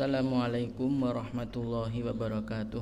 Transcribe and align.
Assalamualaikum 0.00 1.04
warahmatullahi 1.04 2.00
wabarakatuh. 2.00 2.80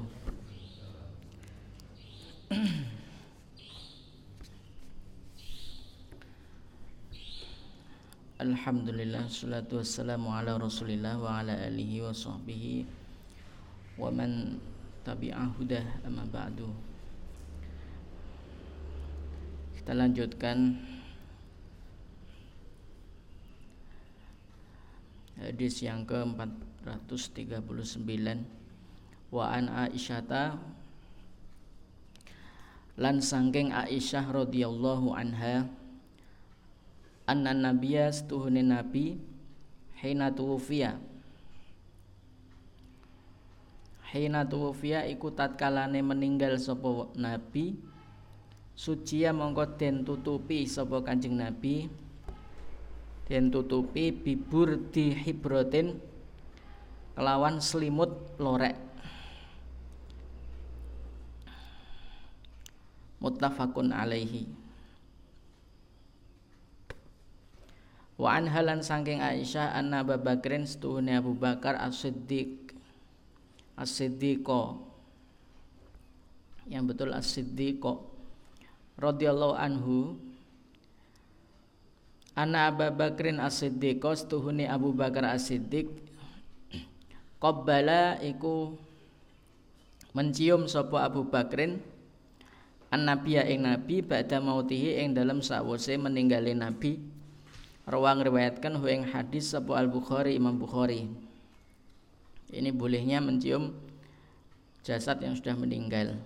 Alhamdulillah 8.46 9.27
salatu 9.27 9.82
wassalamu 9.82 10.31
ala 10.31 10.62
rasulillah 10.62 11.18
wa 11.18 11.43
ala 11.43 11.59
alihi 11.59 12.07
wa 12.07 12.14
sahbihi 12.14 12.86
wa 13.98 14.14
man 14.14 14.62
tabi'ah 15.03 15.59
hudah 15.59 16.07
amma 16.07 16.23
ba'du. 16.23 16.71
Kita 19.75 19.90
lanjutkan 19.90 20.79
hadis 25.43 25.82
yang 25.82 26.07
ke-439 26.96 28.40
wa 29.28 29.44
an 29.52 29.68
Aisyata 29.68 30.56
lan 32.97 33.20
sangking 33.20 33.74
Aisyah 33.74 34.24
radhiyallahu 34.33 35.12
anha 35.12 35.69
anna 37.28 37.52
nabiyya 37.52 38.08
setuhune 38.08 38.64
nabi 38.64 39.20
hina 40.00 40.33
tuwfiya 40.33 40.97
hina 44.08 44.48
tuwfiya 44.48 45.05
iku 45.12 45.28
tatkalane 45.28 46.00
meninggal 46.00 46.56
sapa 46.56 47.12
nabi 47.12 47.77
suci 48.78 49.27
ya 49.27 49.34
mongko 49.34 49.75
den 49.75 50.06
tutupi 50.06 50.62
sapa 50.62 51.02
kanjeng 51.02 51.34
nabi. 51.34 51.91
Den 53.27 53.50
tutupi 53.50 54.14
bibur 54.14 54.89
di 54.95 55.11
hibrotin 55.12 55.98
kelawan 57.19 57.58
selimut 57.58 58.14
lorek. 58.38 58.78
Muttafaqun 63.19 63.91
alaihi. 63.91 64.47
Wa 68.14 68.39
an 68.39 68.46
halan 68.46 68.86
saking 68.86 69.19
Aisyah 69.19 69.74
anna 69.74 70.06
Abu 70.06 70.14
Bakrin 70.14 70.62
Abu 71.11 71.34
Bakar 71.34 71.74
As-Siddiq. 71.83 72.70
As-Siddiqo. 73.74 74.78
Yang 76.70 76.94
betul 76.94 77.11
As-Siddiqo. 77.19 78.06
Radhiyallahu 78.94 79.58
anhu. 79.58 80.14
Anna 82.39 82.70
Abu 82.70 82.86
Bakrin 82.94 83.42
As-Siddiqo 83.42 84.14
setuhune 84.14 84.70
Abu 84.70 84.94
Bakar 84.94 85.27
As-Siddiq 85.27 86.08
Qabbala 87.39 88.19
iku 88.19 88.75
mencium 90.14 90.67
sapa 90.67 91.06
Abu 91.06 91.27
Bakrin 91.27 91.78
an 92.91 93.06
nabiya 93.06 93.47
ing 93.47 93.62
nabi 93.62 94.03
ba'da 94.03 94.42
mautihi 94.42 94.98
ing 94.98 95.14
dalam 95.14 95.39
sawise 95.39 95.95
meninggali 95.95 96.56
nabi 96.56 96.98
Rawang 97.89 98.20
riwayatkan 98.20 98.77
hu 98.77 98.84
ing 98.84 99.08
hadis 99.08 99.56
sapa 99.56 99.72
Al 99.80 99.89
Bukhari 99.89 100.36
Imam 100.36 100.61
Bukhari. 100.61 101.08
Ini 102.53 102.69
bolehnya 102.69 103.17
mencium 103.17 103.73
jasad 104.84 105.25
yang 105.25 105.33
sudah 105.33 105.56
meninggal. 105.56 106.20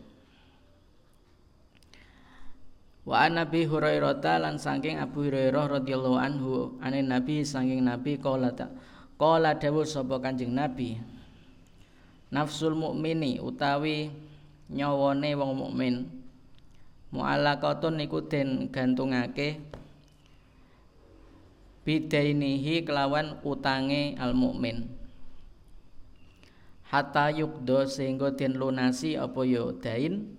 Wa 3.07 3.31
an 3.31 3.39
Nabi 3.39 3.63
Hurairah 3.63 4.19
lan 4.43 4.59
saking 4.59 4.99
Abu 4.99 5.31
Hurairah 5.31 5.83
radhiyallahu 5.83 6.19
anhu 6.19 6.51
ane 6.83 7.07
Nabi 7.07 7.47
saking 7.47 7.87
Nabi 7.87 8.19
qala 8.19 8.51
ta 8.51 8.67
qala 9.23 9.55
dawuh 9.55 9.87
sapa 9.87 10.19
Kanjeng 10.19 10.51
Nabi 10.51 10.99
Nafsul 12.35 12.75
mukmini 12.75 13.39
utawi 13.39 14.11
nyawane 14.67 15.31
wong 15.39 15.53
mukmin 15.55 16.11
mu'allaqatun 17.15 18.03
niku 18.03 18.27
den 18.27 18.73
gantungake 18.73 19.63
bidainihi 21.85 22.87
kelawan 22.87 23.43
utange 23.43 24.15
al 24.17 24.33
mukmin. 24.33 24.87
Hatta 26.89 27.33
yukdo 27.33 27.89
sehingga 27.89 28.37
den 28.37 28.61
lunasi 28.61 29.17
apa 29.17 29.43
ya 29.49 29.65
dain 29.81 30.37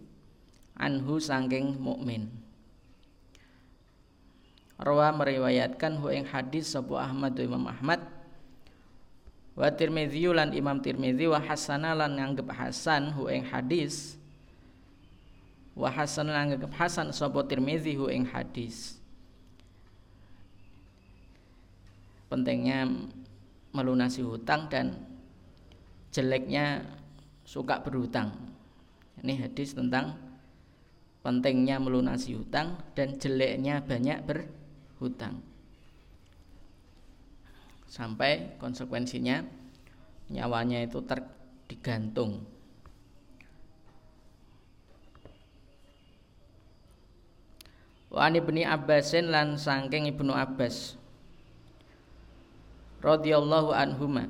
anhu 0.78 1.18
sangking 1.18 1.82
mukmin. 1.82 2.30
Rawa 4.78 5.14
meriwayatkan 5.14 5.98
hu 6.02 6.14
ing 6.14 6.26
hadis 6.30 6.74
sapa 6.74 7.06
Ahmad 7.06 7.38
Imam 7.38 7.66
Ahmad 7.70 8.13
wa 9.54 9.70
Tirmidzi 9.70 10.26
lan 10.30 10.52
Imam 10.54 10.82
Tirmidzi 10.82 11.30
wa 11.30 11.38
hasana 11.38 11.94
lan 11.94 12.18
nganggep 12.18 12.50
hasan 12.50 13.14
hu 13.14 13.30
ing 13.30 13.46
hadis 13.46 14.18
wa 15.78 15.90
hasan 15.90 16.30
lan 16.30 16.54
nganggep 16.54 16.74
hasan 16.74 17.14
sapa 17.14 17.46
Tirmidzi 17.46 17.94
hu 17.94 18.10
ing 18.10 18.26
hadis 18.30 18.98
pentingnya 22.34 22.90
melunasi 23.78 24.26
hutang 24.26 24.66
dan 24.74 24.98
jeleknya 26.10 26.82
suka 27.46 27.78
berhutang. 27.86 28.34
Ini 29.22 29.38
hadis 29.46 29.78
tentang 29.78 30.18
pentingnya 31.22 31.78
melunasi 31.78 32.34
hutang 32.34 32.82
dan 32.98 33.22
jeleknya 33.22 33.86
banyak 33.86 34.26
berhutang. 34.26 35.46
Sampai 37.94 38.58
konsekuensinya 38.58 39.46
nyawanya 40.34 40.82
itu 40.82 40.98
ter 41.06 41.22
digantung. 41.70 42.42
Wa 48.10 48.34
ibni 48.34 48.66
Abbasin 48.66 49.30
lan 49.30 49.62
sangking 49.62 50.10
Ibnu 50.10 50.34
Abbas 50.34 50.98
radhiyallahu 53.02 53.74
anhuma 53.74 54.30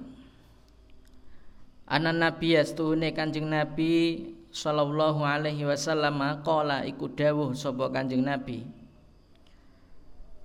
Anan 1.84 2.24
Nabi 2.24 2.56
astuhune 2.56 3.12
Kanjeng 3.12 3.51
Nabi 3.51 4.24
sallallahu 4.56 5.28
alaihi 5.28 5.68
wasallam 5.68 6.16
qala 6.47 6.88
iku 6.88 7.12
dawuh 7.12 7.51
sapa 7.51 7.91
Kanjeng 7.91 8.24
Nabi 8.24 8.63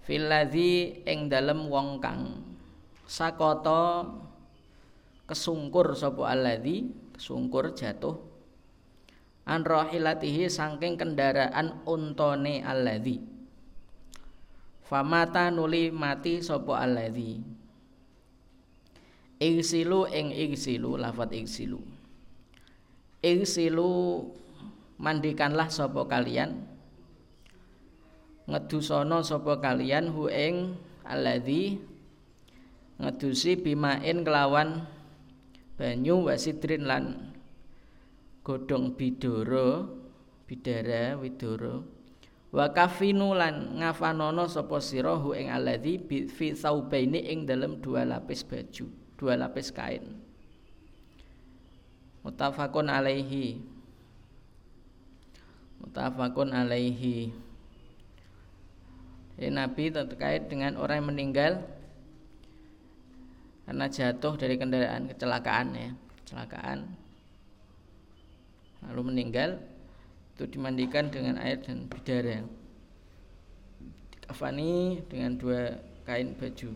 Fil 0.02 0.26
ladzi 0.26 1.06
ing 1.06 1.30
dalem 1.30 1.70
wong 1.70 2.02
kang 2.02 2.47
sakata 3.08 4.04
kesungkur 5.24 5.96
sapa 5.96 6.28
alladzi? 6.28 6.92
Kesungkur 7.16 7.72
jatuh. 7.72 8.20
An 9.48 9.64
rahilatihi 9.64 10.52
saking 10.52 11.00
kendaraan 11.00 11.82
untone 11.88 12.60
alladzi. 12.60 13.24
Famata 14.84 15.48
nuli 15.48 15.88
mati 15.88 16.44
sapa 16.44 16.84
alladzi? 16.84 17.40
Igsilu 19.40 20.04
ing 20.12 20.28
igsilu 20.36 21.00
lafat 21.00 21.32
igsilu. 21.32 21.80
Igsilu 23.24 24.20
mandikanlah 25.00 25.72
sapa 25.72 26.04
kalian. 26.04 26.60
Ngedusono 28.48 29.24
sapa 29.24 29.60
kalian 29.60 30.12
hu 30.12 30.28
ing 30.28 30.76
ngedusi 32.98 33.54
bimain 33.58 34.26
kelawan 34.26 34.84
banyu 35.78 36.26
wasidrin 36.26 36.84
lan 36.84 37.34
godhong 38.42 38.98
bidoro 38.98 39.98
bidara 40.48 41.14
widoro. 41.20 41.84
Wa 42.48 42.72
kafinu 42.72 43.36
lan 43.36 43.76
ngafanono 43.76 44.48
sapa 44.48 44.80
sira 44.80 45.20
hu 45.20 45.36
ing 45.36 45.52
alladzi 45.52 46.00
fi 46.32 46.56
saubaini 46.56 47.20
ing 47.28 47.44
dalam 47.44 47.76
dua 47.84 48.08
lapis 48.08 48.40
baju 48.40 48.88
dua 49.20 49.36
lapis 49.36 49.68
kain. 49.68 50.16
Mutafakun 52.24 52.88
alaihi. 52.88 53.60
Mutafakun 55.84 56.56
alaihi. 56.56 57.36
Jadi 59.38 59.54
Nabi 59.54 59.84
terkait 59.92 60.50
dengan 60.50 60.80
orang 60.80 61.04
yang 61.04 61.08
meninggal 61.14 61.52
karena 63.68 63.84
jatuh 63.84 64.32
dari 64.40 64.56
kendaraan 64.56 65.12
kecelakaan 65.12 65.76
ya 65.76 65.92
kecelakaan. 66.24 66.88
Lalu 68.88 69.12
meninggal 69.12 69.60
itu 70.32 70.48
dimandikan 70.48 71.12
dengan 71.12 71.36
air 71.36 71.60
dan 71.60 71.84
bidara. 71.84 72.48
Dikafani 74.16 75.04
dengan 75.12 75.36
dua 75.36 75.76
kain 76.08 76.32
baju. 76.32 76.72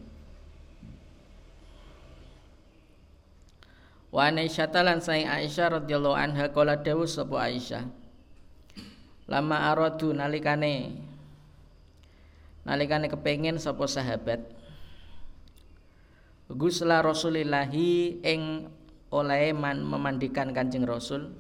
Wa 4.13 4.29
Aisyah 4.29 4.69
lan 4.85 5.01
saing 5.01 5.25
Aisyah 5.25 5.81
radhiyallahu 5.81 6.13
anha 6.13 6.53
kala 6.53 6.77
dawuh 6.77 7.09
sapa 7.09 7.49
Aisyah. 7.49 7.89
Lama 9.33 9.73
aradu 9.73 10.13
nalikane. 10.13 10.93
Nalikane 12.69 13.09
kepengin 13.09 13.57
sapa 13.57 13.89
sahabat 13.89 14.52
Gusla 16.53 17.01
Rasulillahi 17.01 18.21
ing 18.21 18.69
oleh 19.09 19.57
man 19.57 19.81
memandikan 19.81 20.53
Kanjeng 20.53 20.85
Rasul. 20.85 21.33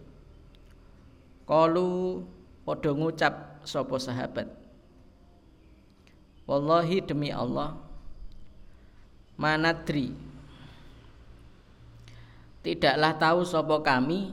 Kalu 1.44 2.24
padha 2.64 2.96
ngucap 2.96 3.60
sapa 3.68 3.96
sahabat? 4.00 4.48
Wallahi 6.48 7.04
demi 7.04 7.28
Allah 7.28 7.76
manadri. 9.36 10.16
Tidaklah 12.62 13.12
tahu 13.20 13.40
sapa 13.44 13.84
kami 13.84 14.32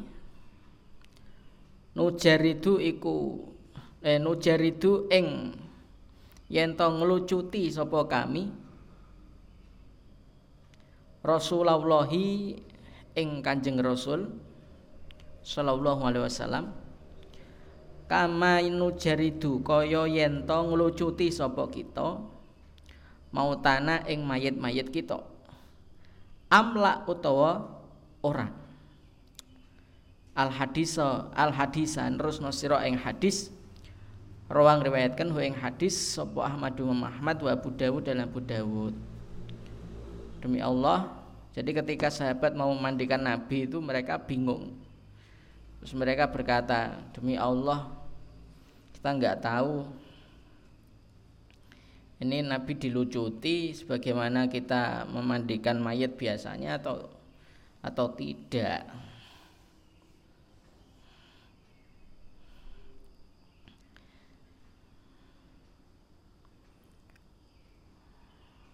nujaridu 1.98 2.80
iku 2.80 3.42
eh 4.00 4.22
nujaridu 4.22 5.12
ing 5.12 5.58
yen 6.48 6.78
to 6.78 6.88
nglucuti 6.88 7.68
sapa 7.68 8.06
kami 8.06 8.69
Rasulullahi 11.20 12.56
ing 13.20 13.30
Kanjeng 13.44 13.80
Rasul 13.84 14.32
sallallahu 15.44 16.08
alaihi 16.08 16.24
wasallam 16.24 16.72
kama 18.10 18.64
nujaridu 18.66 19.62
kaya 19.62 20.08
yen 20.10 20.48
to 20.48 20.58
nglucuti 20.66 21.30
sapa 21.30 21.68
kita 21.70 22.18
mau 23.30 23.52
tanah 23.60 24.10
ing 24.10 24.26
mayit-mayit 24.26 24.90
kita 24.90 25.22
amla 26.50 27.06
utawa 27.06 27.70
orang 28.26 28.50
al 30.34 30.50
hadis 30.50 30.98
al 30.98 31.52
hadisan 31.54 32.18
terus 32.18 32.42
nosiro 32.42 32.80
ing 32.82 32.98
hadis 32.98 33.54
rawang 34.50 34.82
riwayatkan 34.82 35.30
hu 35.30 35.38
ing 35.46 35.54
hadis 35.54 35.94
sapa 35.94 36.50
Ahmad 36.50 36.74
wa 36.82 37.06
Ahmad 37.06 37.38
wa 37.38 37.50
Abu 37.54 37.70
Dawud 37.70 38.10
dan 38.10 38.26
Abu 38.26 38.42
Dawud 38.42 38.98
demi 40.40 40.64
Allah 40.64 41.12
jadi 41.54 41.84
ketika 41.84 42.08
sahabat 42.08 42.56
mau 42.56 42.72
memandikan 42.72 43.20
Nabi 43.20 43.68
itu 43.68 43.80
mereka 43.84 44.18
bingung 44.20 44.76
terus 45.80 45.94
mereka 45.96 46.28
berkata 46.28 47.00
demi 47.16 47.36
Allah 47.36 47.92
kita 48.96 49.10
nggak 49.16 49.38
tahu 49.44 49.88
ini 52.20 52.44
Nabi 52.44 52.76
dilucuti 52.76 53.72
sebagaimana 53.72 54.52
kita 54.52 55.08
memandikan 55.08 55.80
mayat 55.80 56.20
biasanya 56.20 56.76
atau 56.76 57.08
atau 57.80 58.08
tidak. 58.12 58.84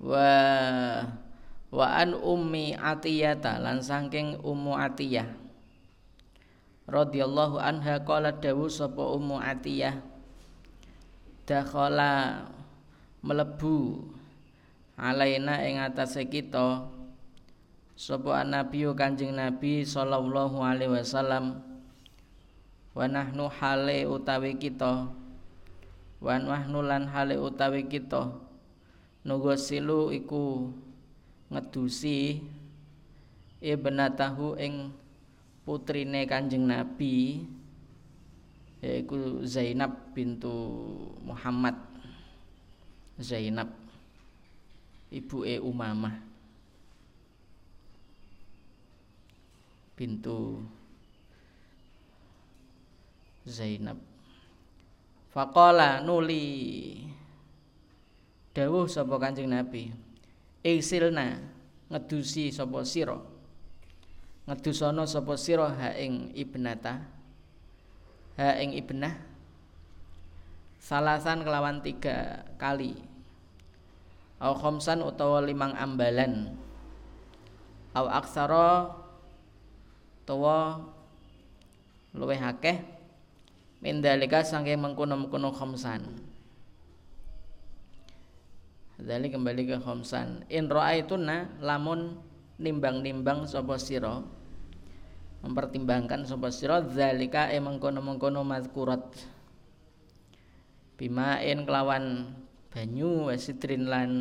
Wa 0.01 1.24
wa 1.75 1.91
an 1.91 2.15
ummi 2.15 2.71
atiyata 2.71 3.59
lan 3.59 3.83
saking 3.83 4.39
ummu 4.39 4.79
atiyah. 4.79 5.27
Radhiyallahu 6.87 7.59
anha 7.59 7.99
qala 7.99 8.31
dawu 8.31 8.71
sapa 8.71 9.03
ummu 9.03 9.43
atiyah? 9.43 9.99
Dakhala 11.43 12.47
melebu 13.19 14.07
alaina 14.95 15.67
ing 15.67 15.83
atase 15.83 16.23
kita 16.31 16.87
sapa 17.99 18.47
nabi 18.47 18.87
kanjeng 18.95 19.35
nabi 19.35 19.83
sallallahu 19.83 20.63
alaihi 20.63 20.95
wasallam. 20.95 21.59
Wa 22.95 23.11
nahnu 23.11 23.51
hale 23.51 24.07
utawi 24.07 24.55
kita. 24.55 25.11
Wa 26.23 26.39
nahnu 26.39 26.79
lan 26.79 27.11
hale 27.11 27.35
utawi 27.35 27.83
kita. 27.91 28.31
Silu 29.59 30.13
iku 30.15 30.71
ngedusi 31.51 32.41
ibnatahu 33.61 34.57
ing 34.57 34.93
putrine 35.65 36.25
kanjeng 36.29 36.69
nabi 36.69 37.45
yaiku 38.85 39.41
Zainab 39.41 40.13
bintu 40.13 40.53
Muhammad. 41.25 41.73
Zainab 43.17 43.71
ibu 45.09 45.47
e 45.47 45.57
Umamah. 45.57 46.19
Pintu 49.95 50.59
Zainab. 53.47 53.95
Faqala 55.31 56.03
nuli 56.03 57.07
dawuh 58.51 58.87
sapa 58.87 59.19
Kanjeng 59.19 59.51
Nabi 59.51 59.91
Isilna 60.65 61.37
ngedusi 61.93 62.49
sapa 62.49 62.81
sira? 62.81 63.21
Ngedusana 64.49 65.05
sapa 65.05 65.37
sira 65.37 65.69
ha 65.69 65.93
ing 65.93 66.33
ibnata? 66.33 67.05
Ha 68.41 68.57
ing 68.57 68.73
ibnah? 68.73 69.13
Salasan 70.81 71.45
kelawan 71.45 71.85
tiga 71.85 72.49
kali. 72.57 72.97
Au 74.41 74.57
khamsan 74.57 75.05
utawa 75.05 75.45
limang 75.45 75.77
ambalan. 75.77 76.57
Au 77.93 78.09
aksara 78.09 78.89
utawa 80.25 80.81
luwih 82.17 82.41
akeh. 82.41 82.81
Mindalika 83.85 84.41
saking 84.41 84.81
mengkono-mengkono 84.81 85.53
khamsan 85.53 86.24
Dali 88.95 89.27
kembali 89.27 89.67
ke 89.67 89.77
khamsan 89.83 90.47
In 90.47 90.71
ra'aituna 90.71 91.59
lamun 91.59 92.15
nimbang-nimbang 92.55 93.43
sapa 93.43 93.75
sira? 93.75 94.23
Mempertimbangkan 95.43 96.23
sapa 96.23 96.47
sira 96.47 96.79
zalika 96.87 97.51
e 97.51 97.59
mengkono-mengkono 97.59 98.47
mazkurat 98.47 99.03
bimain 100.95 101.67
kelawan 101.67 102.31
banyu 102.71 103.27
wasidrin 103.27 103.91
lan 103.91 104.11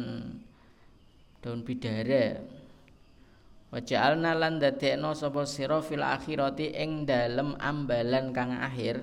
daun 1.39 1.63
bidara 1.63 2.43
Waja'alna 3.71 4.39
lan 4.39 4.63
dadekno 4.63 5.15
sapa 5.15 5.47
sira 5.47 5.83
fil 5.83 6.03
akhirati 6.03 6.75
ing 6.79 7.07
dalem 7.07 7.59
ambalan 7.59 8.31
kang 8.31 8.55
akhir. 8.55 9.03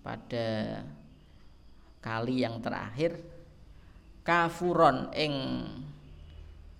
Pada 0.00 0.80
kali 2.00 2.40
yang 2.44 2.60
terakhir 2.60 3.33
kafuron 4.24 5.12
ing 5.12 5.34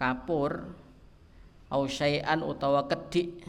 kapur 0.01 0.65
au 1.69 1.85
syai'an 1.85 2.41
utawa 2.41 2.89
kedik 2.89 3.45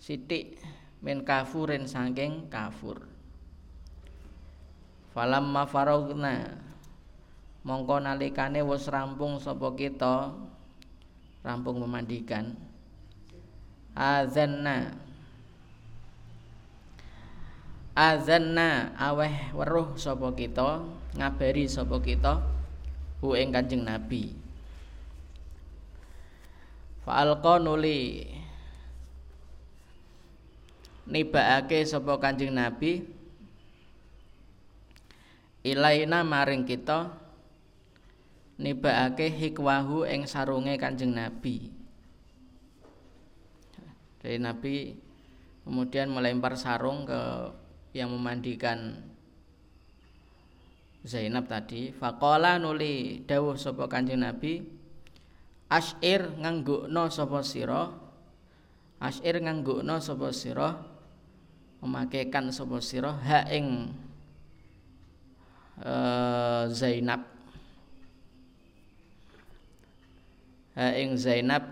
sithik 0.00 0.56
min 1.04 1.22
kafurin 1.22 1.84
saking 1.84 2.48
kafur. 2.48 3.04
Falamma 5.12 5.68
faragna 5.68 6.58
mongko 7.62 8.00
nalikane 8.00 8.64
wis 8.64 8.88
rampung 8.88 9.36
sapa 9.36 9.68
kita 9.76 10.32
rampung 11.44 11.84
memandikan. 11.84 12.56
Azanna 13.98 14.94
azanna 17.98 18.94
aweh 18.94 19.50
weruh 19.52 19.98
sapa 19.98 20.30
kita 20.38 20.86
ngabari 21.18 21.66
sapa 21.66 21.98
kita 21.98 22.57
hu 23.18 23.34
ing 23.34 23.50
Kanjeng 23.50 23.82
Nabi. 23.82 24.34
Fa'alqa 27.02 27.58
nuli. 27.58 28.28
Nibaake 31.08 31.82
sapa 31.88 32.20
Kanjeng 32.20 32.52
Nabi? 32.52 33.00
Ilaina 35.64 36.22
maring 36.22 36.68
kita 36.68 37.10
nibakake 38.58 39.30
hikwahu 39.30 40.06
ing 40.06 40.26
sarunge 40.26 40.76
Kanjeng 40.76 41.14
Nabi. 41.14 41.70
Dari 44.18 44.38
Nabi 44.42 44.98
kemudian 45.62 46.10
melempar 46.10 46.58
sarung 46.58 47.06
ke 47.06 47.20
yang 47.94 48.10
memandikan 48.12 49.00
Zainab 51.06 51.46
tadi. 51.46 51.94
Faqala 51.94 52.58
nuli 52.58 53.22
dawuh 53.22 53.54
sapa 53.54 53.86
Kanjeng 53.86 54.22
Nabi, 54.22 54.62
Ash'ir 55.68 56.32
nganggukno 56.40 57.12
sapa 57.12 57.44
sira? 57.44 57.92
Ash'ir 58.98 59.38
nganggukno 59.38 60.00
sapa 60.00 60.32
sira? 60.32 60.74
Memakaikan 61.78 62.50
sapa 62.50 62.82
sira 62.82 63.14
ha 63.14 63.46
ing 63.52 63.94
uh, 65.84 66.66
Zainab 66.72 67.22
ha 70.74 70.86
ing 70.98 71.14
Zainab 71.14 71.62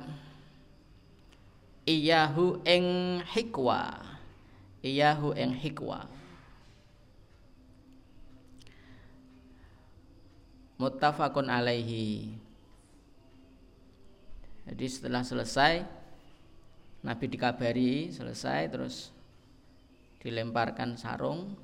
iyahu 1.86 2.62
ing 2.62 3.18
hikwa 3.22 4.02
iyahu 4.82 5.34
ing 5.34 5.54
hikwa 5.58 6.06
muttafaqun 10.76 11.48
alaihi. 11.48 12.36
Jadi 14.66 14.86
setelah 14.90 15.22
selesai 15.22 15.86
Nabi 17.06 17.24
dikabari 17.30 18.10
selesai 18.10 18.66
terus 18.66 19.14
dilemparkan 20.18 20.98
sarung 20.98 21.54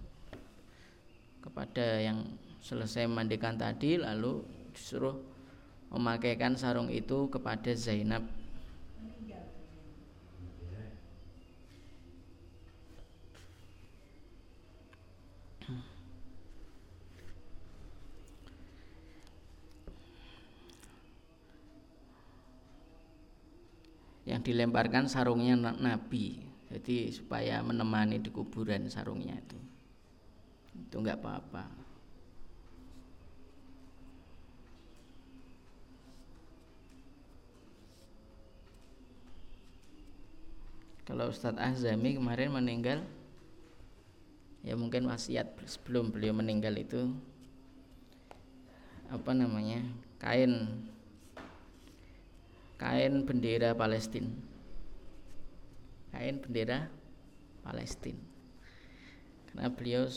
kepada 1.42 1.99
yang 1.99 2.23
selesai 2.62 3.11
mandikan 3.11 3.59
tadi 3.59 3.99
lalu 3.99 4.38
disuruh 4.71 5.19
memakaikan 5.90 6.54
sarung 6.54 6.87
itu 6.87 7.26
kepada 7.26 7.75
Zainab 7.75 8.23
yang 24.29 24.41
dilemparkan 24.43 25.11
sarungnya 25.11 25.59
Nabi. 25.59 26.47
Jadi 26.73 27.12
supaya 27.12 27.61
menemani 27.61 28.17
di 28.23 28.33
kuburan 28.33 28.88
sarungnya 28.88 29.37
itu. 29.37 29.59
Itu 30.73 31.05
nggak 31.05 31.21
apa-apa. 31.21 31.64
Kalau 41.02 41.29
Ustadz 41.29 41.61
Azami 41.61 42.17
kemarin 42.17 42.55
meninggal 42.55 43.05
ya 44.62 44.79
mungkin 44.79 45.11
wasiat 45.11 45.59
sebelum 45.67 46.14
beliau 46.14 46.31
meninggal 46.31 46.73
itu 46.79 47.11
apa 49.11 49.35
namanya 49.35 49.83
kain 50.23 50.87
kain 52.83 53.23
bendera 53.23 53.79
Palestina 53.79 54.35
kain 56.11 56.43
bendera 56.43 56.91
Palestina 57.62 58.19
karena 59.55 59.71
beliau 59.71 60.11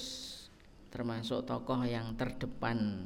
termasuk 0.90 1.46
tokoh 1.46 1.86
yang 1.86 2.18
terdepan 2.18 3.06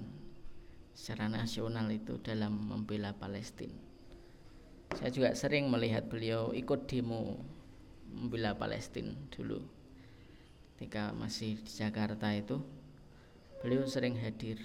secara 0.95 1.27
nasional 1.27 1.91
itu 1.91 2.15
dalam 2.23 2.55
membela 2.55 3.11
Palestina 3.11 3.89
saya 4.97 5.13
juga 5.13 5.37
sering 5.37 5.69
melihat 5.69 6.09
beliau 6.09 6.49
ikut 6.55 6.89
demo 6.89 7.37
membela 8.09 8.57
Palestina 8.57 9.13
dulu. 9.29 9.61
Ketika 10.75 11.13
masih 11.13 11.61
di 11.61 11.71
Jakarta 11.71 12.33
itu 12.33 12.57
beliau 13.61 13.85
sering 13.85 14.17
hadir. 14.17 14.57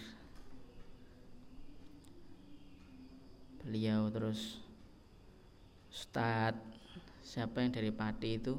Beliau 3.61 4.09
terus 4.09 4.63
Ustadz 5.95 6.59
siapa 7.23 7.63
yang 7.63 7.71
dari 7.71 7.95
Pati 7.95 8.31
itu? 8.35 8.59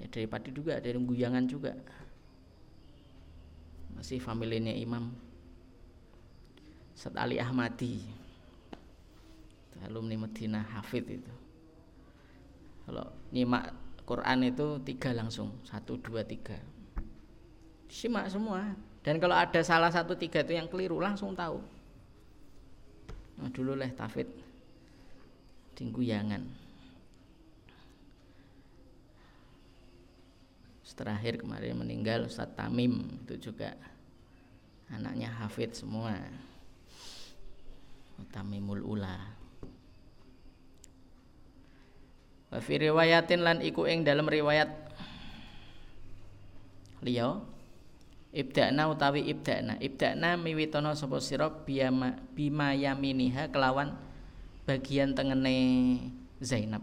Ya 0.00 0.08
dari 0.08 0.24
Pati 0.24 0.48
juga 0.48 0.80
dari 0.80 0.96
Guyangan 0.96 1.44
juga. 1.44 1.76
Masih 3.92 4.16
familinya 4.16 4.72
Imam 4.72 5.12
Ustadz 6.96 7.20
Ali 7.20 7.36
Ahmadi. 7.36 8.00
Alumni 9.82 10.14
Medina 10.14 10.62
Hafid 10.62 11.04
itu. 11.10 11.32
Kalau 12.86 13.02
nyimak 13.34 13.74
Quran 14.06 14.46
itu 14.46 14.78
tiga 14.86 15.10
langsung 15.10 15.58
satu 15.66 15.98
dua 15.98 16.22
tiga. 16.22 16.54
Simak 17.90 18.30
semua. 18.30 18.78
Dan 19.02 19.18
kalau 19.18 19.34
ada 19.34 19.58
salah 19.66 19.90
satu 19.90 20.14
tiga 20.14 20.46
itu 20.46 20.54
yang 20.54 20.70
keliru 20.70 21.02
langsung 21.02 21.34
tahu. 21.34 21.58
Nah, 23.42 23.50
dulu 23.50 23.74
leh 23.74 23.90
tafid 23.90 24.30
Dingguyangan 25.76 26.62
terakhir 30.92 31.40
kemarin 31.40 31.80
meninggal 31.80 32.28
Ustadz 32.28 32.54
Tamim 32.54 33.18
itu 33.24 33.50
juga 33.50 33.74
anaknya 34.92 35.32
Hafid 35.32 35.72
semua. 35.74 36.14
Tamimul 38.30 38.86
Ula. 38.86 39.18
Wa 42.54 42.62
fi 42.62 42.78
riwayatin 42.78 43.42
lan 43.42 43.58
iku 43.66 43.90
ing 43.90 44.06
dalam 44.06 44.30
riwayat. 44.30 44.70
Liya. 47.02 47.42
Ibda'na 48.32 48.86
utawi 48.88 49.26
ibda'na. 49.26 49.82
Ibda'na 49.82 50.38
miwitono 50.38 50.94
sapa 50.94 51.18
sira 51.18 51.50
bima 51.50 52.70
yaminiha 52.78 53.50
kelawan 53.50 53.98
bagian 54.62 55.14
tengene 55.14 55.56
Zainab. 56.38 56.82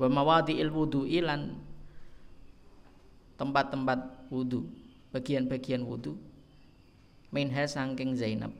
Wa 0.00 0.08
mawadi'il 0.08 0.72
wudu'i 0.72 1.20
lan 1.22 1.54
tempat-tempat 3.38 4.30
wudu 4.32 4.66
bagian-bagian 5.14 5.84
wudu 5.86 6.16
minha 7.30 7.64
sangking 7.68 8.16
Zainab. 8.16 8.50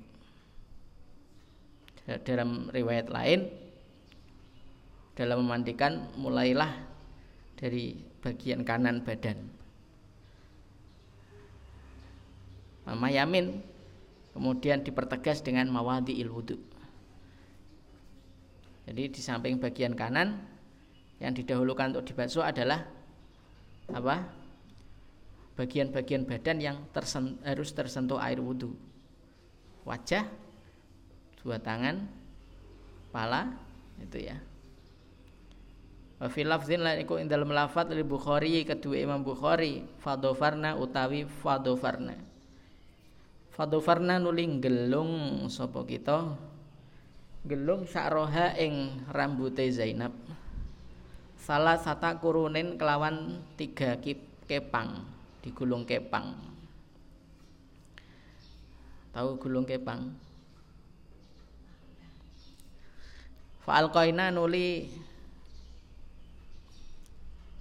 Dalam 2.05 2.69
riwayat 2.69 3.09
lain 3.09 3.49
dalam 5.17 5.47
memandikan 5.47 6.13
mulailah 6.21 6.75
dari 7.57 7.97
bagian 8.21 8.61
kanan 8.67 9.01
badan. 9.01 9.41
Mama 12.85 13.09
Yamin 13.09 13.65
kemudian 14.37 14.85
dipertegas 14.85 15.41
dengan 15.41 15.73
mawadi 15.73 16.21
wudu 16.29 16.74
jadi 18.85 19.09
di 19.09 19.21
samping 19.21 19.57
bagian 19.57 19.97
kanan 19.97 20.45
yang 21.17 21.33
didahulukan 21.33 21.97
untuk 21.97 22.13
dibasuh 22.13 22.45
adalah 22.45 22.85
apa? 23.89 24.29
Bagian-bagian 25.55 26.27
badan 26.27 26.59
yang 26.61 26.77
tersen, 26.91 27.39
harus 27.47 27.71
tersentuh 27.73 28.19
air 28.19 28.43
wudhu. 28.43 28.75
Wajah, 29.87 30.27
dua 31.41 31.63
tangan, 31.63 32.05
pala, 33.15 33.55
itu 34.03 34.29
ya. 34.29 34.37
Wa 36.19 36.27
fi 36.27 36.43
lafzin 36.43 36.83
lan 36.83 36.99
iku 36.99 37.21
ing 37.23 37.31
dalem 37.31 37.55
lafaz 37.55 37.91
li 37.93 38.03
Bukhari 38.03 38.67
kedua 38.67 38.99
Imam 38.99 39.23
Bukhari 39.23 39.87
fadofarna 40.03 40.75
utawi 40.75 41.27
fadofarna. 41.27 42.17
Fadofarna 43.55 44.19
nuling 44.19 44.59
gelung 44.59 45.47
sapa 45.47 45.87
kita 45.87 46.35
gelung 47.45 47.85
sakroha 47.85 48.57
ing 48.57 49.05
rambute 49.13 49.69
Zainab. 49.69 50.17
Salah 51.37 51.77
sata 51.77 52.17
kurunin 52.17 52.81
kelawan 52.81 53.45
tiga 53.61 54.01
kepang 54.49 55.05
digulung 55.45 55.85
kepang. 55.85 56.33
Tahu 59.13 59.37
gulung 59.37 59.69
kepang? 59.69 60.17
Fa'al 63.61 63.93
koina 63.93 64.33
nuli 64.33 64.89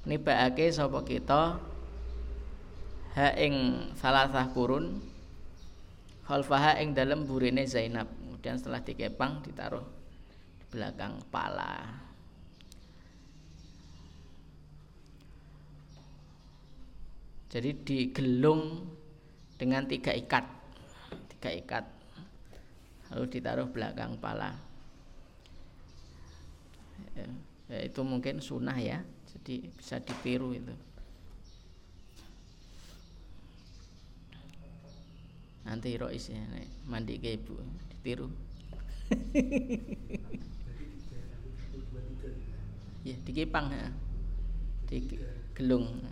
nibakake 0.07 0.71
sapa 0.71 1.03
kita 1.03 1.59
ha 3.15 3.27
ing 3.39 3.87
salah 3.99 4.27
sah 4.31 4.47
kurun 4.51 4.99
khalfaha 6.27 6.79
ing 6.79 6.91
dalem 6.95 7.23
burine 7.23 7.63
Zainab 7.63 8.22
kemudian 8.43 8.59
setelah 8.59 8.83
dikepang 8.83 9.39
ditaruh 9.39 9.87
di 10.59 10.65
belakang 10.67 11.15
kepala 11.23 11.95
jadi 17.47 17.71
digelung 17.87 18.83
dengan 19.55 19.87
tiga 19.87 20.11
ikat 20.11 20.43
tiga 21.43 21.59
ikat. 21.59 21.85
Lalu 23.11 23.23
ditaruh 23.31 23.67
belakang 23.71 24.19
kepala 24.19 24.59
ya, 27.71 27.79
itu 27.79 28.01
mungkin 28.03 28.43
sunnah 28.43 28.75
ya 28.75 29.03
jadi 29.31 29.71
bisa 29.71 30.03
ditiru 30.03 30.51
itu. 30.51 30.75
Nanti 35.63 35.95
rois 35.99 36.27
ya 36.27 36.43
mandi 36.87 37.19
ke 37.19 37.39
ibu 37.39 37.55
ditiru 38.03 38.27
ya? 43.07 43.15
Dikipang 43.23 43.71
ya 43.71 43.87
gelung 45.55 46.03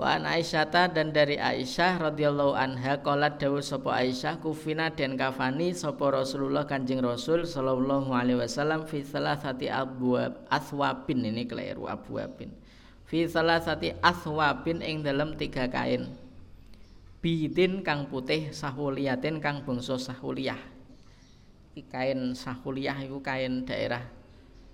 Wa 0.00 0.16
an 0.16 0.24
Aisyata 0.24 0.88
dan 0.88 1.12
dari 1.12 1.36
Aisyah 1.36 2.00
radhiyallahu 2.00 2.56
anha 2.56 3.04
qalat 3.04 3.36
dawuh 3.36 3.60
sapa 3.60 4.00
Aisyah 4.00 4.40
kufina 4.40 4.88
dan 4.88 5.12
kafani 5.12 5.76
sapa 5.76 6.08
Rasulullah 6.08 6.64
Kanjeng 6.64 7.04
Rasul 7.04 7.44
sallallahu 7.44 8.08
alaihi 8.08 8.40
wasallam 8.40 8.88
fi 8.88 9.04
salasati 9.04 9.68
abwab 9.68 10.40
aswabin 10.48 11.28
ini 11.28 11.44
keliru 11.44 11.84
abwabin. 11.84 12.48
Fi 13.04 13.28
salasati 13.28 13.92
aswabin 14.00 14.80
ing 14.80 15.04
dalam 15.04 15.36
tiga 15.36 15.68
kain. 15.68 16.08
Bidin 17.20 17.84
kang 17.84 18.08
putih 18.08 18.56
sahuliyatin 18.56 19.36
kang 19.44 19.68
bangsa 19.68 20.00
sahuliyah 20.00 20.56
kain 21.92 22.32
sahuliyah 22.32 23.04
itu 23.04 23.20
kain 23.20 23.68
daerah 23.68 24.00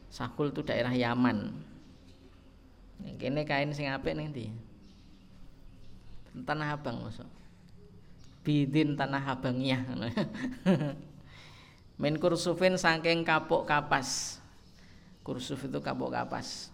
Sahul 0.07 0.55
itu 0.55 0.63
daerah 0.63 0.95
Yaman. 0.95 1.51
Ini 3.03 3.43
kain 3.43 3.75
sing 3.75 3.91
apik 3.91 4.15
ning 4.15 4.31
ndi 4.31 4.66
Tanah 6.45 6.77
Abang 6.77 7.01
masuk 7.01 7.29
bidin 8.47 8.95
Tanah 8.95 9.35
Abangiyah 9.35 9.83
min 12.01 12.15
kursufin 12.21 12.79
saking 12.79 13.27
kapuk 13.27 13.67
kapas. 13.67 14.39
Kursuf 15.27 15.67
itu 15.67 15.83
kapuk 15.83 16.15
kapas. 16.15 16.71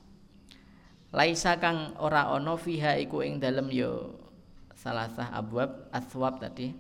Laisa 1.09 1.57
kang 1.57 1.97
ora 1.97 2.29
ono 2.29 2.61
fiha 2.61 3.01
iku 3.01 3.25
ing 3.25 3.41
dalem 3.41 3.73
yo 3.73 4.13
salasah 4.77 5.33
abwab 5.33 5.89
aswab 5.89 6.37
tadi. 6.37 6.77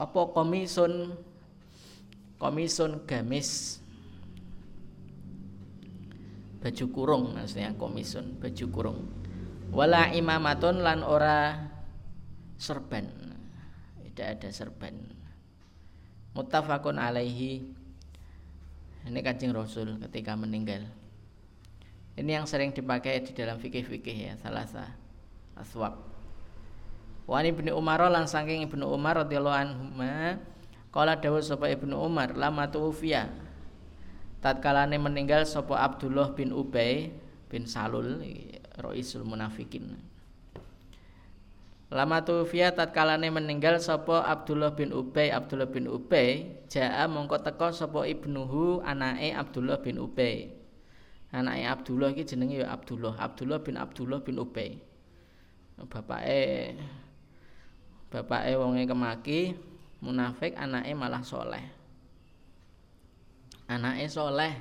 Apa 0.00 0.32
komisun? 0.32 1.12
Komisun 2.36 3.04
gamis. 3.04 3.80
Baju 6.60 6.84
kurung 6.92 7.24
maksudnya 7.36 7.72
komisun 7.76 8.36
baju 8.42 8.66
kurung 8.72 9.00
wala 9.76 10.08
imamatun 10.16 10.80
lan 10.80 11.04
ora 11.04 11.68
serban. 12.56 13.04
Tidak 14.00 14.40
ada 14.40 14.48
serban. 14.48 14.96
Muttafaqun 16.32 16.96
alaihi. 16.96 17.68
Ini 19.04 19.20
kancing 19.20 19.52
Rasul 19.52 20.00
ketika 20.08 20.32
meninggal. 20.32 20.88
Ini 22.16 22.40
yang 22.40 22.48
sering 22.48 22.72
dipakai 22.72 23.20
di 23.20 23.36
dalam 23.36 23.60
fikih-fikih 23.60 24.32
ya 24.32 24.34
salasa 24.40 24.96
aswab. 25.52 26.00
Wani 27.28 27.52
ibnu 27.52 27.76
Umar 27.76 28.00
lan 28.08 28.24
saking 28.24 28.64
ibnu 28.64 28.88
Umar 28.88 29.20
radhiyallahu 29.20 29.58
anhu 29.60 29.84
kala 30.88 31.20
dawuh 31.20 31.44
sapa 31.44 31.68
ibnu 31.68 31.92
Umar 31.92 32.32
lama 32.32 32.64
tuwfiya. 32.72 33.28
Tatkalane 34.40 34.96
meninggal 34.96 35.44
sapa 35.44 35.76
Abdullah 35.76 36.32
bin 36.32 36.56
Ubay 36.56 37.12
bin 37.52 37.68
Salul 37.68 38.24
Raisul 38.76 39.24
Munafikin. 39.24 39.96
Lama 41.86 42.18
tuwfiya 42.18 42.74
tatkalane 42.74 43.30
meninggal 43.30 43.78
sapa 43.78 44.26
Abdullah 44.26 44.74
bin 44.74 44.90
Ubay. 44.90 45.30
Abdullah 45.30 45.70
bin 45.70 45.86
Ubay 45.86 46.58
jaa 46.66 47.06
mongko 47.06 47.38
teka 47.46 47.70
sapa 47.70 48.02
ibnuhu 48.10 48.82
anake 48.82 49.30
Abdullah 49.30 49.78
bin 49.78 50.02
Ubay. 50.02 50.50
Anake 51.30 51.62
Abdullah 51.62 52.10
iki 52.10 52.26
jenenge 52.26 52.58
ya 52.58 52.74
Abdullah 52.74 53.14
Abdullah 53.14 53.62
bin 53.62 53.78
Abdullah 53.78 54.18
bin 54.18 54.36
Ubay. 54.42 54.82
Bapake 55.78 56.74
bapake 58.10 58.52
wonge 58.58 58.82
kemaki 58.88 59.54
munafik 60.02 60.58
anake 60.58 60.90
malah 60.98 61.22
soleh. 61.22 61.62
Anake 63.70 64.10
soleh 64.10 64.58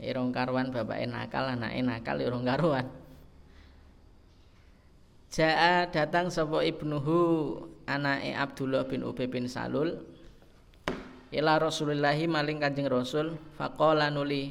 irung 0.00 0.32
karuan 0.32 0.72
bapake 0.72 1.04
nakal 1.06 1.46
anake 1.46 1.80
nakal 1.84 2.16
irung 2.20 2.44
karuan. 2.44 2.88
Jaa 5.30 5.86
datang 5.88 6.26
sapa 6.32 6.66
ibnuhu 6.66 7.54
anake 7.86 8.34
Abdullah 8.34 8.82
bin 8.88 9.06
Ubay 9.06 9.30
bin 9.30 9.46
Salul 9.46 10.02
ila 11.30 11.62
Rasulillahi 11.62 12.26
maling 12.26 12.58
Kanjeng 12.58 12.90
Rasul 12.90 13.38
faqala 13.54 14.10
nuli 14.10 14.50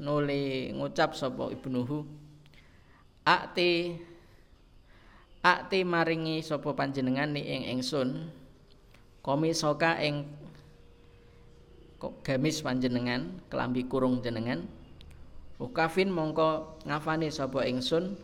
nuli 0.00 0.72
ngucap 0.72 1.12
sapa 1.12 1.52
ibnuhu 1.52 2.06
akti 3.28 4.00
akti 5.44 5.84
maringi 5.84 6.40
sapa 6.40 6.72
panjenengan 6.72 7.34
ni 7.34 7.44
ing 7.44 7.62
ingsun 7.76 8.32
komisoka 9.20 10.00
ing 10.00 10.24
gamis 11.98 12.62
panjenengan 12.62 13.42
kelambi 13.50 13.86
kurung 13.86 14.22
jenengan? 14.22 14.62
Ukafin 15.58 16.14
mongko 16.14 16.78
ngafani 16.86 17.34
sapa 17.34 17.66
ingsun? 17.66 18.14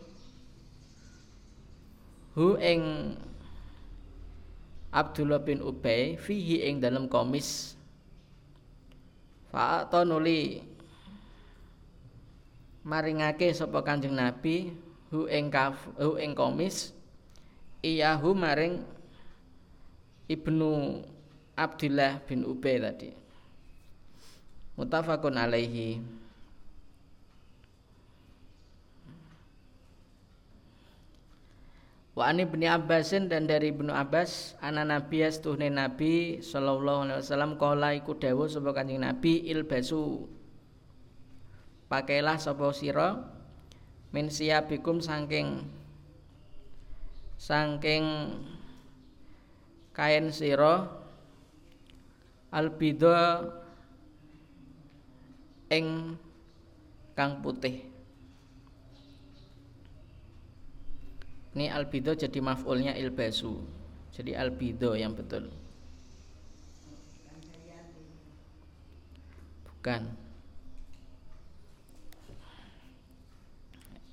Hu 2.35 2.55
ing 2.59 3.15
Abdullah 4.95 5.43
bin 5.43 5.59
Ubay 5.59 6.15
fihi 6.15 6.63
ing 6.63 6.79
dalam 6.79 7.11
komis. 7.11 7.75
Fa'ata 9.51 10.07
nuli 10.07 10.63
maringake 12.87 13.51
sapa 13.51 13.83
Kanjeng 13.83 14.15
Nabi 14.15 14.71
hu 15.11 15.27
ing 15.27 15.51
kaf 15.51 15.91
hu 15.99 16.15
ing 16.15 16.31
komis 16.31 16.95
iyahu 17.83 18.31
maring 18.31 18.83
Ibnu 20.31 21.03
Abdullah 21.59 22.23
bin 22.23 22.47
Ubay 22.47 22.79
tadi 22.79 23.24
mutafakun 24.75 25.35
alaihi. 25.39 26.03
Wa 32.15 32.31
ani 32.31 32.47
bin 32.47 32.63
Abbasin 32.63 33.27
dan 33.27 33.43
dari 33.43 33.75
Ibnu 33.75 33.91
Abbas 33.91 34.55
ana 34.63 34.87
Nabi 34.87 35.19
astuhne 35.27 35.67
Nabi 35.67 36.39
sallallahu 36.39 37.11
alaihi 37.11 37.19
wasallam 37.19 37.59
kala 37.59 37.91
iku 37.91 38.15
dawuh 38.15 38.47
sapa 38.47 38.71
Kanjeng 38.71 39.03
Nabi 39.03 39.43
ilbasu 39.51 40.23
Pakailah 41.91 42.39
sapa 42.39 42.71
sira 42.71 43.19
min 44.15 44.31
siyabikum 44.31 45.03
saking 45.03 45.67
saking 47.35 48.31
kain 49.91 50.31
sira 50.31 50.87
albida 52.47 53.51
ing 55.75 56.15
kang 57.15 57.43
putih. 57.43 57.83
Ini 61.55 61.71
albido 61.71 62.11
jadi 62.15 62.39
maf'ulnya 62.39 62.95
ilbasu. 62.99 63.63
Jadi 64.15 64.35
albido 64.35 64.95
yang 64.95 65.15
betul. 65.15 65.51
Bukan. 69.67 70.03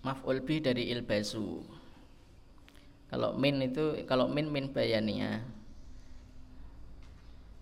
Maf'ul 0.02 0.42
bi 0.42 0.58
dari 0.58 0.90
ilbasu. 0.90 1.62
Kalau 3.10 3.38
min 3.38 3.62
itu 3.62 4.02
kalau 4.08 4.26
min 4.26 4.48
min 4.50 4.70
bayaninya 4.72 5.42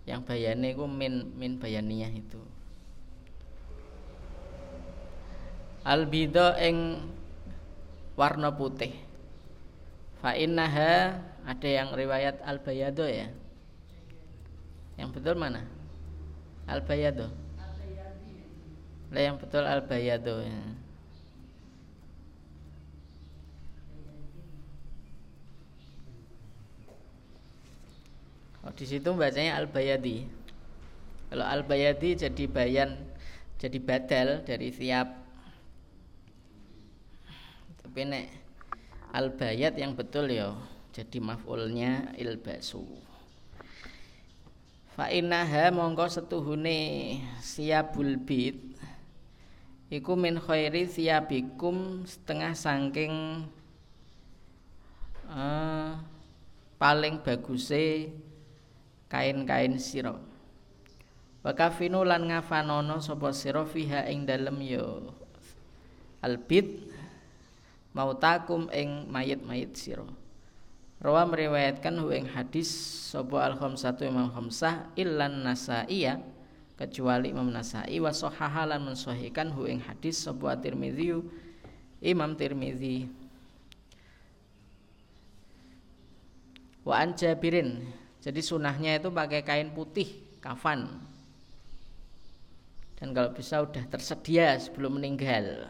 yang 0.07 0.23
bayani 0.23 0.73
itu 0.73 0.85
min 0.87 1.27
min 1.35 1.59
bayaninya 1.59 2.09
itu 2.09 2.41
albido 5.85 6.53
ing 6.57 7.01
warna 8.17 8.53
putih. 8.53 8.93
Fa 10.21 10.37
innaha 10.37 11.17
ada 11.45 11.69
yang 11.69 11.93
riwayat 11.93 12.41
al 12.45 12.61
bayado 12.61 13.05
ya? 13.09 13.29
Yang 14.97 15.09
betul 15.17 15.35
mana? 15.37 15.65
Al 16.69 16.85
bayado 16.85 17.29
lah 19.11 19.21
yang 19.27 19.35
betul 19.35 19.67
al 19.67 19.83
bayado 19.83 20.39
ya. 20.39 20.59
Oh, 28.61 28.69
di 28.77 28.85
situ 28.85 29.09
bacanya 29.17 29.57
al-bayadi. 29.57 30.29
Kalau 31.33 31.45
al-bayadi 31.49 32.13
jadi 32.13 32.45
bayan 32.45 32.93
jadi 33.57 33.81
badal 33.81 34.45
dari 34.45 34.69
siap. 34.69 35.20
Tapi 37.91 38.07
nek 38.07 38.31
al-bayat 39.11 39.75
yang 39.75 39.99
betul 39.99 40.31
ya 40.31 40.55
jadi 40.95 41.19
maf'ulnya 41.19 42.15
ilbasu. 42.15 42.87
Fa 44.95 45.11
innaha 45.11 45.75
mongko 45.75 46.07
setuhune 46.07 47.19
siabul 47.43 48.15
bid 48.15 48.79
iku 49.91 50.15
min 50.15 50.39
khairi 50.39 50.87
siabikum 50.87 52.07
setengah 52.07 52.55
sangking 52.55 53.43
uh, 55.27 55.99
paling 56.79 57.19
baguse 57.19 58.07
kain-kain 59.11 59.75
sira 59.75 60.15
wa 61.43 61.51
kafinu 61.51 62.07
lan 62.07 62.31
ngafanono 62.31 63.03
sapa 63.03 63.35
sira 63.35 63.67
fiha 63.67 64.07
ing 64.07 64.23
dalem 64.23 64.63
yo 64.63 65.11
albid 66.23 66.90
mautakum 67.91 68.71
ing 68.71 69.07
mayit-mayit 69.11 69.75
sira. 69.75 70.07
Rawa 71.01 71.25
meriwayatkan 71.25 71.97
hu 71.97 72.13
ing 72.13 72.29
hadis 72.29 72.69
sapa 73.09 73.41
al 73.41 73.57
khamsatu 73.57 74.05
Imam 74.05 74.29
Khamsah 74.29 74.93
illan 74.93 75.41
Nasaiyah 75.41 76.21
kecuali 76.77 77.33
Imam 77.33 77.49
Nasai 77.49 77.97
wa 77.97 78.13
sahaha 78.13 78.69
lan 78.69 78.85
mensahihkan 78.85 79.49
hu 79.53 79.65
ing 79.65 79.81
hadis 79.81 80.21
sapa 80.21 80.57
Tirmidzi 80.61 81.17
Imam 82.01 82.33
Tirmizi. 82.33 83.09
Wa 86.81 87.05
Jabirin 87.05 87.85
jadi 88.21 88.41
sunahnya 88.41 89.01
itu 89.01 89.09
pakai 89.09 89.41
kain 89.41 89.73
putih 89.73 90.21
kafan. 90.41 91.01
Dan 93.01 93.17
kalau 93.17 93.33
bisa 93.33 93.65
sudah 93.65 93.85
tersedia 93.89 94.53
sebelum 94.61 95.01
meninggal 95.01 95.65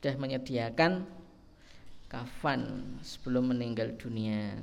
sudah 0.00 0.16
menyediakan 0.16 1.04
kafan 2.08 2.96
sebelum 3.04 3.52
meninggal 3.52 3.92
dunia. 4.00 4.56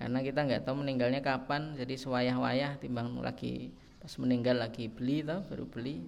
Karena 0.00 0.24
kita 0.24 0.40
nggak 0.40 0.64
tahu 0.64 0.80
meninggalnya 0.80 1.20
kapan 1.20 1.76
jadi 1.76 1.92
sewayah-wayah 2.00 2.80
timbang 2.80 3.12
lagi 3.20 3.76
pas 4.00 4.08
meninggal 4.16 4.56
lagi 4.56 4.88
beli 4.88 5.20
tau 5.20 5.44
baru 5.44 5.68
beli. 5.68 6.00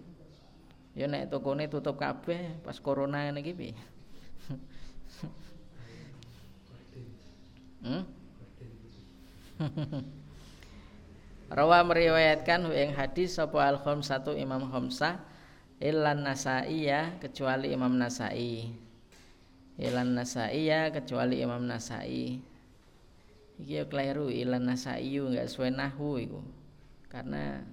Ya 0.97 1.05
nek 1.05 1.29
tokone 1.29 1.69
tutup 1.69 2.01
kabeh 2.01 2.65
pas 2.65 2.81
corona 2.81 3.29
ini 3.29 3.53
piye? 3.53 3.77
Hmm? 7.87 8.03
Rawa 11.55 11.87
meriwayatkan 11.87 12.67
yang 12.75 12.99
hadis 12.99 13.39
sapa 13.39 13.63
al 13.63 13.79
satu 14.03 14.35
Imam 14.35 14.67
Khamsah 14.67 15.23
ilan 15.81 16.25
Nasai 16.25 16.89
ya 16.89 17.17
kecuali 17.21 17.73
Imam 17.73 17.93
Nasai. 17.97 18.73
Ilan 19.77 20.17
Nasai 20.17 20.69
ya 20.69 20.89
kecuali 20.89 21.45
Imam 21.45 21.65
Nasai. 21.69 22.41
Iki 23.57 23.89
keliru 23.89 24.29
ilan 24.33 24.73
Nasai 24.73 25.17
enggak 25.17 25.49
sesuai 25.49 25.73
nahwu 25.73 26.11
iku. 26.21 26.41
Karena 27.09 27.65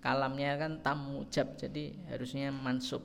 kalamnya 0.00 0.56
kan 0.56 0.80
tam 0.80 1.12
mujab 1.16 1.56
jadi 1.60 1.92
harusnya 2.08 2.48
mansub. 2.52 3.04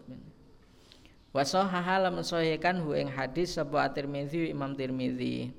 Wasohaha 1.36 2.08
lam 2.08 2.24
sahihkan 2.24 2.80
hu 2.80 2.96
ing 2.96 3.12
hadis 3.12 3.60
sapa 3.60 3.92
Tirmizi 3.92 4.48
Imam 4.48 4.72
Tirmizi. 4.72 5.52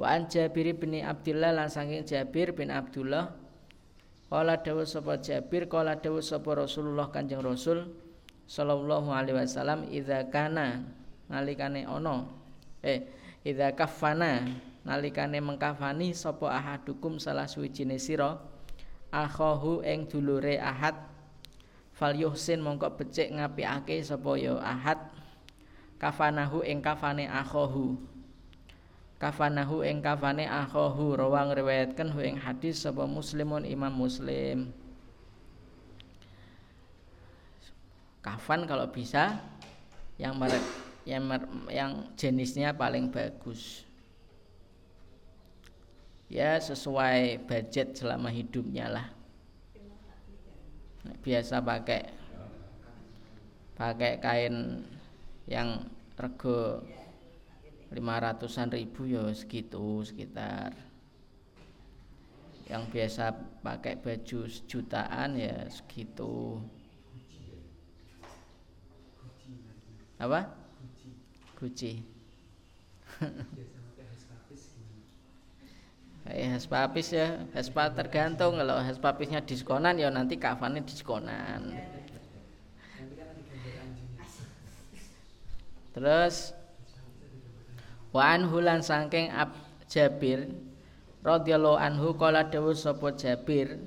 Wa 0.00 0.16
an 0.16 0.32
Jabir 0.32 0.72
bin 0.72 0.96
Abdullah 1.04 1.52
lan 1.52 1.68
saking 1.68 2.08
Jabir 2.08 2.56
bin 2.56 2.72
Abdullah 2.72 3.41
Kala 4.32 4.56
dawuh 4.56 4.88
sapa 4.88 5.20
Jabir 5.20 5.68
kala 5.68 6.00
dawuh 6.00 6.24
sapa 6.24 6.56
Rasulullah 6.56 7.12
Kanjeng 7.12 7.44
Rasul 7.44 7.84
sallallahu 8.48 9.12
alaihi 9.12 9.36
wasallam 9.36 9.84
idza 9.92 10.24
kana 10.32 10.88
nalikane 11.28 11.84
ana 11.84 12.24
eh 12.80 13.12
idza 13.44 13.76
kafana 13.76 14.48
nalikane 14.88 15.36
mengkafani 15.36 16.16
sapa 16.16 16.48
ahadukum 16.48 17.20
salah 17.20 17.44
suwijine 17.44 18.00
sira 18.00 18.40
akhahu 19.12 19.84
ing 19.84 20.08
dulure 20.08 20.56
ahad 20.56 20.96
fal 21.92 22.16
yuhsin 22.16 22.64
mongko 22.64 22.88
becik 22.96 23.36
ngapikake 23.36 24.00
sapa 24.00 24.32
ya 24.40 24.56
ahad 24.64 25.12
kafanahu 26.00 26.64
ing 26.64 26.80
kafane 26.80 27.28
akhahu 27.28 28.00
kafanahu 29.22 29.86
ing 29.86 30.02
kafane 30.02 30.50
akhahu. 30.50 31.14
Rawang 31.14 31.54
riwayatkan 31.54 32.10
hu 32.10 32.18
ing 32.26 32.34
hadis 32.42 32.82
sapa 32.82 33.06
muslimun 33.06 33.62
imam 33.62 33.94
muslim. 33.94 34.74
Kafan 38.18 38.66
kalau 38.66 38.90
bisa 38.90 39.38
yang 40.18 40.34
merek 40.34 40.62
yang 41.06 41.22
yang 41.70 41.92
jenisnya 42.18 42.74
paling 42.74 43.14
bagus. 43.14 43.86
Ya 46.26 46.58
sesuai 46.58 47.46
budget 47.46 47.94
selama 47.94 48.26
hidupnya 48.34 48.90
lah. 48.90 49.06
Biasa 51.22 51.62
pakai 51.62 52.10
pakai 53.74 54.22
kain 54.22 54.86
yang 55.50 55.82
rego 56.14 56.86
lima 57.92 58.16
ratusan 58.16 58.72
ribu 58.72 59.04
ya 59.04 59.28
segitu 59.36 60.00
sekitar. 60.02 60.72
Yang 62.66 62.82
biasa 62.88 63.24
pakai 63.60 64.00
baju 64.00 64.48
sejutaan 64.48 65.36
ya 65.36 65.68
segitu. 65.68 66.60
Apa? 70.16 70.48
Gucci 71.58 72.12
Eh, 76.26 76.48
Hespapis 76.54 77.12
ya, 77.14 77.44
Hespa 77.54 77.90
tergantung. 77.94 78.58
Kalau 78.58 78.78
Hespapisnya 78.82 79.42
diskonan 79.42 79.98
ya 79.98 80.08
nanti 80.10 80.38
kafannya 80.38 80.82
diskonan. 80.82 81.76
Terus 85.92 86.56
Wa 88.12 88.36
anhu 88.36 88.60
lan 88.60 88.84
saking 88.84 89.32
Ab 89.32 89.56
Jabir 89.88 90.52
radhiyallahu 91.24 91.80
anhu 91.80 92.12
kala 92.20 92.44
dawuh 92.52 92.76
sapa 92.76 93.16
Jabir 93.16 93.80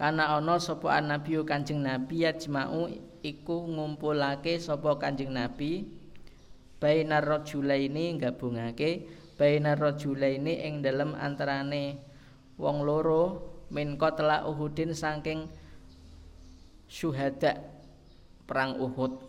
kana 0.00 0.38
ana 0.38 0.56
sapa 0.56 0.96
nabi 1.04 1.36
Kanjeng 1.44 1.84
Nabi 1.84 2.24
yajma'u 2.24 2.88
iku 3.20 3.68
ngumpulake 3.68 4.56
sapa 4.56 4.96
Kanjeng 4.96 5.34
Nabi 5.34 5.84
bainar 6.80 7.26
rajulaini 7.26 8.16
gabungake 8.16 9.04
bainar 9.36 9.76
rajulaini 9.76 10.64
ing 10.64 10.80
dalem 10.80 11.12
antarane 11.18 11.98
wong 12.56 12.86
loro 12.86 13.44
min 13.68 14.00
qatla 14.00 14.46
Uhudin 14.48 14.94
saking 14.96 15.50
syuhada 16.88 17.60
perang 18.48 18.80
Uhud 18.80 19.27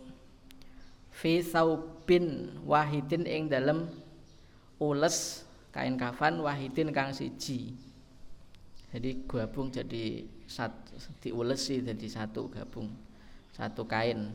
fi 1.20 1.44
saubin 1.44 2.56
wahidin 2.64 3.28
ing 3.28 3.52
dalem 3.52 3.92
ules 4.80 5.44
kain 5.68 6.00
kafan 6.00 6.40
wahidin 6.40 6.88
kang 6.96 7.12
siji. 7.12 7.76
Jadi 8.88 9.28
gabung 9.28 9.68
jadi 9.68 10.24
satu 10.48 10.96
diulesi 11.20 11.84
jadi 11.84 12.06
satu 12.08 12.48
gabung 12.48 12.88
satu 13.52 13.84
kain. 13.84 14.32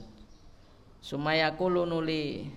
Sumayaku 1.02 1.74
nuli 1.74 2.54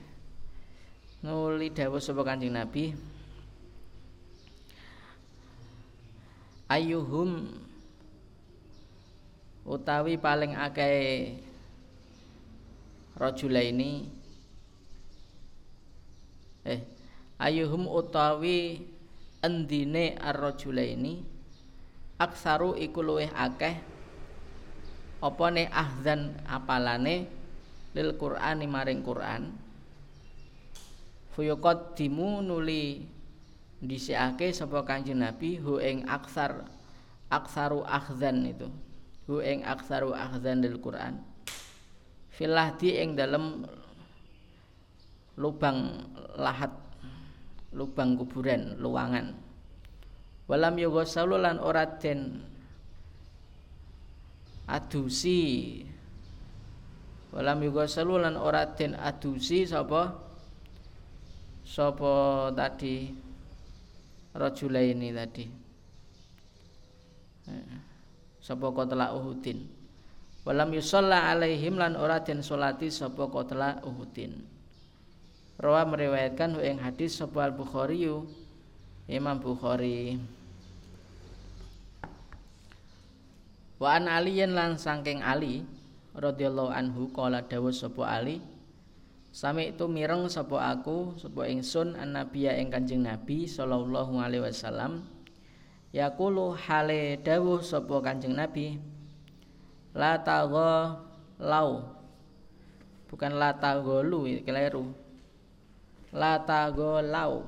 nuli 1.25 1.73
dawuh 1.73 1.97
sapa 1.97 2.21
Kanjeng 2.21 2.53
Nabi? 2.53 2.93
Ayuhum 6.69 7.49
utawi 9.65 10.21
paling 10.21 10.53
akeh 10.53 11.33
rajula 13.17 13.65
ini 13.65 14.18
eh 16.69 16.85
ayuhum 17.41 17.89
utawi 17.89 18.85
endine 19.41 20.21
ar-rajula 20.21 20.85
ini 20.85 21.25
aksaru 22.21 22.77
iku 22.77 23.01
luweh 23.01 23.33
akeh 23.33 23.79
apa 25.19 25.47
ne 25.51 25.65
ahzan 25.73 26.39
apalane 26.47 27.27
lil 27.97 28.15
Qur'ani 28.15 28.67
maring 28.71 29.03
Qur'an. 29.03 29.51
Fuyuqaddimu 31.35 32.43
nuli 32.43 33.07
dhisikake 33.83 34.51
sapa 34.51 34.83
Kanjeng 34.83 35.23
Nabi 35.23 35.59
hu 35.59 35.79
ing 35.83 36.07
aksar 36.07 36.67
aksaru 37.31 37.83
ahzan 37.87 38.47
itu. 38.47 38.71
Hu 39.27 39.43
ing 39.43 39.67
aksaru 39.67 40.15
ahzan 40.15 40.63
lil 40.63 40.79
Qur'an. 40.79 41.23
Filahdi 42.31 43.03
ing 43.03 43.19
dalam 43.19 43.67
lubang 45.39 46.03
lahat 46.35 46.75
lubang 47.73 48.19
kuburan 48.19 48.77
luangan. 48.83 49.33
Walam 50.51 50.75
yoga 50.81 51.05
lan 51.39 51.63
ora 51.63 51.87
den 51.87 52.43
adusi. 54.67 55.81
Walam 57.31 57.63
yoga 57.63 57.87
lan 58.03 58.35
ora 58.35 58.67
den 58.75 58.99
adusi 58.99 59.63
sapa? 59.69 60.27
Sapa 61.69 62.49
tadi? 62.57 63.13
Rajula 64.33 64.81
ini 64.81 65.13
tadi. 65.13 65.45
Eh, 67.49 67.77
sapa 68.41 68.73
kotla 68.73 69.13
uhudin? 69.13 69.69
Walam 70.49 70.73
yusalla 70.73 71.29
alaihim 71.29 71.77
lan 71.77 71.93
ora 71.93 72.25
den 72.25 72.41
salati 72.41 72.89
sapa 72.89 73.29
qatla 73.29 73.85
Uhudin 73.85 74.58
Rawa 75.59 75.83
meriwayatkan 75.91 76.55
ing 76.63 76.79
hadis 76.79 77.19
sapa 77.19 77.51
Bukhari 77.51 78.07
Imam 79.11 79.43
Bukhari. 79.43 80.23
Wa 83.83 83.99
an 83.99 84.07
aliyin 84.07 84.55
lan 84.55 84.79
saking 84.79 85.19
Ali 85.19 85.67
radhiyallahu 86.15 86.71
anhu 86.71 87.11
kala 87.15 87.43
dawuh 87.47 87.75
sapa 87.75 88.07
Ali 88.07 88.43
Sami 89.31 89.71
itu 89.71 89.87
mireng 89.87 90.27
sapa 90.27 90.75
aku 90.75 91.15
sapa 91.15 91.47
ingsun 91.47 91.95
an 91.95 92.19
nabiya 92.19 92.59
ing 92.59 92.75
Kanjeng 92.75 93.07
Nabi 93.07 93.47
sallallahu 93.47 94.19
alaihi 94.19 94.43
wasallam 94.43 95.07
yaqulu 95.95 96.59
hale 96.59 97.23
dawuh 97.23 97.63
sapa 97.63 98.03
Kanjeng 98.03 98.35
Nabi 98.35 98.83
la 99.95 100.19
tagha 100.27 100.99
lau 101.39 101.87
bukan 103.07 103.39
la 103.39 103.55
tagolu 103.55 104.27
keliru 104.43 104.91
la 106.13 106.41
tagolau 106.45 107.45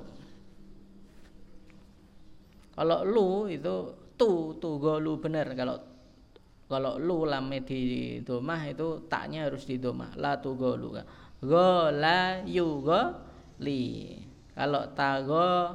kalau 2.76 3.04
lu 3.04 3.48
itu 3.52 3.92
tu 4.16 4.56
tu 4.56 4.80
golu 4.80 5.20
benar 5.20 5.52
kalau 5.52 5.76
kalau 6.70 7.02
lu 7.02 7.26
lame 7.26 7.66
di 7.66 8.22
domah 8.22 8.62
itu 8.70 9.02
taknya 9.10 9.50
harus 9.50 9.66
di 9.66 9.82
domah. 9.82 10.14
La 10.14 10.38
tu 10.38 10.54
golu 10.54 10.94
yu 12.46 12.68
go 12.78 13.02
li. 13.58 14.14
Kalau 14.54 14.86
tago 14.94 15.74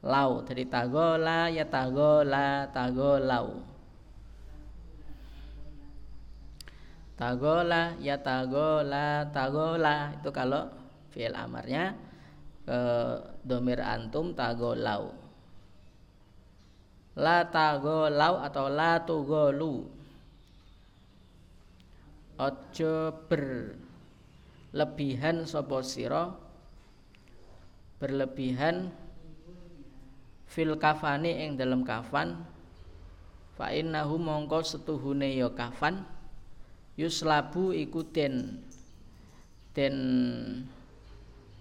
lau. 0.00 0.40
Dari 0.40 0.64
tago 0.72 1.20
la 1.20 1.52
ya 1.52 1.68
tago 1.68 2.24
la 2.24 2.64
tago 2.72 3.20
lau. 3.20 3.60
Tagola 7.14 7.94
ya 8.02 8.18
tagola 8.18 9.30
tagola 9.30 10.10
itu 10.18 10.34
kalau 10.34 10.66
fi'il 11.14 11.30
amarnya 11.30 11.94
ke 12.66 12.80
domir 13.46 13.78
antum 13.78 14.34
tagolau 14.34 15.14
la 17.14 17.46
tagolau 17.46 18.42
atau 18.42 18.66
la 18.66 18.98
tugolu 19.06 19.86
ojo 22.34 22.94
berlebihan 23.30 25.46
sopo 25.46 25.86
siro 25.86 26.34
berlebihan 28.02 28.90
fil 30.54 30.78
kafani 30.78 31.42
ing 31.42 31.58
dalam 31.58 31.82
kafan. 31.82 32.46
Fa 33.58 33.74
innahu 33.74 34.18
mongko 34.18 34.62
setuhune 34.62 35.34
ya 35.34 35.50
kafan. 35.50 36.06
Yuslabu 36.94 37.74
iku 37.74 38.06
den 38.06 38.62
den 39.74 39.96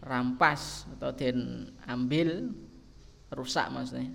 rampas 0.04 0.84
atau 1.00 1.16
den 1.16 1.72
ambil 1.88 2.52
rusak 3.32 3.72
maksudnya. 3.72 4.12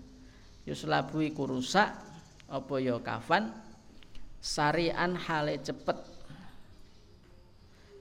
Yuslabu 0.68 1.24
iku 1.24 1.48
rusak 1.48 1.96
apa 2.48 2.74
ya 2.78 3.00
kafan? 3.00 3.50
Sarian 4.38 5.16
hale 5.16 5.58
cepet. 5.64 5.98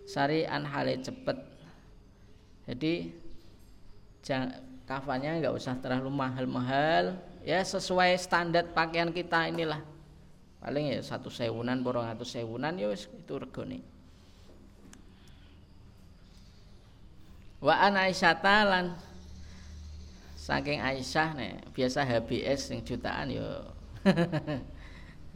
Sarian 0.05 0.67
hale 0.67 0.99
cepet. 0.99 1.37
Jadi 2.67 3.15
kafannya 4.83 5.39
nggak 5.39 5.55
usah 5.55 5.79
terlalu 5.79 6.11
mahal-mahal. 6.11 7.15
Ya 7.47 7.63
sesuai 7.63 8.19
standar 8.19 8.67
pakaian 8.75 9.09
kita 9.15 9.47
inilah. 9.47 9.79
Paling 10.59 10.91
ya 10.91 10.99
satu 10.99 11.31
sewunan 11.31 11.79
borong 11.79 12.11
atau 12.11 12.27
sewunan 12.27 12.75
ya 12.75 12.91
itu 12.91 13.33
regone 13.39 13.96
wa 17.57 17.73
an 17.73 17.97
Aisyata 17.97 18.57
lan 18.65 18.85
saking 20.37 20.79
Aisyah 20.79 21.29
nih 21.33 21.53
biasa 21.73 22.05
HBS 22.05 22.71
yang 22.71 22.81
jutaan 22.85 23.27
yo. 23.33 23.47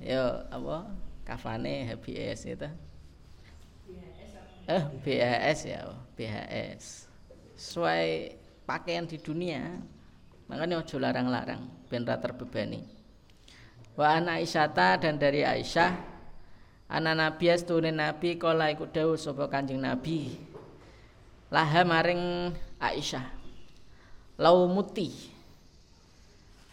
Yo 0.01 0.23
apa? 0.49 0.87
Kafane 1.27 1.85
HBS 1.89 2.49
itu 2.49 2.69
eh 4.69 4.83
BHS 5.03 5.59
ya 5.67 5.81
BHS 6.15 7.09
sesuai 7.57 8.33
pakaian 8.63 9.03
di 9.03 9.17
dunia 9.19 9.77
makanya 10.45 10.79
ojo 10.81 10.95
larang-larang 11.01 11.65
ben 11.89 12.05
terbebani. 12.05 12.81
Wa 13.97 14.17
ana 14.21 14.39
Aisyata 14.39 15.01
dan 15.01 15.19
dari 15.19 15.43
Aisyah 15.43 15.91
anak 16.87 17.15
nabi 17.17 17.45
astune 17.51 17.91
nabi 17.91 18.39
kala 18.39 18.71
iku 18.71 18.87
dawuh 18.87 19.19
sapa 19.19 19.47
Kanjeng 19.51 19.83
Nabi 19.83 20.50
laha 21.51 21.83
maring 21.83 22.55
Aisyah. 22.79 23.27
Lau 24.39 24.65
muti. 24.65 25.11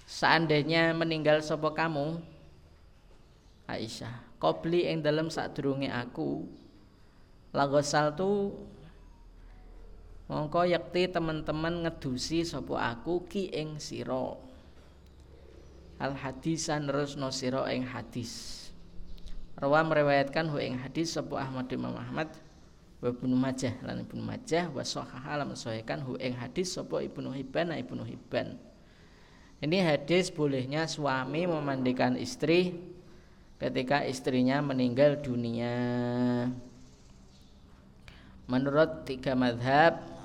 Seandainya 0.09 0.97
meninggal 0.97 1.45
sapa 1.45 1.69
kamu? 1.75 2.17
Aisyah. 3.69 4.25
Kobli 4.39 4.89
ing 4.89 5.05
dalam 5.05 5.29
sadurunge 5.29 5.91
aku. 5.93 6.47
Lagosal 7.53 8.15
tu 8.15 8.55
mongko 10.31 10.65
yakti 10.65 11.11
teman-teman 11.11 11.85
ngedusi 11.85 12.47
sapa 12.47 12.97
aku 12.97 13.27
ki 13.29 13.53
ing 13.53 13.83
sira. 13.83 14.39
Al 15.99 16.15
hadisan 16.15 16.87
rusno 16.89 17.35
sira 17.35 17.67
ing 17.75 17.85
hadis. 17.85 18.65
Rawa 19.59 19.83
meriwayatkan 19.83 20.47
hu 20.49 20.63
ing 20.63 20.79
hadis 20.79 21.19
sapa 21.19 21.37
Ahmad 21.43 21.67
Imam 21.75 21.99
Ahmad 21.99 22.31
wa 22.99 23.09
Ibnu 23.15 23.35
Majah 23.39 23.75
lan 23.87 24.03
Ibnu 24.03 24.23
Majah 24.23 24.71
wa 24.75 24.83
sahaha 24.83 25.39
lan 25.39 25.55
sahihkan 25.55 26.03
hu 26.03 26.19
ing 26.19 26.35
hadis 26.35 26.75
sapa 26.75 26.99
Ibnu 27.03 27.31
Hibban 27.31 27.71
Ibnu 27.71 28.03
Hibban 28.03 28.59
ini 29.63 29.79
hadis 29.83 30.31
bolehnya 30.31 30.87
suami 30.87 31.47
memandikan 31.47 32.19
istri 32.19 32.79
ketika 33.59 34.03
istrinya 34.07 34.59
meninggal 34.63 35.19
dunia 35.23 35.75
menurut 38.51 39.07
tiga 39.07 39.39
madhab 39.39 40.19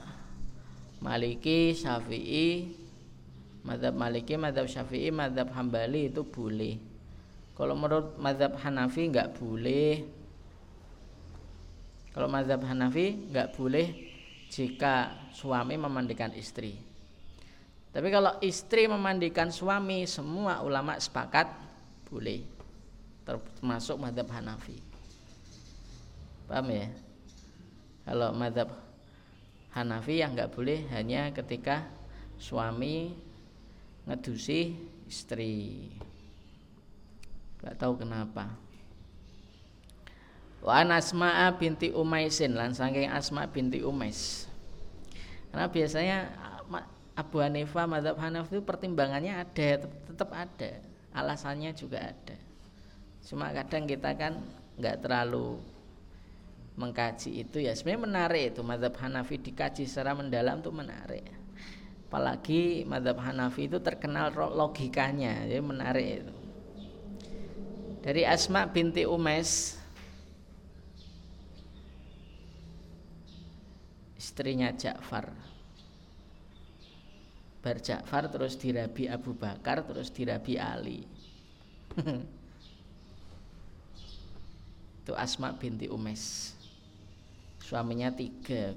Maliki, 1.04 1.76
Syafi'i, 1.76 2.72
Madhab 3.68 3.92
Maliki, 3.92 4.40
Madhab 4.40 4.72
Syafi'i, 4.72 5.12
Madhab 5.12 5.52
Hambali 5.52 6.08
itu 6.08 6.24
boleh. 6.24 6.80
Kalau 7.60 7.76
menurut 7.76 8.16
Madhab 8.16 8.56
Hanafi 8.56 9.12
nggak 9.12 9.36
boleh. 9.36 10.08
Kalau 12.14 12.30
Madhab 12.30 12.62
Hanafi 12.62 13.34
nggak 13.34 13.58
boleh 13.58 13.88
jika 14.54 15.18
suami 15.34 15.74
memandikan 15.76 16.30
istri. 16.38 16.78
Tapi 17.94 18.08
kalau 18.10 18.38
istri 18.42 18.86
memandikan 18.86 19.50
suami, 19.54 20.06
semua 20.06 20.62
ulama 20.62 20.98
sepakat 20.98 21.50
boleh. 22.10 22.46
Termasuk 23.26 23.98
Madhab 23.98 24.30
Hanafi. 24.30 24.78
Paham 26.46 26.70
ya? 26.70 26.86
Kalau 28.06 28.30
Madhab 28.34 28.70
Hanafi 29.74 30.22
yang 30.22 30.38
nggak 30.38 30.54
boleh 30.54 30.86
hanya 30.94 31.34
ketika 31.34 31.90
suami 32.38 33.18
ngedusi 34.06 34.76
istri 35.10 35.88
nggak 37.64 37.80
tahu 37.80 38.04
kenapa 38.04 38.52
wa 40.64 40.80
Asma 40.80 41.52
binti 41.60 41.92
Umaisin 41.92 42.56
lan 42.56 42.72
saking 42.72 43.12
Asma 43.12 43.52
binti 43.52 43.84
Umais. 43.84 44.48
Karena 45.52 45.68
biasanya 45.68 46.18
Abu 47.14 47.44
Hanifah 47.44 47.86
Madhab 47.86 48.18
Hanaf 48.18 48.50
itu 48.50 48.64
pertimbangannya 48.64 49.38
ada 49.38 49.86
tetap 49.86 50.34
ada. 50.34 50.82
Alasannya 51.14 51.76
juga 51.78 52.10
ada. 52.10 52.38
Cuma 53.22 53.54
kadang 53.54 53.86
kita 53.86 54.18
kan 54.18 54.42
nggak 54.80 55.06
terlalu 55.06 55.62
mengkaji 56.74 57.46
itu 57.46 57.62
ya 57.62 57.78
sebenarnya 57.78 58.02
menarik 58.10 58.44
itu. 58.56 58.62
Madhab 58.66 58.98
Hanafi 58.98 59.36
dikaji 59.38 59.86
secara 59.86 60.18
mendalam 60.18 60.64
itu 60.64 60.72
menarik. 60.74 61.28
Apalagi 62.10 62.82
madhab 62.88 63.22
Hanafi 63.22 63.70
itu 63.70 63.78
terkenal 63.84 64.34
logikanya 64.34 65.46
jadi 65.46 65.62
menarik 65.62 66.08
itu. 66.24 66.36
Dari 68.02 68.26
Asma 68.26 68.66
binti 68.70 69.06
Umais 69.06 69.83
istrinya 74.24 74.72
Ja'far. 74.72 75.36
Bar 77.60 77.78
Ja'far 77.84 78.32
terus 78.32 78.56
dirabi 78.56 79.12
Abu 79.12 79.36
Bakar 79.36 79.84
terus 79.84 80.08
dirabi 80.08 80.56
Ali. 80.56 81.04
Itu 85.04 85.12
Asma 85.20 85.52
binti 85.60 85.92
Umais 85.92 86.56
suaminya 87.60 88.16
tiga. 88.16 88.72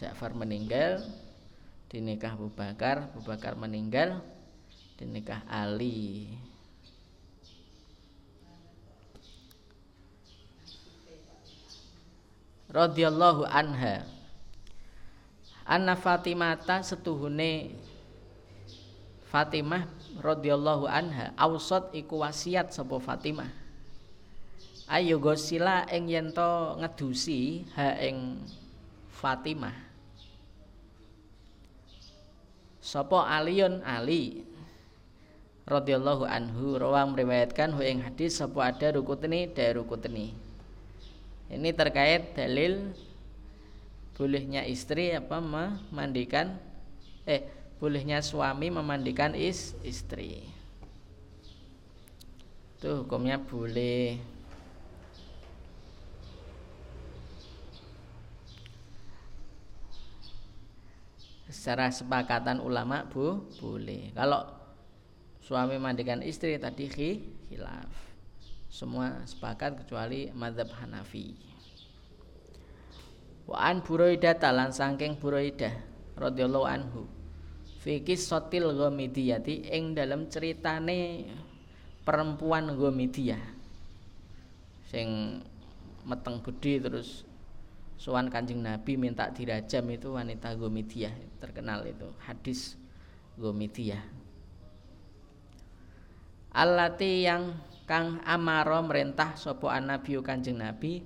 Ja'far 0.00 0.32
meninggal 0.32 1.04
dinikah 1.92 2.38
Abu 2.38 2.48
Bakar 2.54 3.12
Abu 3.12 3.20
Bakar 3.26 3.58
meninggal 3.58 4.22
dinikah 4.96 5.42
Ali 5.50 6.30
radhiyallahu 12.68 13.48
anha. 13.48 14.04
Anna 15.68 15.96
Fatimata 15.96 16.80
setuhune 16.80 17.76
Fatimah 19.28 19.84
radhiyallahu 20.20 20.88
anha. 20.88 21.36
Ausat 21.36 21.92
iku 21.92 22.24
wasiat 22.24 22.72
sapa 22.72 22.96
Fatimah. 22.96 23.52
Ayo 24.88 25.20
gosila 25.20 25.84
ing 25.92 26.08
yen 26.08 26.32
ngedusi 26.32 27.68
ha 27.76 27.92
ing 28.00 28.40
Fatimah. 29.12 29.76
Sopo 32.80 33.20
Aliun 33.20 33.84
Ali 33.84 34.48
radhiyallahu 35.68 36.24
anhu 36.24 36.80
rawang 36.80 37.12
meriwayatkan 37.12 37.76
hu 37.76 37.84
ing 37.84 38.00
hadis 38.00 38.40
sapa 38.40 38.72
ada 38.72 38.96
rukutni 38.96 39.44
da 39.52 39.76
rukutni 39.76 40.47
ini 41.48 41.72
terkait 41.72 42.36
dalil 42.36 42.92
bolehnya 44.12 44.68
istri 44.68 45.16
apa 45.16 45.40
memandikan 45.40 46.60
eh 47.24 47.46
bolehnya 47.78 48.20
suami 48.20 48.68
memandikan 48.68 49.32
is, 49.32 49.72
istri. 49.86 50.44
Itu 52.76 53.06
hukumnya 53.06 53.38
boleh. 53.38 54.18
Secara 61.48 61.88
sepakatan 61.88 62.60
ulama 62.60 63.08
bu 63.08 63.40
boleh. 63.62 64.12
Kalau 64.12 64.46
suami 65.40 65.80
mandikan 65.80 66.20
istri 66.20 66.60
tadi 66.60 66.92
khilaf 66.92 68.07
semua 68.68 69.24
sepakat 69.24 69.84
kecuali 69.84 70.28
madhab 70.36 70.68
Hanafi 70.76 71.48
Wa 73.48 73.72
an 73.72 73.80
Buraidah 73.80 74.36
talan 74.36 74.68
saking 74.68 75.16
Buraidah 75.16 75.72
radhiyallahu 76.20 76.68
anhu. 76.68 77.08
Fi 77.80 78.04
qissatil 78.04 78.76
Ghamidiyati 78.76 79.72
ing 79.72 79.96
dalam 79.96 80.28
ceritane 80.28 81.24
perempuan 82.04 82.76
Ghamidiyah 82.76 83.40
sing 84.88 85.40
meteng 86.04 86.40
gede 86.44 86.80
terus 86.80 87.24
sowan 87.96 88.28
Kanjeng 88.28 88.60
Nabi 88.60 89.00
minta 89.00 89.32
dirajam 89.32 89.84
itu 89.88 90.12
wanita 90.12 90.52
Ghamidiyah 90.52 91.40
terkenal 91.40 91.88
itu 91.88 92.12
hadis 92.20 92.76
Ghamidiyah. 93.40 94.04
Allati 96.52 97.24
yang 97.24 97.56
kang 97.88 98.20
amaro 98.28 98.84
merintah 98.84 99.32
sapa 99.34 99.80
nabi 99.80 100.20
Kanjeng 100.20 100.60
Nabi? 100.60 101.00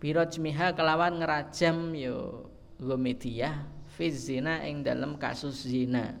Birojmiha 0.00 0.74
kelawan 0.74 1.22
ngerajam 1.22 1.94
yo 1.94 2.48
gomediyah 2.82 3.62
fiz 3.94 4.26
zina 4.26 4.66
ing 4.66 4.82
dalam 4.82 5.14
kasus 5.14 5.62
zina. 5.62 6.18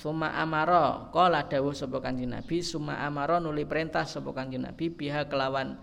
Suma 0.00 0.32
amaro 0.40 1.12
Kala 1.12 1.44
dawuh 1.44 1.76
sapa 1.76 2.00
kanjeng 2.00 2.32
Nabi 2.32 2.64
Suma 2.64 3.04
amaro 3.04 3.36
nuli 3.36 3.68
perintah 3.68 4.08
sapa 4.08 4.32
kanjeng 4.32 4.64
Nabi 4.64 4.88
Biha 4.88 5.28
kelawan 5.28 5.76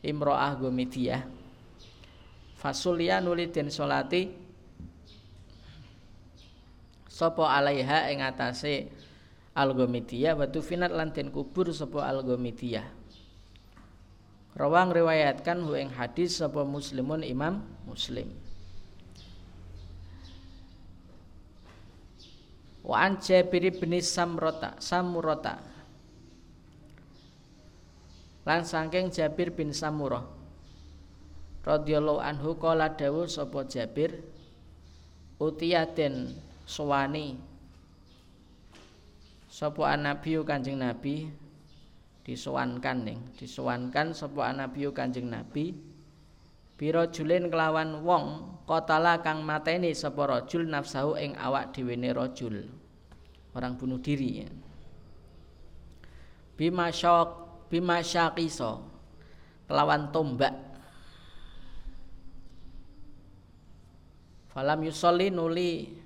imro'ah 0.00 0.56
gomediyah 0.56 1.28
Fasulia 2.56 3.20
nuli 3.20 3.44
den 3.52 3.68
Sopo 7.12 7.44
alaiha 7.44 8.08
ing 8.08 8.24
atase 8.24 8.88
Al-Gomidiyah 9.58 10.38
Watu 10.38 10.62
finat 10.62 10.94
lan 10.94 11.10
den 11.10 11.34
kubur 11.34 11.74
sopo 11.74 11.98
Al-Gomidiyah 11.98 12.86
Rawang 14.58 14.94
riwayatkan 14.94 15.62
hu 15.66 15.74
ing 15.78 15.90
hadis 15.94 16.42
sapa 16.42 16.66
muslimun 16.66 17.22
Imam 17.22 17.62
Muslim. 17.86 18.26
Wa 22.82 23.06
an 23.06 23.22
Jabir 23.22 23.70
bin 23.70 23.94
Samrota 24.02 24.74
Samurota 24.82 25.62
Lan 28.42 28.66
saking 28.66 29.14
Jabir 29.14 29.54
bin 29.54 29.70
Samurah 29.70 30.24
radhiyallahu 31.68 32.24
anhu 32.24 32.56
kala 32.56 32.96
dawuh 32.96 33.28
sapa 33.28 33.68
Jabir 33.68 34.24
utiyaden 35.36 36.32
sowani 36.64 37.36
sapa 39.58 39.98
nabi 39.98 40.38
Kanjeng 40.46 40.78
Nabi? 40.78 41.26
Disowankan 42.22 42.98
ning. 43.02 43.18
Disowankan 43.34 44.14
sapa 44.14 44.54
nabi 44.54 44.86
Kanjeng 44.94 45.26
Nabi? 45.26 45.74
Biro 46.78 47.10
julin 47.10 47.50
kelawan 47.50 48.06
wong 48.06 48.54
kotala 48.62 49.18
kang 49.18 49.42
mateni 49.42 49.90
sapa 49.98 50.30
rajul 50.30 50.70
nafsahu 50.70 51.18
ing 51.18 51.34
awak 51.34 51.74
dhewe 51.74 51.98
rajul. 51.98 52.70
Orang 53.50 53.74
bunuh 53.74 53.98
diri 53.98 54.46
ya. 54.46 54.50
bima 56.54 56.90
syaq 56.90 57.30
bima 57.66 57.98
syaqiso 57.98 58.86
kelawan 59.66 60.14
tombak. 60.14 60.54
Falam 64.54 64.86
yusolli 64.86 65.34
nuli 65.34 65.97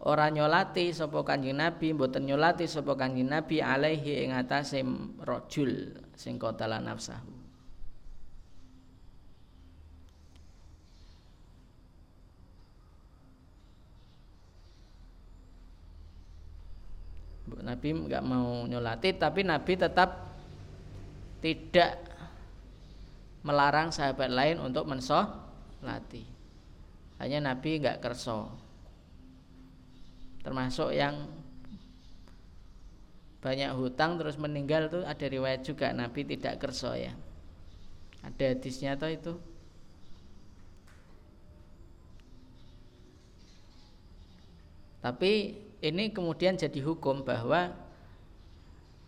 ora 0.00 0.32
nyolati 0.32 0.96
sapa 0.96 1.20
Kanjeng 1.20 1.60
Nabi 1.60 1.92
mboten 1.92 2.24
nyolati 2.24 2.64
sapa 2.64 2.96
Kanjeng 2.96 3.28
Nabi 3.28 3.60
alaihi 3.60 4.24
ing 4.24 4.32
atase 4.32 4.80
rajul 5.20 5.92
sing 6.16 6.40
qatala 6.40 6.80
nafsahu. 6.80 7.40
Nabi 17.60 17.92
nggak 17.92 18.24
mau 18.24 18.64
nyolati 18.64 19.12
tapi 19.20 19.44
Nabi 19.44 19.76
tetap 19.76 20.32
tidak 21.44 22.00
melarang 23.44 23.92
sahabat 23.92 24.32
lain 24.32 24.56
untuk 24.64 24.88
mensolati. 24.88 26.24
Hanya 27.20 27.52
Nabi 27.52 27.84
nggak 27.84 28.00
kerso 28.00 28.69
termasuk 30.40 30.92
yang 30.96 31.28
banyak 33.40 33.72
hutang 33.72 34.20
terus 34.20 34.36
meninggal 34.36 34.92
tuh 34.92 35.00
ada 35.04 35.24
riwayat 35.24 35.64
juga 35.64 35.92
Nabi 35.96 36.28
tidak 36.28 36.60
kerso 36.60 36.92
ya. 36.92 37.16
Ada 38.20 38.52
hadisnya 38.52 39.00
atau 39.00 39.08
itu. 39.08 39.32
Tapi 45.00 45.56
ini 45.80 46.12
kemudian 46.12 46.60
jadi 46.60 46.76
hukum 46.84 47.24
bahwa 47.24 47.72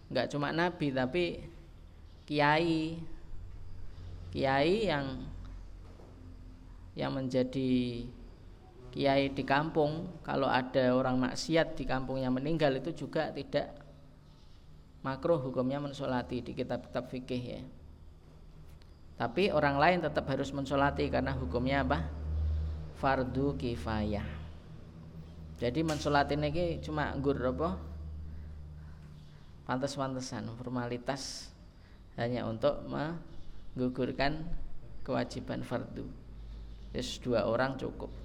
nggak 0.09 0.33
cuma 0.33 0.49
Nabi 0.49 0.89
tapi 0.89 1.25
kiai. 2.25 2.97
Kiai 4.33 4.89
yang 4.89 5.29
yang 6.97 7.13
menjadi 7.13 8.05
kiai 8.93 9.33
di 9.33 9.41
kampung 9.43 10.21
kalau 10.21 10.45
ada 10.45 10.93
orang 10.93 11.17
maksiat 11.17 11.81
di 11.81 11.89
kampungnya 11.89 12.29
meninggal 12.29 12.77
itu 12.77 12.93
juga 12.93 13.33
tidak 13.33 13.73
makruh 15.01 15.41
hukumnya 15.41 15.81
mensolati 15.81 16.45
di 16.45 16.53
kitab-kitab 16.53 17.09
fikih 17.09 17.43
ya. 17.43 17.63
Tapi 19.17 19.49
orang 19.49 19.81
lain 19.81 19.99
tetap 20.05 20.29
harus 20.29 20.53
mensolati 20.53 21.09
karena 21.09 21.33
hukumnya 21.33 21.83
apa? 21.89 22.05
Fardu 23.01 23.57
kifayah. 23.57 24.29
Jadi 25.57 25.81
mensolati 25.81 26.37
ini 26.37 26.79
cuma 26.85 27.17
nggur 27.17 27.39
apa? 27.49 27.81
Pantas-pantasan 29.65 30.53
formalitas 30.59 31.49
hanya 32.21 32.45
untuk 32.45 32.83
menggugurkan 32.93 34.45
kewajiban 35.01 35.65
fardu. 35.65 36.05
Yes, 36.93 37.17
dua 37.23 37.49
orang 37.49 37.81
cukup 37.81 38.22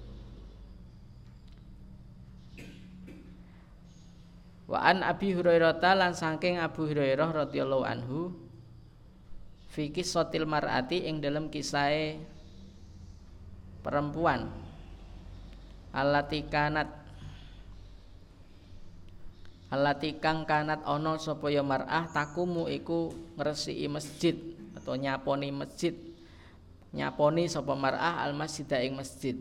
Wa 4.68 4.84
an 4.84 5.00
Abi 5.00 5.32
Hurairah 5.32 5.80
lan 5.80 6.12
saking 6.12 6.60
Abu 6.60 6.84
Hurairah 6.84 7.32
radhiyallahu 7.32 7.88
anhu 7.88 8.36
fi 9.72 9.88
sotil 10.04 10.44
mar'ati 10.44 11.08
ing 11.08 11.24
dalam 11.24 11.48
kisah 11.48 12.20
perempuan. 13.80 14.52
Allati 15.96 16.44
kanat. 16.44 16.92
Allati 19.72 20.20
kang 20.20 20.44
kanat 20.44 20.84
ana 20.84 21.16
sapa 21.16 21.48
mar'ah 21.64 22.04
takumu 22.12 22.68
iku 22.68 23.08
ngresiki 23.40 23.88
masjid 23.88 24.36
atau 24.76 25.00
nyaponi 25.00 25.48
masjid. 25.48 25.96
Nyaponi 26.92 27.48
sapa 27.48 27.72
mar'ah 27.72 28.20
al 28.20 28.36
masjid 28.36 28.68
ing 28.84 29.00
masjid. 29.00 29.36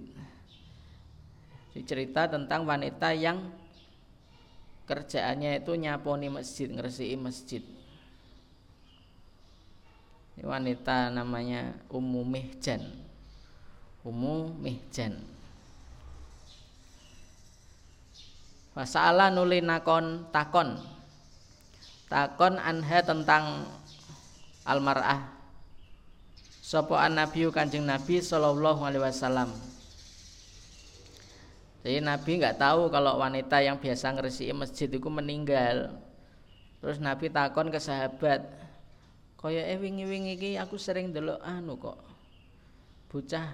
Cerita 1.83 2.31
tentang 2.31 2.63
wanita 2.63 3.11
yang 3.11 3.43
kerjaannya 4.87 5.59
itu 5.59 5.75
nyaponi 5.75 6.31
masjid 6.31 6.71
ngeresiki 6.71 7.19
masjid. 7.19 7.63
Ini 10.39 10.47
wanita 10.47 11.11
namanya 11.11 11.75
Ummu 11.91 12.23
Mihjan. 12.23 12.87
Ummu 14.07 14.55
Mihjan. 14.63 15.19
Fasa'ala 18.71 19.27
nuli 19.33 19.59
nakon 19.59 20.31
takon. 20.31 20.79
Takon 22.07 22.55
anha 22.55 23.03
tentang 23.03 23.67
almar'ah. 24.63 25.35
Sopo 26.63 26.95
an 26.95 27.19
kanjeng 27.51 27.87
Nabi 27.87 28.19
Sallallahu 28.19 28.83
alaihi 28.83 29.03
wasallam 29.03 29.55
jadi 31.85 31.99
Nabi 32.01 32.41
nggak 32.41 32.57
tahu 32.57 32.89
kalau 32.89 33.21
wanita 33.21 33.61
yang 33.61 33.77
biasa 33.77 34.13
ngeresi 34.17 34.49
masjid 34.51 34.89
itu 34.89 35.07
meninggal. 35.07 35.93
Terus 36.81 36.97
Nabi 37.01 37.29
takon 37.29 37.73
ke 37.73 37.79
sahabat, 37.81 38.45
kaya 39.37 39.69
eh 39.69 39.77
wingi-wingi 39.77 40.33
iki 40.33 40.51
aku 40.57 40.81
sering 40.81 41.13
delok 41.13 41.37
anu 41.45 41.77
kok 41.77 42.01
bocah 43.07 43.47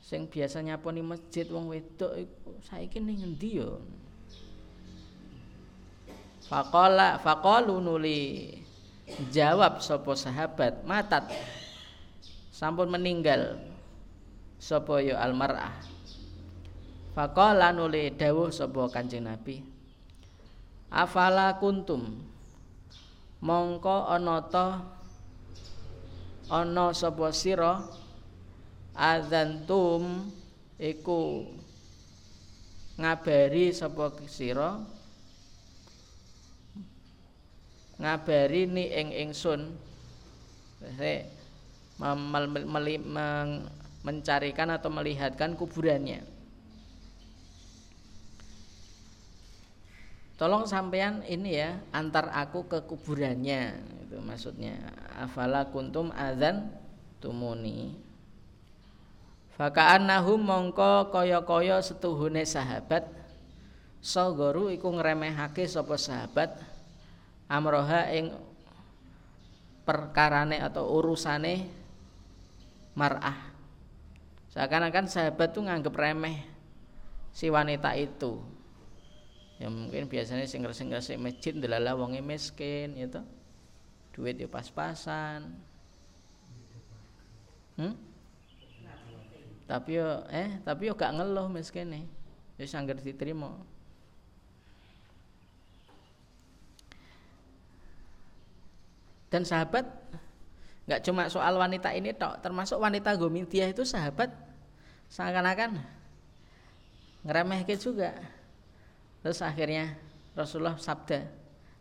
sing 0.00 0.26
biasa 0.26 0.64
nyaponi 0.64 1.04
masjid 1.04 1.44
wong 1.52 1.70
wedok 1.70 2.16
iku 2.16 2.50
saiki 2.64 2.98
ning 2.98 3.22
ngendi 3.22 3.60
yo 3.60 3.78
Faqala 6.46 7.18
faqalu 7.18 7.82
nuli 7.82 8.54
jawab 9.34 9.82
sapa 9.82 10.14
sahabat 10.14 10.86
matat 10.86 11.26
sampun 12.54 12.86
meninggal 12.86 13.58
sapa 14.62 15.02
ya 15.02 15.18
almar'ah 15.18 15.74
faqala 17.16 17.72
nuli 17.72 18.12
dawuh 18.12 18.52
sapa 18.52 18.92
Kanjeng 18.92 19.24
Nabi. 19.24 19.64
Afala 20.92 21.56
kuntum? 21.56 22.20
Mongko 23.40 24.04
ana 24.04 24.44
ta 24.44 24.84
ana 26.52 26.92
sapa 26.92 27.32
sira? 27.32 27.80
Adzantum 28.92 30.28
iku 30.76 31.48
ngabari 33.00 33.72
sapa 33.72 34.12
sira? 34.28 34.76
Ngabari 37.96 38.68
ni 38.68 38.92
ing 38.92 39.08
ingsun. 39.24 39.72
Mencarikan 44.04 44.68
atau 44.68 44.92
melihatkan 44.92 45.56
kuburannya 45.56 46.35
tolong 50.36 50.68
sampean 50.68 51.24
ini 51.24 51.60
ya 51.60 51.80
antar 51.92 52.32
aku 52.32 52.68
ke 52.68 52.84
kuburannya 52.84 53.76
itu 54.06 54.16
maksudnya. 54.22 54.78
Afala 55.16 55.68
kuntum 55.68 56.14
adzan 56.14 56.70
tumuni. 57.18 57.96
Faka'annahum 59.56 60.40
mongko 60.44 61.08
kaya-kaya 61.10 61.80
setuhune 61.80 62.44
sahabat 62.44 63.08
Sogoru 64.06 64.70
iku 64.70 64.92
ngremehake 64.94 65.66
sapa 65.66 65.98
sahabat 65.98 66.54
amroha 67.50 68.06
ing 68.14 68.30
perkarane 69.82 70.62
atau 70.62 70.86
urusane 70.94 71.66
mar'ah. 72.94 73.50
Seakan-akan 74.54 75.10
sahabat 75.10 75.50
tuh 75.50 75.66
nganggep 75.66 75.90
remeh 75.90 76.38
si 77.34 77.50
wanita 77.50 77.98
itu 77.98 78.38
ya 79.56 79.72
mungkin 79.72 80.04
biasanya 80.08 80.44
sing 80.44 80.60
ngresik 80.64 81.16
masjid 81.16 81.56
ndelala 81.56 81.96
wonge 81.96 82.20
miskin 82.20 82.92
gitu 82.96 83.24
duit 84.16 84.36
ya 84.40 84.48
pas-pasan. 84.48 85.52
Hmm? 87.76 87.92
tapi 89.66 89.98
yo 89.98 90.24
eh 90.32 90.56
tapi 90.64 90.88
yo 90.88 90.94
gak 90.96 91.12
ngeluh 91.20 91.52
miskin 91.52 91.92
nih. 91.92 92.04
Wis 92.56 92.72
anggar 92.72 92.96
diterima. 92.96 93.52
Dan 99.28 99.44
sahabat 99.44 99.84
nggak 100.86 101.02
cuma 101.02 101.26
soal 101.26 101.58
wanita 101.58 101.90
ini 101.92 102.14
tok 102.14 102.40
termasuk 102.40 102.78
wanita 102.78 103.18
Gomintia 103.18 103.66
itu 103.66 103.82
sahabat 103.82 104.30
seakan-akan 105.10 105.82
ngeremehke 107.26 107.74
juga 107.74 108.14
terus 109.26 109.42
akhirnya 109.42 109.90
Rasulullah 110.38 110.78
sabda 110.78 111.26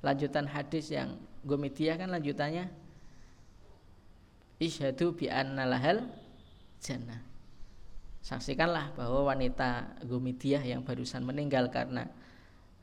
lanjutan 0.01 0.49
hadis 0.49 0.89
yang 0.89 1.13
Gomitia 1.45 1.93
kan 1.93 2.09
lanjutannya 2.09 2.73
isyhadu 4.57 5.13
bi 5.13 5.29
annalahal 5.29 6.09
jannah. 6.81 7.21
Saksikanlah 8.25 8.97
bahwa 8.97 9.29
wanita 9.29 10.01
Gomitia 10.09 10.57
yang 10.65 10.81
barusan 10.81 11.21
meninggal 11.21 11.69
karena 11.69 12.09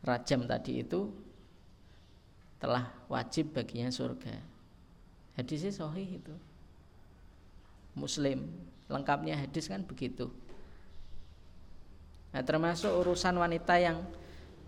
rajam 0.07 0.47
tadi 0.47 0.87
itu 0.87 1.11
telah 2.63 2.87
wajib 3.11 3.51
baginya 3.51 3.91
surga. 3.91 4.39
Hadisnya 5.35 5.75
sahih 5.75 6.23
itu. 6.23 6.35
Muslim 7.99 8.47
lengkapnya 8.87 9.43
hadis 9.43 9.67
kan 9.67 9.83
begitu. 9.83 10.31
Nah 12.31 12.47
termasuk 12.47 12.95
urusan 12.95 13.35
wanita 13.43 13.83
yang 13.83 14.22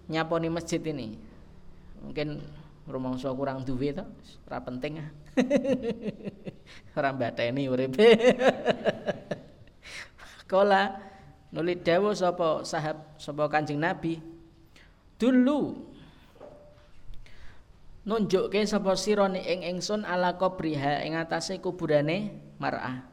nyaponi 0.08 0.48
masjid 0.52 0.80
ini. 0.84 1.16
Mungkin 2.04 2.40
rumah 2.84 3.16
so 3.16 3.32
kurang 3.32 3.64
duwe 3.64 3.96
to 3.96 4.04
ora 4.44 4.60
penting. 4.60 5.00
Ah 5.00 5.08
ora 6.98 7.10
bateni 7.16 7.66
uripe. 7.66 8.04
Kala 10.50 11.00
nulit 11.48 11.80
dawuh 11.80 12.12
sapa 12.12 12.60
sahab 12.68 13.16
sapa 13.16 13.48
Kanjeng 13.48 13.80
Nabi. 13.80 14.20
Dulu 15.16 15.72
nunjukke 18.04 18.60
sapa 18.68 18.92
sira 19.00 19.32
ing 19.32 19.64
ingsun 19.64 20.04
ala 20.04 20.36
qabriha 20.36 21.00
ing 21.08 21.16
atase 21.16 21.56
kuburane 21.64 22.36
mar'ah. 22.60 23.08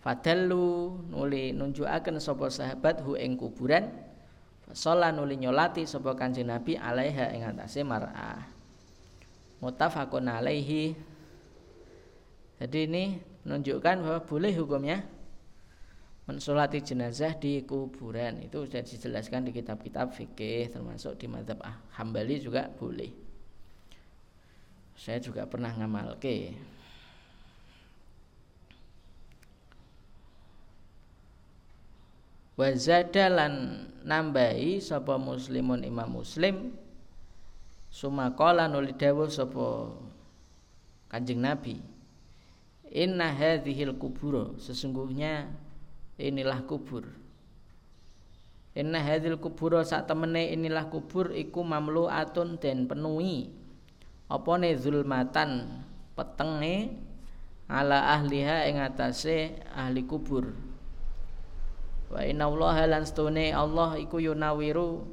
Fadallu 0.00 0.96
nuli 1.12 1.52
nunjukaken 1.52 2.16
sapa 2.16 2.48
sahabat 2.48 3.04
hu 3.04 3.20
ing 3.20 3.36
kuburan 3.36 4.09
Sholat 4.70 5.14
nuli 5.14 5.34
nyolati 5.38 5.82
sapa 5.86 6.14
kanjeng 6.14 6.46
Nabi 6.46 6.78
alaiha 6.78 7.34
ing 7.34 7.42
atase 7.42 7.82
mar'ah. 7.82 8.46
Mutafaqun 9.60 10.30
alaihi. 10.30 10.94
Jadi 12.60 12.78
ini 12.86 13.04
menunjukkan 13.44 13.96
bahwa 14.04 14.20
boleh 14.24 14.52
hukumnya 14.56 15.04
mensolati 16.30 16.78
jenazah 16.84 17.34
di 17.34 17.66
kuburan. 17.66 18.46
Itu 18.46 18.62
sudah 18.68 18.86
dijelaskan 18.86 19.48
di 19.48 19.52
kitab-kitab 19.56 20.14
fikih 20.14 20.70
termasuk 20.70 21.18
di 21.18 21.26
madhab 21.26 21.58
Hambali 21.98 22.38
juga 22.38 22.70
boleh. 22.70 23.10
Saya 24.94 25.18
juga 25.18 25.48
pernah 25.48 25.72
ngamalke 25.74 26.52
wazadalan 32.60 33.88
nambahi 34.04 34.84
sapa 34.84 35.16
muslimun 35.16 35.80
imam 35.80 36.20
muslim. 36.20 36.76
Sumakola 37.88 38.68
nuli 38.68 38.92
dawuh 38.92 39.32
sapa 39.32 39.96
kanjeng 41.08 41.40
nabi. 41.40 41.80
Inna 42.92 43.32
hadhil 43.32 43.96
kubur 43.96 44.60
sesungguhnya 44.60 45.48
inilah 46.20 46.60
kubur. 46.68 47.08
Inna 48.76 49.02
hadhil 49.02 49.40
kubur 49.40 49.80
sak 49.82 50.06
temene 50.06 50.52
inilah 50.54 50.92
kubur 50.92 51.32
iku 51.32 51.64
mamluatun 51.64 52.60
dan 52.60 52.86
penuhi. 52.86 53.50
Apa 54.30 54.62
ne 54.62 54.78
zulmatan 54.78 55.82
petenge 56.14 56.94
ala 57.66 58.14
ahliha 58.14 58.70
ing 58.70 58.78
atase 58.78 59.58
ahli 59.74 60.06
kubur 60.06 60.69
wa 62.10 62.20
inna 62.26 62.50
Allah 62.50 62.98
lan 62.98 63.02
stune 63.06 63.54
Allah 63.54 63.94
iku 63.96 64.18
yunawiru 64.18 65.06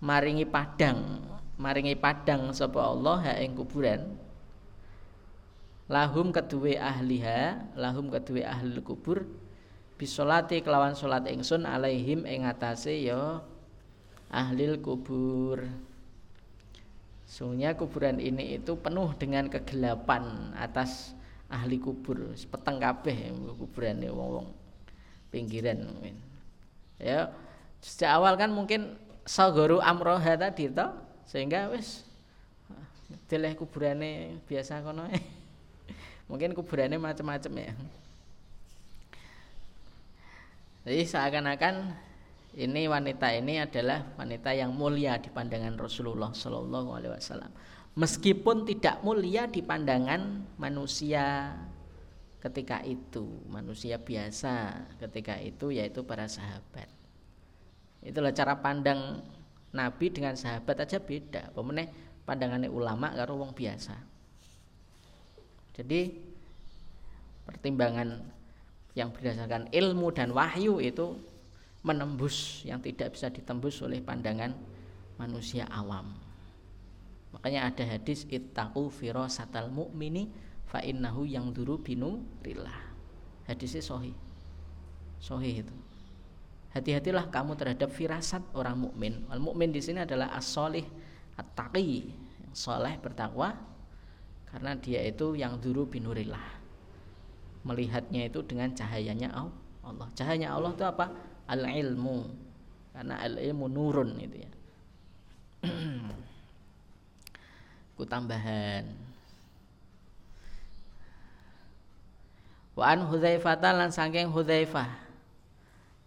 maringi 0.00 0.48
padang 0.48 1.20
maringi 1.60 1.94
padang 1.94 2.50
sapa 2.50 2.80
Allah 2.80 3.22
ha 3.22 3.32
ing 3.38 3.54
kuburan. 3.54 4.18
Lahum 5.86 6.32
kedue 6.32 6.80
ahliha 6.80 7.68
lahum 7.76 8.08
kedue 8.08 8.42
ahli 8.42 8.80
kubur 8.80 9.28
bisolati 10.00 10.64
kelawan 10.64 10.96
salat 10.96 11.28
ingsun 11.28 11.68
alaihim 11.68 12.24
ing 12.24 12.48
atase 12.48 13.06
ya 13.06 13.44
ahli 14.32 14.72
kubur. 14.80 15.68
Sungguhnya 17.28 17.76
kuburan 17.76 18.20
ini 18.20 18.60
itu 18.60 18.76
penuh 18.76 19.12
dengan 19.16 19.48
kegelapan 19.48 20.52
atas 20.56 21.16
ahli 21.48 21.80
kubur, 21.80 22.32
peteng 22.36 22.76
kabeh 22.76 23.32
kuburan 23.56 24.00
ini 24.00 24.12
wong-wong 24.12 24.61
pinggiran. 25.32 25.88
Ya, 27.00 27.32
sejak 27.80 28.20
awal 28.20 28.38
kan 28.38 28.52
mungkin 28.52 28.94
sagoru 29.26 29.80
amroha 29.82 30.38
tadi 30.38 30.70
toh 30.70 30.94
sehingga 31.26 31.72
wis 31.72 32.04
deleh 33.26 33.56
kuburane 33.56 34.38
biasa 34.44 34.84
kono. 34.84 35.08
mungkin 36.30 36.52
kuburannya 36.52 37.00
macam-macam 37.00 37.52
ya. 37.58 37.72
Jadi 40.82 41.02
seakan-akan 41.06 41.74
ini 42.58 42.84
wanita 42.90 43.32
ini 43.32 43.62
adalah 43.62 44.04
wanita 44.18 44.52
yang 44.52 44.74
mulia 44.74 45.16
di 45.16 45.32
pandangan 45.32 45.78
Rasulullah 45.78 46.34
Shallallahu 46.34 46.88
Alaihi 46.92 47.12
Wasallam. 47.16 47.52
Meskipun 47.96 48.64
tidak 48.64 49.00
mulia 49.04 49.48
di 49.48 49.60
pandangan 49.60 50.44
manusia 50.56 51.54
ketika 52.42 52.82
itu, 52.82 53.22
manusia 53.46 54.02
biasa 54.02 54.82
ketika 54.98 55.38
itu 55.38 55.70
yaitu 55.70 56.02
para 56.02 56.26
sahabat. 56.26 56.90
Itulah 58.02 58.34
cara 58.34 58.58
pandang 58.58 59.22
Nabi 59.70 60.10
dengan 60.10 60.34
sahabat 60.34 60.82
aja 60.82 60.98
beda. 60.98 61.54
Pemenang 61.54 61.86
pandangannya 62.26 62.66
ulama 62.66 63.14
karo 63.14 63.38
wong 63.38 63.54
biasa. 63.54 63.94
Jadi 65.72 66.10
pertimbangan 67.46 68.20
yang 68.98 69.14
berdasarkan 69.14 69.72
ilmu 69.72 70.12
dan 70.12 70.34
wahyu 70.34 70.82
itu 70.82 71.16
menembus 71.86 72.66
yang 72.66 72.82
tidak 72.82 73.16
bisa 73.16 73.32
ditembus 73.32 73.80
oleh 73.80 74.02
pandangan 74.04 74.52
manusia 75.16 75.64
awam. 75.72 76.12
Makanya 77.32 77.72
ada 77.72 77.84
hadis 77.88 78.28
ittaqu 78.28 78.92
firasatal 78.92 79.72
mu'mini 79.72 80.28
fa 80.72 80.80
innahu 80.80 81.28
yang 81.28 81.52
duru 81.52 81.76
binu 81.76 82.24
rillah. 82.40 82.80
Hadisnya 83.44 83.84
sahih. 83.84 84.16
Sahih 85.20 85.60
itu. 85.60 85.76
Hati-hatilah 86.72 87.28
kamu 87.28 87.52
terhadap 87.60 87.92
firasat 87.92 88.40
orang 88.56 88.88
mukmin. 88.88 89.28
Al 89.28 89.44
mukmin 89.44 89.68
di 89.68 89.84
sini 89.84 90.00
adalah 90.00 90.32
as-solih 90.32 90.88
at-taqi, 91.36 92.08
yang 92.16 92.54
soleh 92.56 92.96
bertakwa 92.96 93.52
karena 94.48 94.72
dia 94.80 95.04
itu 95.04 95.36
yang 95.36 95.60
duru 95.60 95.84
binurillah 95.84 96.62
melihatnya 97.62 98.26
itu 98.26 98.42
dengan 98.42 98.74
cahayanya 98.74 99.30
Allah. 99.32 100.08
Cahayanya 100.14 100.54
Allah 100.54 100.72
itu 100.74 100.84
apa? 100.84 101.06
Al 101.46 101.62
ilmu. 101.62 102.18
Karena 102.92 103.14
al 103.22 103.38
ilmu 103.38 103.66
nurun 103.70 104.10
itu 104.18 104.36
ya. 104.42 104.50
Ku 107.96 108.02
tambahan. 108.04 108.84
Wa 112.72 112.96
an 112.96 113.04
Hudzaifah 113.04 113.60
lan 113.60 113.92
saking 113.92 114.32
Hudzaifah. 114.32 114.88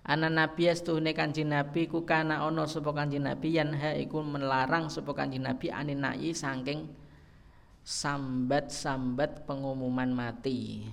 Ana 0.06 0.30
nabi 0.30 0.70
astuhne 0.70 1.18
kanjeng 1.18 1.50
nabi 1.50 1.90
ku 1.90 2.06
kana 2.06 2.46
ana 2.46 2.70
sapa 2.70 2.94
kanjeng 2.94 3.26
nabi 3.26 3.58
yanha 3.58 3.98
iku 3.98 4.22
melarang 4.22 4.86
sapa 4.86 5.18
kanjeng 5.18 5.42
nabi 5.42 5.74
anin 5.74 6.06
nayi 6.06 6.30
saking 6.30 6.86
sambat-sambat 7.82 9.50
pengumuman 9.50 10.10
mati. 10.14 10.86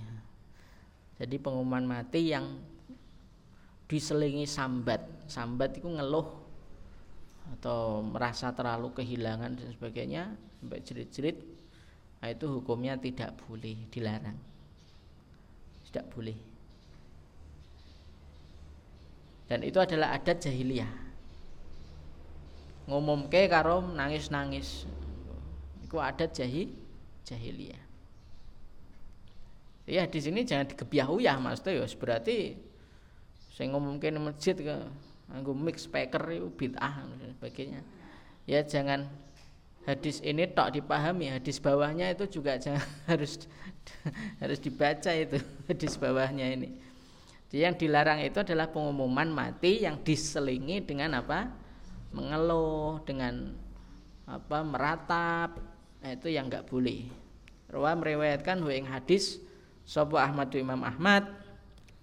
Jadi 1.21 1.35
pengumuman 1.37 1.85
mati 1.85 2.33
yang 2.33 2.57
diselingi 3.85 4.49
sambat. 4.49 5.29
Sambat 5.29 5.77
itu 5.77 5.89
ngeluh 5.89 6.43
atau 7.57 8.01
merasa 8.01 8.55
terlalu 8.55 8.95
kehilangan 8.95 9.59
dan 9.59 9.67
sebagainya 9.75 10.23
sampai 10.63 10.79
jerit-jerit 10.79 11.37
nah 12.23 12.31
itu 12.31 12.47
hukumnya 12.47 12.95
tidak 12.95 13.35
boleh 13.43 13.75
dilarang 13.91 14.39
tidak 15.93 16.09
boleh. 16.09 16.33
Dan 19.45 19.61
itu 19.61 19.77
adalah 19.77 20.17
adat 20.17 20.41
jahiliyah. 20.41 20.89
Ngumumke 22.89 23.45
karo 23.45 23.85
nangis-nangis. 23.93 24.89
Itu 25.85 26.01
adat 26.01 26.33
jahi 26.33 26.73
jahiliyah. 27.21 27.83
Ya 29.85 30.09
di 30.09 30.17
sini 30.17 30.41
jangan 30.41 30.65
digebiah 30.65 31.11
uyah 31.11 31.37
mas 31.37 31.59
ya 31.61 31.83
berarti 31.99 32.55
saya 33.51 33.67
ngomongin 33.69 34.15
masjid 34.17 34.55
ke 34.55 34.75
anggo 35.27 35.51
mix 35.51 35.85
speaker 35.85 36.23
itu 36.31 36.49
bid'ah 36.49 37.03
dan 37.05 37.29
sebagainya. 37.37 37.85
Ya 38.49 38.65
jangan 38.65 39.11
hadis 39.83 40.23
ini 40.23 40.47
tok 40.47 40.79
dipahami 40.79 41.31
hadis 41.31 41.59
bawahnya 41.59 42.11
itu 42.11 42.39
juga 42.39 42.55
harus 43.09 43.45
harus 44.39 44.59
dibaca 44.59 45.11
itu 45.11 45.37
hadis 45.67 45.93
bawahnya 45.99 46.47
ini. 46.55 46.69
Jadi 47.53 47.61
yang 47.69 47.75
dilarang 47.77 48.19
itu 48.25 48.41
adalah 48.41 48.65
pengumuman 48.65 49.29
mati 49.29 49.85
yang 49.85 50.01
diselingi 50.01 50.81
dengan 50.81 51.21
apa? 51.21 51.53
Mengeluh 52.09 53.05
dengan 53.05 53.53
apa? 54.25 54.65
Meratap 54.65 55.61
nah, 56.01 56.09
itu 56.09 56.33
yang 56.33 56.49
nggak 56.49 56.65
boleh. 56.65 57.05
Rawa 57.69 57.93
meriwayatkan 57.93 58.57
yang 58.69 58.89
hadis 58.89 59.37
sapa 59.85 60.17
Ahmad 60.21 60.49
Imam 60.57 60.81
Ahmad 60.81 61.29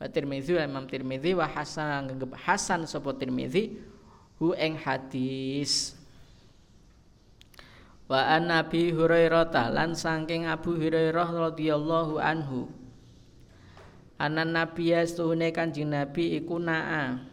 wa 0.01 0.07
Tirmizi 0.09 0.57
Imam 0.57 0.87
Tirmizi 0.87 1.35
wa 1.37 1.47
Hasan 1.49 2.17
Hasan 2.35 2.87
sapa 2.87 3.13
Tirmizi 3.17 3.77
hu 4.41 4.57
ing 4.57 4.79
hadis 4.81 6.00
wa 8.11 8.27
an 8.27 8.51
Nabi 8.51 8.91
Hurairah 8.91 9.71
lan 9.71 9.95
saking 9.95 10.51
Abu 10.51 10.75
Hurairah 10.75 11.31
radhiyallahu 11.31 12.19
anhu. 12.19 12.67
Anan 14.21 14.53
nabi 14.53 14.93
yastuhune 14.93 15.49
kanjeng 15.49 15.95
nabi 15.95 16.37
iku 16.37 16.61
naa. 16.61 17.25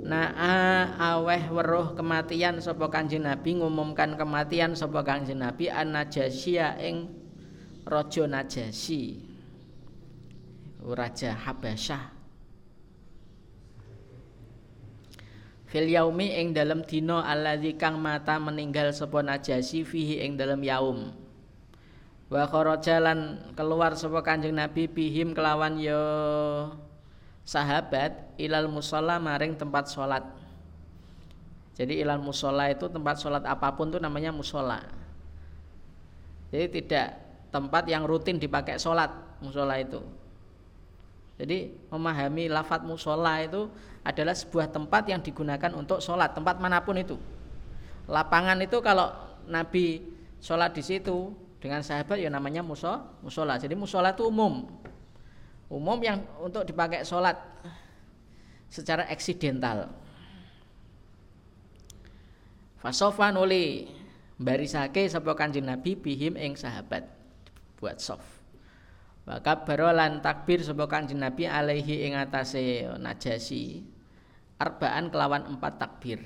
Naa 0.00 0.96
aweh 0.96 1.50
weruh 1.52 1.92
kematian 1.92 2.62
sapa 2.62 2.88
kanjeng 2.88 3.26
nabi 3.26 3.58
ngumumkan 3.58 4.16
kematian 4.16 4.72
sapa 4.72 5.02
kanjeng 5.04 5.42
nabi 5.42 5.68
an 5.68 5.92
najasya 5.92 6.78
ing 6.80 7.10
Raja 7.86 8.26
Najasi 8.26 9.22
Raja 10.82 11.38
Habasyah 11.38 12.15
Fil 15.66 15.90
yaumi 15.90 16.30
ing 16.38 16.54
dalam 16.54 16.86
dina 16.86 17.26
alladzi 17.26 17.74
kang 17.74 17.98
mata 17.98 18.38
meninggal 18.38 18.94
sapa 18.94 19.18
Najasi 19.22 19.82
fihi 19.82 20.22
ing 20.22 20.38
dalam 20.38 20.62
yaum. 20.62 21.10
Wa 22.30 22.46
kharaja 22.46 23.02
lan 23.02 23.50
keluar 23.58 23.98
sapa 23.98 24.22
Kanjeng 24.22 24.54
Nabi 24.54 24.86
bihim 24.86 25.34
kelawan 25.34 25.78
ya 25.78 25.98
sahabat 27.42 28.34
ilal 28.38 28.70
musalla 28.70 29.18
maring 29.18 29.58
tempat 29.58 29.90
sholat. 29.90 30.22
Jadi 31.76 32.00
ilal 32.00 32.22
musola 32.22 32.72
itu 32.72 32.88
tempat 32.88 33.20
sholat 33.20 33.44
apa 33.44 33.68
pun 33.76 33.92
itu 33.92 34.00
namanya 34.00 34.32
musola 34.32 34.80
jadi 36.50 36.66
tidak 36.70 37.08
tempat 37.50 37.84
yang 37.90 38.06
rutin 38.06 38.38
dipakai 38.38 38.78
sholat 38.78 39.10
musola 39.42 39.78
itu 39.78 40.00
jadi 41.36 41.68
memahami 41.92 42.48
lafat 42.48 42.80
musola 42.88 43.44
itu 43.44 43.68
adalah 44.00 44.32
sebuah 44.32 44.72
tempat 44.72 45.04
yang 45.12 45.20
digunakan 45.20 45.68
untuk 45.76 46.00
sholat 46.00 46.32
tempat 46.32 46.56
mana 46.56 46.80
pun 46.80 46.96
itu. 46.96 47.20
Lapangan 48.08 48.56
itu 48.64 48.80
kalau 48.80 49.12
Nabi 49.44 50.00
sholat 50.40 50.72
di 50.72 50.80
situ 50.80 51.36
dengan 51.60 51.84
sahabat 51.84 52.16
ya 52.16 52.32
namanya 52.32 52.64
muso 52.64 52.88
musola. 53.20 53.60
Jadi 53.60 53.76
musola 53.76 54.16
itu 54.16 54.24
umum. 54.24 54.64
Umum 55.68 55.98
yang 56.00 56.24
untuk 56.40 56.64
dipakai 56.64 57.04
sholat 57.04 57.36
secara 58.72 59.04
eksidental. 59.12 59.92
Fasofa 62.80 63.28
nuli 63.28 63.92
barisake 64.40 65.04
sapa 65.04 65.36
kanjeng 65.36 65.68
Nabi 65.68 66.00
bihim 66.00 66.40
ing 66.40 66.56
sahabat 66.56 67.04
buat 67.76 68.00
soft 68.00 68.35
wa 69.26 69.42
barolan 69.42 70.22
takbir 70.22 70.62
sapa 70.62 70.86
kanjeng 70.86 71.18
Nabi 71.18 71.50
alaihi 71.50 72.06
ing 72.06 72.14
atase 72.14 72.86
najasi. 72.94 73.82
Arbaan 74.56 75.10
kelawan 75.12 75.44
empat 75.50 75.82
takbir. 75.82 76.22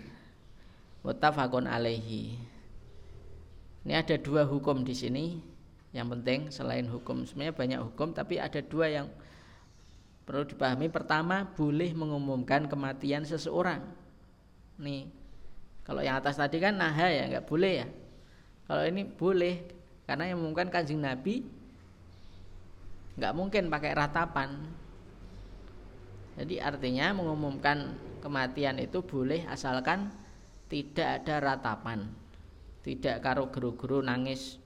Muttafaqun 1.03 1.64
alaihi. 1.66 2.36
Ini 3.88 3.92
ada 3.96 4.14
dua 4.20 4.44
hukum 4.44 4.84
di 4.84 4.92
sini. 4.92 5.40
Yang 5.90 6.07
penting 6.14 6.40
selain 6.55 6.86
hukum 6.86 7.26
sebenarnya 7.26 7.57
banyak 7.57 7.80
hukum 7.82 8.14
tapi 8.14 8.38
ada 8.38 8.62
dua 8.62 8.86
yang 8.86 9.07
perlu 10.28 10.46
dipahami. 10.46 10.86
Pertama 10.92 11.48
boleh 11.57 11.90
mengumumkan 11.96 12.70
kematian 12.70 13.26
seseorang. 13.26 13.82
Nih 14.78 15.11
kalau 15.82 16.05
yang 16.05 16.20
atas 16.20 16.38
tadi 16.38 16.62
kan 16.62 16.78
nah 16.78 16.94
ya 16.94 17.26
nggak 17.26 17.48
boleh 17.48 17.72
ya. 17.82 17.88
Kalau 18.70 18.86
ini 18.86 19.03
boleh 19.03 19.66
karena 20.07 20.30
yang 20.30 20.38
mengumumkan 20.38 20.70
kanjeng 20.70 21.03
Nabi 21.03 21.42
nggak 23.19 23.35
mungkin 23.35 23.73
pakai 23.73 23.93
ratapan. 23.95 24.51
Jadi 26.39 26.63
artinya 26.63 27.17
mengumumkan 27.17 27.99
kematian 28.23 28.79
itu 28.79 29.03
boleh 29.03 29.45
asalkan 29.51 30.13
tidak 30.71 31.23
ada 31.23 31.43
ratapan, 31.43 32.07
tidak 32.87 33.19
karo 33.21 33.51
guru-guru 33.51 34.01
nangis 34.01 34.61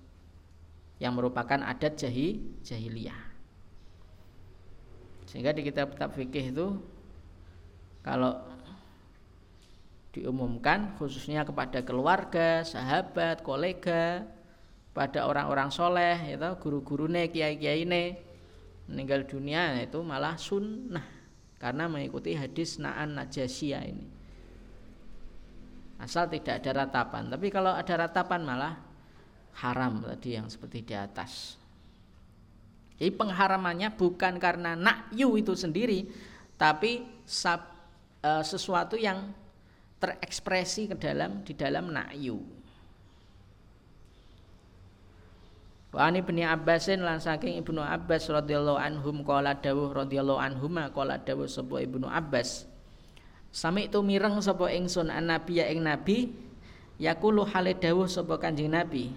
yang 1.00 1.16
merupakan 1.16 1.58
adat 1.64 1.96
jahi 1.98 2.38
jahiliyah. 2.62 3.18
Sehingga 5.26 5.50
di 5.50 5.66
kitab-kitab 5.66 6.14
fikih 6.14 6.54
itu 6.54 6.66
kalau 8.04 8.38
diumumkan 10.14 10.94
khususnya 10.94 11.42
kepada 11.42 11.82
keluarga, 11.82 12.62
sahabat, 12.62 13.42
kolega 13.42 14.22
pada 14.94 15.26
orang-orang 15.26 15.74
soleh 15.74 16.38
itu 16.38 16.50
guru 16.62 17.10
ne 17.10 17.26
kiai-kiai 17.26 17.82
ne 17.82 18.23
meninggal 18.90 19.24
dunia 19.24 19.80
itu 19.80 20.00
malah 20.04 20.36
sunnah. 20.36 21.04
Karena 21.58 21.88
mengikuti 21.88 22.36
hadis 22.36 22.76
naan 22.76 23.16
najasiyah 23.16 23.84
ini. 23.88 24.06
Asal 25.96 26.28
tidak 26.28 26.60
ada 26.60 26.84
ratapan. 26.84 27.32
Tapi 27.32 27.48
kalau 27.48 27.72
ada 27.72 27.94
ratapan 28.04 28.44
malah 28.44 28.74
haram 29.64 30.02
tadi 30.04 30.36
yang 30.36 30.50
seperti 30.50 30.84
di 30.84 30.94
atas. 30.98 31.56
Jadi 32.98 33.10
pengharamannya 33.14 33.94
bukan 33.94 34.38
karena 34.38 34.78
nakyu 34.78 35.34
itu 35.34 35.56
sendiri 35.56 36.06
tapi 36.54 37.02
sab, 37.26 37.66
e, 38.22 38.30
sesuatu 38.46 38.94
yang 38.94 39.34
terekspresi 39.98 40.86
ke 40.92 40.96
dalam 40.98 41.42
di 41.42 41.58
dalam 41.58 41.90
nakyu 41.90 42.38
Wa 45.94 46.10
ani 46.10 46.26
bin 46.26 46.42
Abbasin 46.42 47.06
lan 47.06 47.22
saking 47.22 47.54
Ibnu 47.62 47.78
Abbas 47.78 48.26
radhiyallahu 48.26 48.82
anhum 48.82 49.22
qala 49.22 49.54
dawuh 49.54 49.94
radhiyallahu 49.94 50.42
anhuma 50.42 50.90
qala 50.90 51.22
dawuh 51.22 51.46
sapa 51.46 51.86
Ibnu 51.86 52.10
Abbas. 52.10 52.66
Sami 53.54 53.86
itu 53.86 54.02
mireng 54.02 54.42
sapa 54.42 54.74
ingsun 54.74 55.06
an 55.06 55.30
nabi 55.30 55.62
ya 55.62 55.70
ing 55.70 55.86
nabi 55.86 56.34
yakulu 56.98 57.46
hale 57.46 57.78
dawuh 57.78 58.10
sapa 58.10 58.42
Kanjeng 58.42 58.74
Nabi 58.74 59.14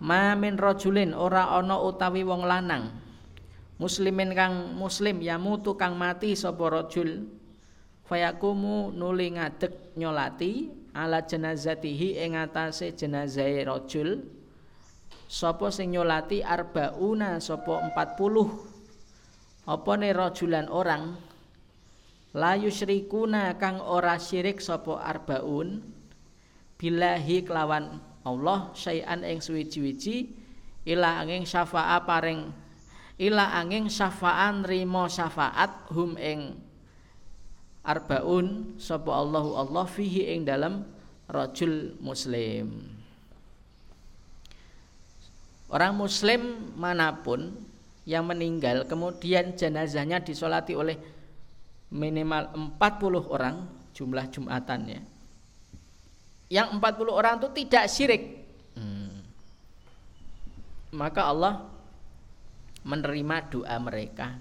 Ma 0.00 0.32
min 0.32 0.56
rajulin 0.56 1.12
ora 1.12 1.52
ana 1.52 1.76
utawi 1.76 2.24
wong 2.24 2.48
lanang 2.48 2.88
muslimin 3.76 4.32
kang 4.32 4.72
muslim 4.72 5.20
yamutu 5.20 5.76
kang 5.76 6.00
mati 6.00 6.32
sapa 6.32 6.64
rajul 6.72 7.28
fayakumu 8.08 8.88
nuli 8.96 9.36
ngadeg 9.36 9.92
nyolati 10.00 10.72
ala 10.96 11.20
jenazatihi 11.20 12.24
ing 12.24 12.40
atase 12.40 12.96
jenazahe 12.96 13.68
rajul 13.68 14.37
sapa 15.28 15.68
sing 15.68 15.92
nyolati 15.92 16.40
arbauna 16.40 17.36
sapa 17.38 17.92
40 17.92 18.78
apa 19.68 19.92
ne 20.00 20.08
rajulan 20.16 20.66
orang? 20.72 21.12
La 22.32 22.56
yusyrikuna 22.56 23.60
kang 23.60 23.84
ora 23.84 24.16
syirik 24.16 24.64
sapa 24.64 24.96
arbaun? 25.04 25.84
Billahi 26.80 27.44
kelawan 27.44 28.00
Allah 28.24 28.72
syai'an 28.72 29.20
ing 29.28 29.44
suwi-wiji 29.44 30.32
ila 30.88 31.20
angin 31.20 31.44
syafa'a 31.44 32.00
paring 32.08 32.48
ila 33.20 33.60
angin 33.60 33.92
syafa'an 33.92 34.64
rimo 34.64 35.04
syafaat 35.10 35.90
hum 35.92 36.16
ing 36.16 36.56
arbaun 37.84 38.78
sapa 38.80 39.10
Allahu 39.10 39.58
Allah 39.58 39.84
fihi 39.84 40.32
ing 40.32 40.48
dalam 40.48 40.86
rajul 41.28 41.98
muslim 42.00 42.97
Orang 45.68 46.00
muslim 46.00 46.72
mana 46.80 47.12
pun 47.12 47.52
yang 48.08 48.24
meninggal 48.24 48.88
kemudian 48.88 49.52
jenazahnya 49.52 50.24
disolati 50.24 50.72
oleh 50.72 50.96
minimal 51.92 52.72
40 52.80 53.28
orang 53.28 53.68
jumlah 53.92 54.26
Jumatan 54.32 54.80
ya. 54.88 55.00
Yang 56.48 56.80
40 56.80 57.12
orang 57.12 57.34
itu 57.36 57.48
tidak 57.52 57.84
syirik. 57.92 58.22
Hmm. 58.72 59.20
Maka 60.96 61.28
Allah 61.28 61.68
menerima 62.88 63.36
doa 63.52 63.76
mereka. 63.76 64.40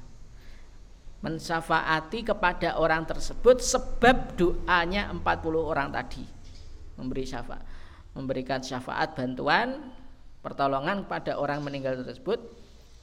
Mensafaati 1.19 2.23
kepada 2.23 2.79
orang 2.79 3.03
tersebut 3.03 3.59
sebab 3.59 4.39
doanya 4.39 5.11
40 5.11 5.19
orang 5.59 5.91
tadi. 5.91 6.23
Memberi 6.95 7.27
syafaat, 7.27 7.63
memberikan 8.15 8.63
syafaat 8.63 9.11
bantuan 9.11 9.96
pertolongan 10.47 11.03
pada 11.03 11.35
orang 11.35 11.59
meninggal 11.59 11.99
tersebut 12.07 12.39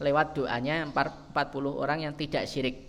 lewat 0.00 0.32
doanya 0.32 0.88
40 0.88 1.28
orang 1.76 2.08
yang 2.08 2.16
tidak 2.16 2.48
syirik. 2.48 2.80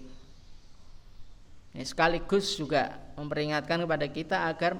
Ini 1.75 1.83
sekaligus 1.83 2.55
juga 2.55 2.95
memperingatkan 3.19 3.83
kepada 3.83 4.07
kita 4.07 4.47
agar 4.47 4.79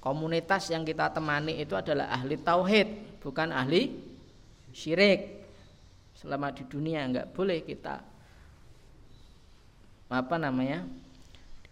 komunitas 0.00 0.72
yang 0.72 0.88
kita 0.88 1.12
temani 1.12 1.60
itu 1.60 1.76
adalah 1.76 2.08
ahli 2.08 2.40
tauhid, 2.40 3.20
bukan 3.20 3.52
ahli 3.52 3.92
syirik. 4.72 5.44
Selama 6.16 6.48
di 6.48 6.64
dunia 6.64 7.04
nggak 7.12 7.36
boleh 7.36 7.60
kita 7.60 8.00
apa 10.08 10.36
namanya 10.40 10.88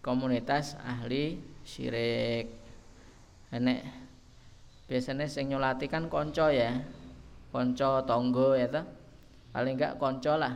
komunitas 0.05 0.77
ahli 0.85 1.41
syirik. 1.65 2.45
Enek 3.49 4.04
biasanya 4.85 5.25
sing 5.25 5.49
nyolati 5.49 5.89
kan 5.89 6.05
konco 6.09 6.49
ya. 6.49 6.73
Konco 7.49 8.05
tonggo 8.05 8.53
ya 8.53 8.67
toh. 8.69 8.85
Paling 9.55 9.79
enggak 9.79 9.97
konco 9.97 10.33
lah. 10.35 10.53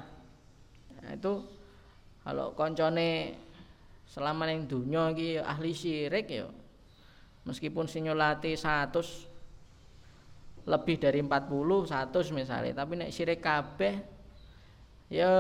Nah, 1.00 1.12
itu 1.16 1.40
kalau 2.22 2.52
koncone 2.54 3.34
selama 4.04 4.50
yang 4.52 4.68
dunia 4.68 5.10
iki 5.16 5.40
ahli 5.40 5.72
syirik 5.72 6.28
ya. 6.30 6.46
Meskipun 7.48 7.88
sing 7.90 8.06
nyolati 8.06 8.54
100 8.54 8.94
lebih 10.70 11.02
dari 11.02 11.24
40 11.24 11.88
100 11.88 12.36
misalnya. 12.36 12.74
Tapi 12.84 12.94
nek 13.00 13.10
syirik 13.16 13.42
kabeh 13.42 13.98
ya 15.10 15.34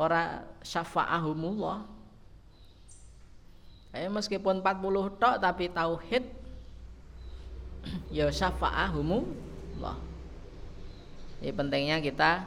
ora 0.00 0.40
syafa'ahumullah. 0.64 1.84
Eh 3.90 4.06
meskipun 4.08 4.62
40 4.64 5.18
tok 5.18 5.36
tapi 5.42 5.66
tauhid 5.68 6.39
ya 8.16 8.28
syafa'ahumullah. 8.28 9.96
Ini 11.40 11.52
pentingnya 11.56 11.96
kita 12.04 12.44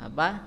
apa? 0.00 0.40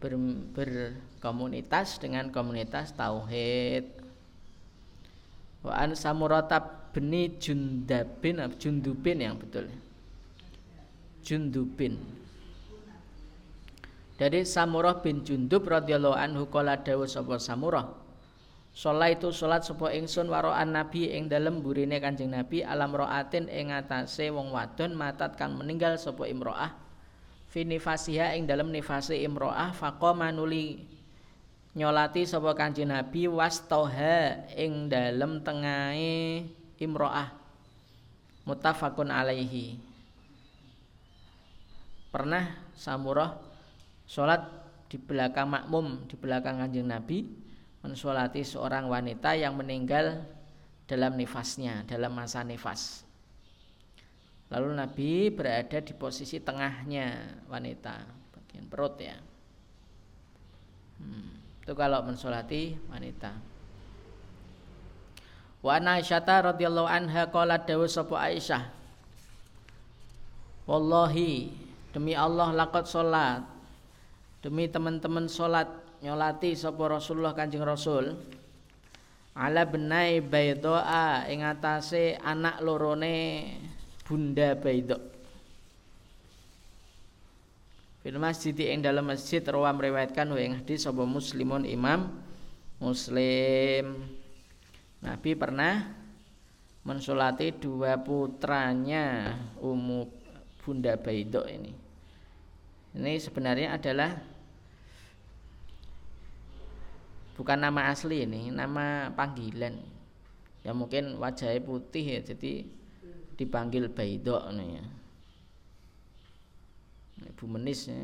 Ber, 0.00 0.12
berkomunitas 0.52 1.96
dengan 1.96 2.28
komunitas 2.28 2.92
tauhid. 2.92 3.88
Wa 5.64 5.80
an 5.80 5.96
samuratab 5.96 6.92
beni 6.92 7.32
jundabin 7.40 8.44
jundubin 8.60 9.18
yang 9.24 9.40
betul. 9.40 9.72
Jundubin. 11.24 11.96
Dari 14.14 14.46
Samurah 14.46 15.02
bin 15.02 15.26
Jundub 15.26 15.66
radhiyallahu 15.66 16.14
anhu 16.14 16.46
qala 16.46 16.78
dawu 16.78 17.02
sapa 17.02 17.42
Samurah 17.42 18.03
Sholat 18.74 19.22
itu 19.22 19.30
sholat 19.30 19.62
sapa 19.62 19.94
ingsun 19.94 20.26
waroan 20.26 20.74
nabi 20.74 21.06
ing 21.14 21.30
dalem 21.30 21.62
burine 21.62 22.02
kanjeng 22.02 22.34
nabi 22.34 22.66
alam 22.66 22.90
roatin 22.90 23.46
ing 23.46 23.70
atase 23.70 24.34
wong 24.34 24.50
wadon 24.50 24.98
matat 24.98 25.38
kang 25.38 25.54
meninggal 25.54 25.94
sapa 25.94 26.26
imroah. 26.26 26.74
Fi 27.54 27.62
nifasiha 27.62 28.34
ing 28.34 28.50
dalem 28.50 28.74
nifasi 28.74 29.22
imroah 29.22 29.70
faqama 29.70 30.34
nuli 30.34 30.82
nyolati 31.78 32.26
sapa 32.26 32.50
kanjeng 32.58 32.90
nabi 32.90 33.30
wastoha 33.30 34.50
ing 34.58 34.90
dalem 34.90 35.38
tengahe 35.46 36.42
imroah. 36.82 37.30
Muttafaqun 38.42 39.14
alaihi. 39.14 39.78
Pernah 42.10 42.74
samurah 42.74 43.38
sholat 44.10 44.42
di 44.90 44.98
belakang 44.98 45.46
makmum 45.46 46.10
di 46.10 46.18
belakang 46.18 46.58
kanjeng 46.58 46.90
nabi 46.90 47.44
mensolati 47.84 48.40
seorang 48.40 48.88
wanita 48.88 49.36
yang 49.36 49.60
meninggal 49.60 50.24
dalam 50.88 51.20
nifasnya, 51.20 51.84
dalam 51.84 52.16
masa 52.16 52.40
nifas. 52.40 53.04
Lalu 54.48 54.72
Nabi 54.72 55.28
berada 55.28 55.84
di 55.84 55.92
posisi 55.92 56.40
tengahnya 56.40 57.28
wanita, 57.44 58.08
bagian 58.32 58.64
perut 58.72 58.96
ya. 58.96 59.20
Hmm, 60.96 61.36
itu 61.60 61.72
kalau 61.76 62.00
mensolati 62.08 62.72
wanita. 62.88 63.36
Wa 65.60 65.80
Aisyah 65.80 66.24
radhiyallahu 66.24 66.88
anha 66.88 67.28
qalat 67.28 67.68
dawu 67.68 67.84
sapa 67.84 68.16
Aisyah. 68.32 68.64
Wallahi 70.64 71.52
demi 71.92 72.16
Allah 72.16 72.52
laqad 72.52 72.88
salat. 72.88 73.44
Demi 74.44 74.68
teman-teman 74.68 75.24
salat 75.24 75.83
nyolati 76.04 76.52
sapa 76.52 76.84
Rasulullah 77.00 77.32
Kanjeng 77.32 77.64
Rasul. 77.64 78.12
Ala 79.34 79.66
benai 79.66 80.20
baidoa 80.22 81.26
ing 81.26 81.42
atase 81.42 82.14
anak 82.22 82.62
lorone 82.62 83.50
Bunda 84.06 84.54
Baido 84.54 84.94
Fil 87.98 88.14
masjid 88.20 88.54
ing 88.70 88.78
dalam 88.78 89.10
masjid 89.10 89.42
rawa 89.42 89.74
meriwayatkan 89.74 90.30
wa 90.30 90.38
ing 90.38 90.60
hadis 90.60 90.86
sapa 90.86 91.02
muslimun 91.02 91.66
imam 91.66 92.14
muslim. 92.78 94.06
Nabi 95.02 95.30
pernah 95.34 95.88
mensolati 96.84 97.56
dua 97.58 97.96
putranya 97.98 99.34
Ummu 99.58 100.04
Bunda 100.62 100.94
Baido 101.00 101.42
ini. 101.48 101.72
Ini 102.94 103.18
sebenarnya 103.18 103.74
adalah 103.74 104.33
bukan 107.34 107.58
nama 107.58 107.90
asli 107.90 108.24
ini 108.24 108.50
nama 108.50 109.10
panggilan. 109.12 109.78
Ya 110.64 110.72
mungkin 110.72 111.20
wajahnya 111.20 111.60
putih 111.60 112.04
ya 112.16 112.20
jadi 112.24 112.64
dipanggil 113.36 113.92
Baidok 113.92 114.48
nih 114.54 114.68
ya. 114.80 114.84
Bu 117.34 117.44
Menis 117.50 117.90
ya. 117.90 117.98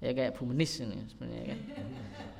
ya 0.00 0.10
kayak 0.14 0.32
Bu 0.38 0.46
Menis 0.48 0.80
ini 0.80 1.04
sebenarnya 1.10 1.44
kan. 1.52 1.60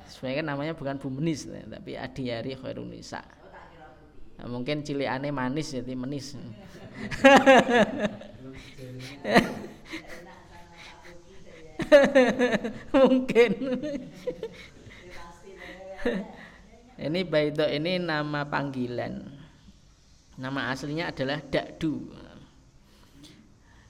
Sebenarnya 0.09 0.37
kan 0.41 0.47
namanya 0.47 0.73
bukan 0.73 0.95
Bu 0.97 1.13
Menis 1.13 1.45
ya, 1.45 1.61
tapi 1.67 1.93
Adiyari 1.93 2.57
Khairun 2.57 2.89
Nisa. 2.89 3.21
Nah, 4.39 4.47
mungkin 4.47 4.87
cili 4.87 5.03
aneh 5.03 5.35
manis 5.35 5.75
jadi 5.75 5.99
menis. 5.99 6.31
Mungkin 12.95 13.51
ini 17.05 17.21
Baido 17.27 17.65
ini 17.67 17.99
nama 17.99 18.47
panggilan. 18.47 19.27
Nama 20.39 20.71
aslinya 20.71 21.11
adalah 21.11 21.43
Dakdu. 21.43 22.07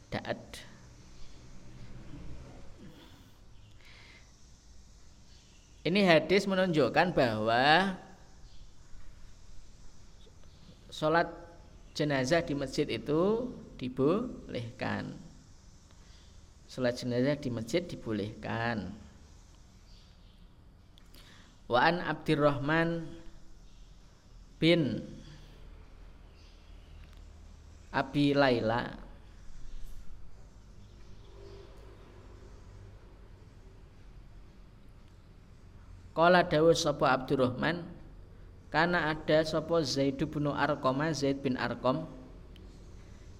Da'at 0.09 0.69
Ini 5.79 6.05
hadis 6.05 6.43
menunjukkan 6.43 7.15
bahwa 7.15 7.95
sholat 10.91 11.31
jenazah 11.95 12.43
di 12.43 12.53
masjid 12.53 12.83
itu 12.85 13.47
dibolehkan. 13.79 15.15
Sholat 16.67 16.99
jenazah 16.99 17.39
di 17.39 17.49
masjid 17.49 17.81
dibolehkan. 17.81 18.91
Waan 21.69 22.01
Abdurrahman 22.01 23.05
bin 24.57 25.05
Abi 27.93 28.33
Laila. 28.33 28.97
Kala 36.17 36.41
dawuh 36.41 36.73
sapa 36.73 37.15
Abdurrahman 37.15 37.85
karena 38.73 39.13
ada 39.13 39.45
sapa 39.45 39.79
Zaid 39.85 40.19
bin 40.19 40.49
Arqam 40.49 40.99
Zaid 41.13 41.39
bin 41.45 41.53
Arqam 41.55 42.09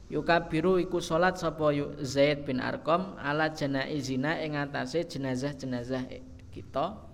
Yukabiru 0.07 0.77
iku 0.77 1.01
salat 1.01 1.35
sapa 1.41 1.75
Zaid 2.05 2.45
bin 2.45 2.61
Arqam 2.61 3.17
ala 3.19 3.51
janaizina 3.51 4.37
ing 4.39 4.55
atase 4.55 5.01
jenazah-jenazah 5.03 6.07
kita 6.55 7.08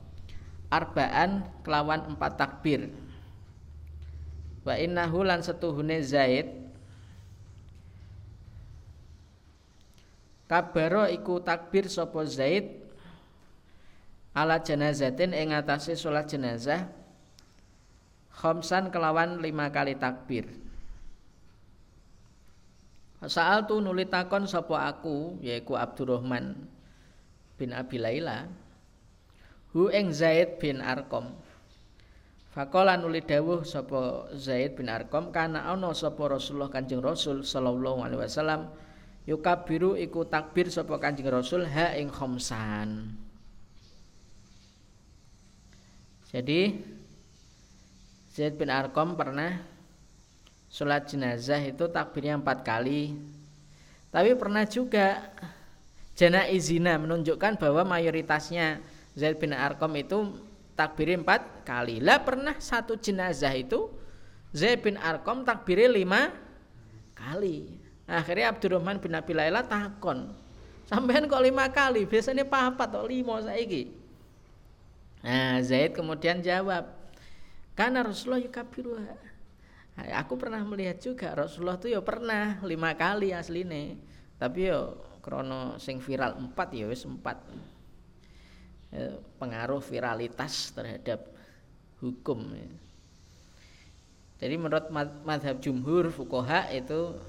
arbaan 0.69 1.45
kelawan 1.61 2.15
empat 2.15 2.37
takbir. 2.37 2.89
Wa 4.65 4.77
innahu 4.77 5.21
lan 5.21 5.45
setuhune 5.45 6.01
Zaid. 6.01 6.49
Kabaro 10.45 11.09
iku 11.09 11.41
takbir 11.41 11.89
sapa 11.89 12.21
Zaid 12.29 12.85
ala 14.35 14.61
janazatin 14.61 15.33
ing 15.33 15.57
atase 15.57 15.97
salat 15.97 16.29
jenazah 16.29 16.85
khamsan 18.29 18.93
kelawan 18.93 19.41
lima 19.41 19.73
kali 19.73 19.97
takbir. 19.97 20.45
Saal 23.25 23.65
tu 23.65 23.81
nuli 23.81 24.05
takon 24.05 24.45
sapa 24.45 24.85
aku 24.85 25.41
yaiku 25.41 25.73
Abdurrahman 25.73 26.53
bin 27.57 27.73
Abi 27.73 27.97
Laila 27.97 28.45
hu 29.75 29.91
ing 29.91 30.15
Zaid 30.15 30.55
bin 30.63 30.79
Arkom 30.79 31.35
Fakola 32.55 32.95
nuli 32.95 33.19
dawuh 33.19 33.67
sapa 33.67 34.31
Zaid 34.31 34.79
bin 34.79 34.87
Arkom 34.87 35.35
kana 35.35 35.67
ana 35.67 35.91
sapa 35.91 36.31
Rasulullah 36.31 36.71
Kanjeng 36.71 37.03
Rasul 37.03 37.43
sallallahu 37.43 37.99
alaihi 37.99 38.23
wasallam 38.23 38.71
yukabiru 39.27 39.99
iku 39.99 40.23
takbir 40.23 40.71
sapa 40.71 40.95
Kanjeng 40.95 41.27
Rasul 41.27 41.67
ha 41.67 41.91
ing 41.99 42.07
khamsan 42.07 43.19
Jadi 46.31 46.71
Zaid 48.35 48.59
bin 48.59 48.67
Arkom 48.67 49.15
pernah 49.15 49.55
sholat 50.67 51.07
jenazah 51.07 51.63
itu 51.63 51.87
takbirnya 51.87 52.35
empat 52.35 52.67
kali. 52.67 53.15
Tapi 54.11 54.35
pernah 54.35 54.67
juga 54.67 55.31
jana 56.11 56.43
izina 56.51 56.99
menunjukkan 56.99 57.55
bahwa 57.55 57.87
mayoritasnya 57.87 58.83
Zaid 59.15 59.39
bin 59.39 59.55
Arkom 59.55 59.95
itu 59.95 60.35
takbirnya 60.75 61.23
empat 61.23 61.63
kali. 61.63 62.03
Lah 62.03 62.19
pernah 62.19 62.59
satu 62.59 62.99
jenazah 62.99 63.55
itu 63.55 63.87
Zaid 64.51 64.83
bin 64.83 64.99
Arkom 64.99 65.47
takbirnya 65.47 65.87
lima 65.87 66.31
kali. 67.15 67.79
Akhirnya 68.05 68.53
Abdurrahman 68.53 68.99
bin 68.99 69.15
Abi 69.15 69.33
Laila 69.33 69.65
takon. 69.65 70.29
Sampean 70.85 71.25
kok 71.25 71.41
lima 71.41 71.65
kali? 71.73 72.05
Biasanya 72.05 72.45
papat 72.45 72.93
atau 72.93 73.09
lima 73.09 73.41
saiki. 73.41 73.89
Nah, 75.25 75.57
Zaid 75.65 75.97
kemudian 75.97 76.37
jawab, 76.45 76.85
karena 77.73 78.05
Rasulullah 78.05 78.45
yukabiruha. 78.45 79.17
Aku 80.21 80.37
pernah 80.37 80.61
melihat 80.61 81.01
juga 81.01 81.33
Rasulullah 81.33 81.79
itu 81.81 81.89
ya 81.89 82.03
pernah 82.05 82.61
lima 82.61 82.93
kali 82.93 83.33
asline. 83.33 83.97
Tapi 84.37 84.69
yo 84.69 85.01
krono 85.25 85.81
sing 85.81 85.97
viral 85.97 86.37
empat 86.37 86.69
ya 86.77 86.85
wis 86.85 87.07
empat. 87.07 87.41
Ya, 88.95 89.19
pengaruh 89.35 89.83
viralitas 89.83 90.71
terhadap 90.71 91.27
hukum. 91.99 92.47
Ya. 92.55 92.69
Jadi 94.39 94.55
menurut 94.55 94.87
madhab 95.27 95.59
jumhur 95.59 96.07
fukoha 96.15 96.71
itu 96.71 97.19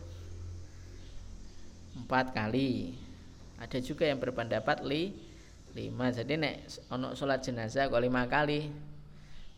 empat 1.98 2.30
kali. 2.30 2.94
Ada 3.58 3.82
juga 3.82 4.06
yang 4.06 4.22
berpendapat 4.22 4.86
li 4.86 5.26
lima 5.76 6.08
jadi 6.08 6.40
nek 6.40 6.54
ono 6.88 7.12
sholat 7.12 7.44
jenazah 7.44 7.92
kok 7.92 8.00
lima 8.00 8.24
kali 8.24 8.72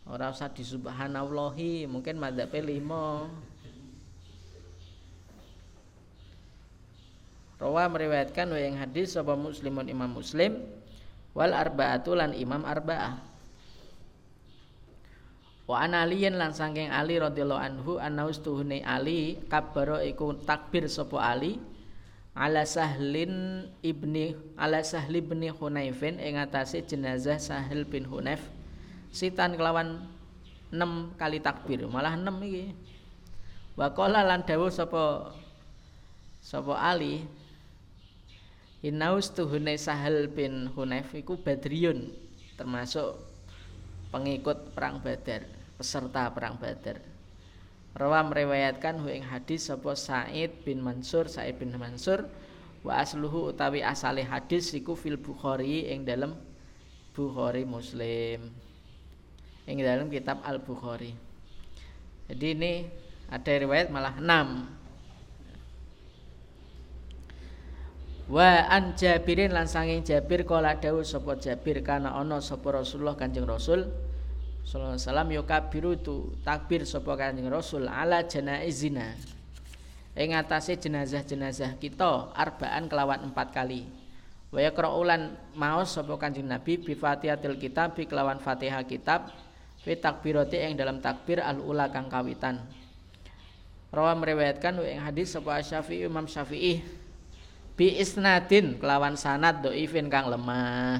orang 0.03 0.35
usah 0.35 0.51
disubhanallahi 0.51 1.87
mungkin 1.87 2.19
madzhabnya 2.19 2.75
lima 2.75 3.31
Rawa 7.59 7.91
meriwayatkan 7.91 8.47
wa 8.51 8.59
yang 8.59 8.79
hadis 8.79 9.15
sapa 9.15 9.35
muslimun 9.35 9.87
imam 9.87 10.11
muslim 10.11 10.59
wal 11.33 11.53
arba'atu 11.53 12.17
lan 12.17 12.33
imam 12.33 12.65
arba'ah. 12.65 13.29
Wa 15.69 15.85
an 15.85 15.93
aliyin 15.93 16.33
lan 16.33 16.49
saking 16.49 16.89
Ali 16.89 17.21
radhiyallahu 17.21 17.61
anhu 17.61 17.91
annaus 18.01 18.41
tuhune 18.41 18.81
Ali 18.81 19.37
kabaro 19.45 20.01
iku 20.01 20.33
takbir 20.41 20.89
sapa 20.89 21.21
Ali 21.21 21.61
ala 22.33 22.65
sahlin 22.65 23.67
ibni 23.85 24.33
ala 24.57 24.81
sahli 24.81 25.21
ibni 25.21 25.53
hunaifin 25.53 26.17
ing 26.17 26.41
jenazah 26.89 27.37
sahil 27.37 27.85
bin 27.85 28.09
hunaif 28.09 28.41
sitan 29.13 29.53
kelawan 29.53 30.09
6 30.73 31.17
kali 31.21 31.37
takbir 31.37 31.85
malah 31.85 32.17
6 32.17 32.49
iki. 32.49 32.65
Wa 33.77 33.93
qala 33.93 34.25
lan 34.25 34.41
dawuh 34.49 34.73
sapa 34.73 35.33
sapa 36.41 36.73
ali 36.81 37.23
Inaus 38.79 39.35
tuhune 39.35 39.75
Sahal 39.75 40.31
bin 40.31 40.71
Hunayf 40.71 41.11
iku 41.11 41.35
Badriyun 41.35 42.15
termasuk 42.55 43.19
pengikut 44.15 44.71
perang 44.71 45.03
Badar, 45.03 45.43
peserta 45.75 46.31
perang 46.31 46.55
Badar. 46.55 47.03
Rawa 47.91 48.23
meriwayatkan 48.31 49.03
hu 49.03 49.11
ing 49.11 49.27
hadis 49.27 49.67
sapa 49.67 49.99
Said 49.99 50.63
bin 50.63 50.79
Mansur 50.79 51.27
Said 51.27 51.59
bin 51.59 51.75
Mansur 51.75 52.31
wa 52.79 53.03
asluhu 53.03 53.51
utawi 53.51 53.83
asale 53.83 54.23
hadis 54.23 54.71
iku 54.71 54.95
fil 54.95 55.19
Bukhari 55.19 55.91
ing 55.91 56.07
dalam 56.07 56.39
Bukhari 57.11 57.67
Muslim 57.67 58.47
ing 59.67 59.77
dalam 59.83 60.07
kitab 60.07 60.39
Al 60.47 60.63
Bukhari. 60.63 61.11
Jadi 62.31 62.47
ini 62.55 62.87
ada 63.27 63.51
riwayat 63.51 63.91
malah 63.91 64.15
6 64.15 64.78
Wa 68.29 68.69
an 68.69 68.93
Jabirin 68.93 69.49
lan 69.49 69.65
sanging 69.65 70.05
Jabir 70.05 70.45
kala 70.45 70.77
dawuh 70.77 71.01
sapa 71.01 71.33
Jabir 71.41 71.81
kana 71.81 72.13
ana 72.13 72.37
sapa 72.37 72.77
Rasulullah 72.77 73.17
Kanjeng 73.17 73.49
Rasul 73.49 73.89
sallallahu 74.61 74.93
alaihi 74.93 75.01
wasallam 75.01 75.29
yukabiru 75.33 75.91
tu 75.97 76.37
takbir 76.45 76.85
sapa 76.85 77.17
Kanjeng 77.17 77.49
Rasul 77.49 77.89
ala 77.89 78.21
janaizina 78.21 79.17
ing 80.13 80.37
atase 80.37 80.77
jenazah-jenazah 80.77 81.81
kita 81.81 82.29
arbaan 82.37 82.85
kelawan 82.85 83.33
empat 83.33 83.49
kali. 83.49 83.89
Wa 84.53 84.61
yaqra'ulan 84.61 85.33
maos 85.57 85.97
sapa 85.97 86.13
Kanjeng 86.21 86.45
Nabi 86.45 86.77
bi 86.77 86.93
Fatihatil 86.93 87.57
kitab 87.57 87.97
bi 87.97 88.05
kelawan 88.05 88.37
Fatihah 88.37 88.85
kitab 88.85 89.33
fi 89.81 89.97
takbirati 89.97 90.69
ing 90.69 90.77
dalam 90.77 91.01
takbir 91.01 91.41
al 91.41 91.57
ula 91.65 91.89
kang 91.89 92.05
kawitan. 92.05 92.61
Rawa 93.89 94.13
meriwayatkan 94.13 94.85
ing 94.85 95.01
hadis 95.01 95.33
sapa 95.33 95.65
Syafi'i 95.65 96.05
Imam 96.05 96.29
Syafi'i 96.29 96.98
bi 97.79 97.95
isnadin 97.95 98.75
kelawan 98.75 99.15
sanad 99.15 99.63
dhaifin 99.63 100.11
kang 100.11 100.27
lemah. 100.27 100.99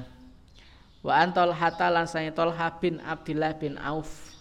Wa 1.04 1.20
antol 1.20 1.52
hatta 1.52 1.92
lan 1.92 2.08
sange 2.08 2.32
Tolha 2.32 2.72
bin 2.80 3.04
Abdullah 3.04 3.52
bin 3.60 3.76
Auf 3.76 4.32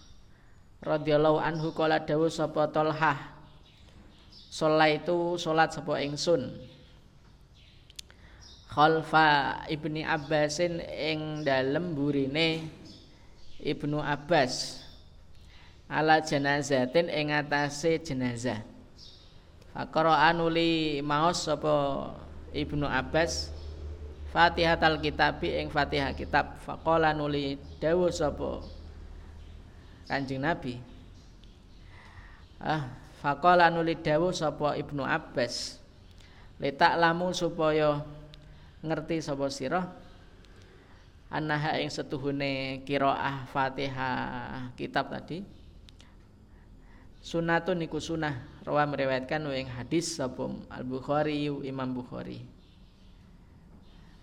radhiyallahu 0.87 1.43
anhu 1.43 1.75
kala 1.75 1.99
dawuh 1.99 2.31
sapa 2.31 2.71
Tolha 2.71 3.35
itu 4.87 5.19
salat 5.35 5.75
sapa 5.75 5.99
ingsun. 5.99 6.55
Khalfa 8.71 9.67
ibni 9.67 10.07
Abbasin 10.07 10.79
ing 10.79 11.43
dalem 11.43 11.91
burine 11.99 12.63
Ibnu 13.59 13.99
Abbas. 13.99 14.87
Ala 15.91 16.23
janazatin 16.23 17.11
ing 17.11 17.35
atase 17.35 17.99
jenazah. 17.99 18.63
Fakara 19.75 20.31
anuli 20.31 21.03
maos 21.03 21.43
sapa 21.43 21.75
Ibnu 22.53 22.89
Abbas 22.89 23.53
Fatihah 24.29 24.77
al 24.77 25.01
kitabi 25.01 25.57
ing 25.57 25.73
Fatihah 25.73 26.13
kitab 26.13 26.61
faqala 26.61 27.17
nuli 27.17 27.57
dawuh 27.81 28.13
sapa 28.13 28.61
Kanjeng 30.05 30.45
Nabi. 30.45 30.77
Ah 32.61 32.93
faqala 33.25 33.73
nuli 33.73 33.97
dawuh 33.97 34.33
sapa 34.37 34.77
Ibnu 34.77 35.01
Abbas. 35.01 35.81
Letak 36.61 37.01
lamu 37.01 37.33
supaya 37.33 38.05
ngerti 38.85 39.25
sapa 39.25 39.49
sira 39.49 39.89
annaha 41.33 41.81
ing 41.81 41.89
setuhune 41.89 42.85
qiraah 42.85 43.49
Fatihah 43.49 44.73
kitab 44.77 45.09
tadi. 45.09 45.41
Sunatun 47.25 47.81
niku 47.81 47.97
sunah 47.97 48.58
rawa 48.69 48.85
meriwayatkan 48.85 49.49
ing 49.57 49.73
hadis 49.73 50.21
sapa 50.21 50.45
Al 50.69 50.85
Bukhari 50.85 51.49
Imam 51.65 51.97
Bukhari. 51.97 52.45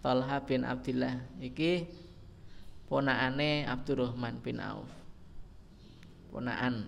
Talha 0.06 0.38
bin 0.46 0.62
Abdullah 0.62 1.18
iki 1.41 1.89
ponakane 2.86 3.66
Abdurrahman 3.66 4.38
bin 4.46 4.62
Auf. 4.62 4.86
Ponakan. 6.30 6.86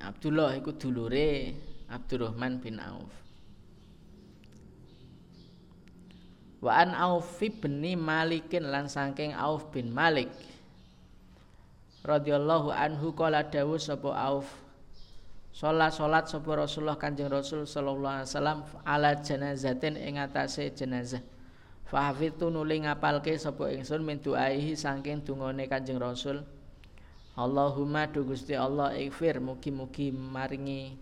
Abdullah 0.00 0.56
iku 0.56 0.72
dulure 0.72 1.52
Abdurrahman 1.92 2.56
bin 2.64 2.80
Auf. 2.80 3.12
Wa 6.64 6.80
an 6.80 6.96
Auf 6.96 7.36
bin 7.36 7.84
Malikin 8.00 8.64
lan 8.64 8.88
saking 8.88 9.36
Auf 9.36 9.68
bin 9.76 9.92
Malik 9.92 10.32
radhiyallahu 12.00 12.72
anhu 12.72 13.12
kala 13.12 13.44
dawuh 13.44 13.76
sapa 13.76 14.08
Auf 14.08 14.48
Salat 15.50 16.30
sapa 16.30 16.50
Rasulullah 16.54 16.94
Kanjeng 16.94 17.26
Rasul 17.26 17.66
sallallahu 17.66 18.22
alaihi 18.22 18.30
wasallam 18.30 18.58
ala 18.86 19.18
janazatin 19.18 19.98
ing 19.98 20.22
atase 20.22 20.70
jenazah. 20.70 21.18
Fahfitu 21.90 22.54
nuli 22.54 22.86
ngapalke 22.86 23.34
sapa 23.34 23.66
ingsun 23.74 24.06
min 24.06 24.22
duaihi 24.22 24.78
saking 24.78 25.26
dungane 25.26 25.66
Kanjeng 25.66 25.98
Rasul. 25.98 26.46
Allahumma 27.34 28.06
du 28.06 28.22
Gusti 28.22 28.54
Allah 28.54 28.94
ighfir 28.94 29.42
mugi-mugi 29.42 30.14
maringi 30.14 30.94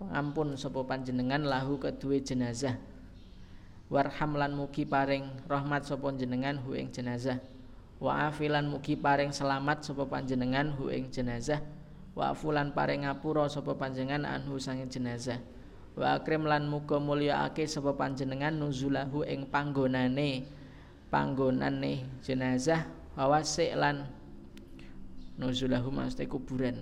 pengampun 0.00 0.56
sapa 0.56 0.80
panjenengan 0.88 1.44
lahu 1.44 1.76
kedue 1.76 2.24
jenazah. 2.24 2.72
Warham 3.92 4.32
lan 4.36 4.56
mugi 4.56 4.88
paring 4.88 5.44
rahmat 5.44 5.84
sapa 5.84 6.08
jenengan 6.16 6.56
hu 6.56 6.72
ing 6.72 6.88
jenazah. 6.88 7.36
Wa 8.00 8.32
afilan 8.32 8.64
mugi 8.64 8.96
paring 8.96 9.28
selamat 9.28 9.84
sapa 9.84 10.08
panjenengan 10.08 10.72
hu 10.72 10.88
ing 10.88 11.12
jenazah 11.12 11.60
wa 12.18 12.34
fulan 12.34 12.74
paring 12.74 13.06
ngapura 13.06 13.46
sapa 13.46 13.78
panjenengan 13.78 14.26
anhu 14.26 14.58
sange 14.58 14.90
jenazah. 14.90 15.38
Wa 15.94 16.18
akrim 16.18 16.50
lan 16.50 16.66
muga 16.66 16.98
mulyaake 16.98 17.62
sapa 17.70 17.94
panjenengan 17.94 18.58
nuzulahu 18.58 19.22
ing 19.22 19.46
panggonane 19.46 20.50
panggonane 21.14 22.02
jenazah 22.26 22.90
wawasik 23.14 23.70
lan 23.78 24.10
nuzulahu 25.38 25.94
maksudnya 25.94 26.26
kuburan. 26.26 26.76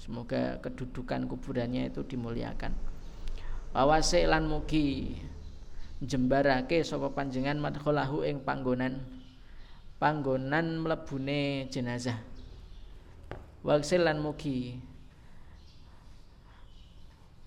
Semoga 0.00 0.56
kedudukan 0.64 1.28
kuburannya 1.28 1.92
itu 1.92 2.00
dimuliakan. 2.00 2.72
Wawasik 3.76 4.24
lan 4.24 4.48
mugi 4.48 5.20
jembarake 6.00 6.80
sapa 6.80 7.12
panjenengan 7.12 7.60
madkhalahu 7.60 8.24
ing 8.24 8.40
panggonan 8.40 9.04
panggonan 10.00 10.80
mlebune 10.80 11.68
jenazah 11.68 12.16
Waksil 13.60 14.08
lan 14.08 14.24
mugi. 14.24 14.80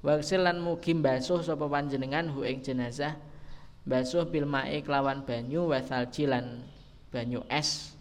Waksil 0.06 0.46
lan 0.46 0.62
mugi 0.62 0.94
mbasuh 0.94 1.42
sapa 1.42 1.66
panjenengan 1.66 2.30
hu 2.30 2.46
ing 2.46 2.62
jenazah 2.62 3.18
basuh 3.84 4.24
bil 4.30 4.48
mae 4.48 4.80
kelawan 4.86 5.26
banyu 5.26 5.68
wasal 5.68 6.08
lan 6.30 6.64
banyu 7.12 7.44
es 7.52 7.96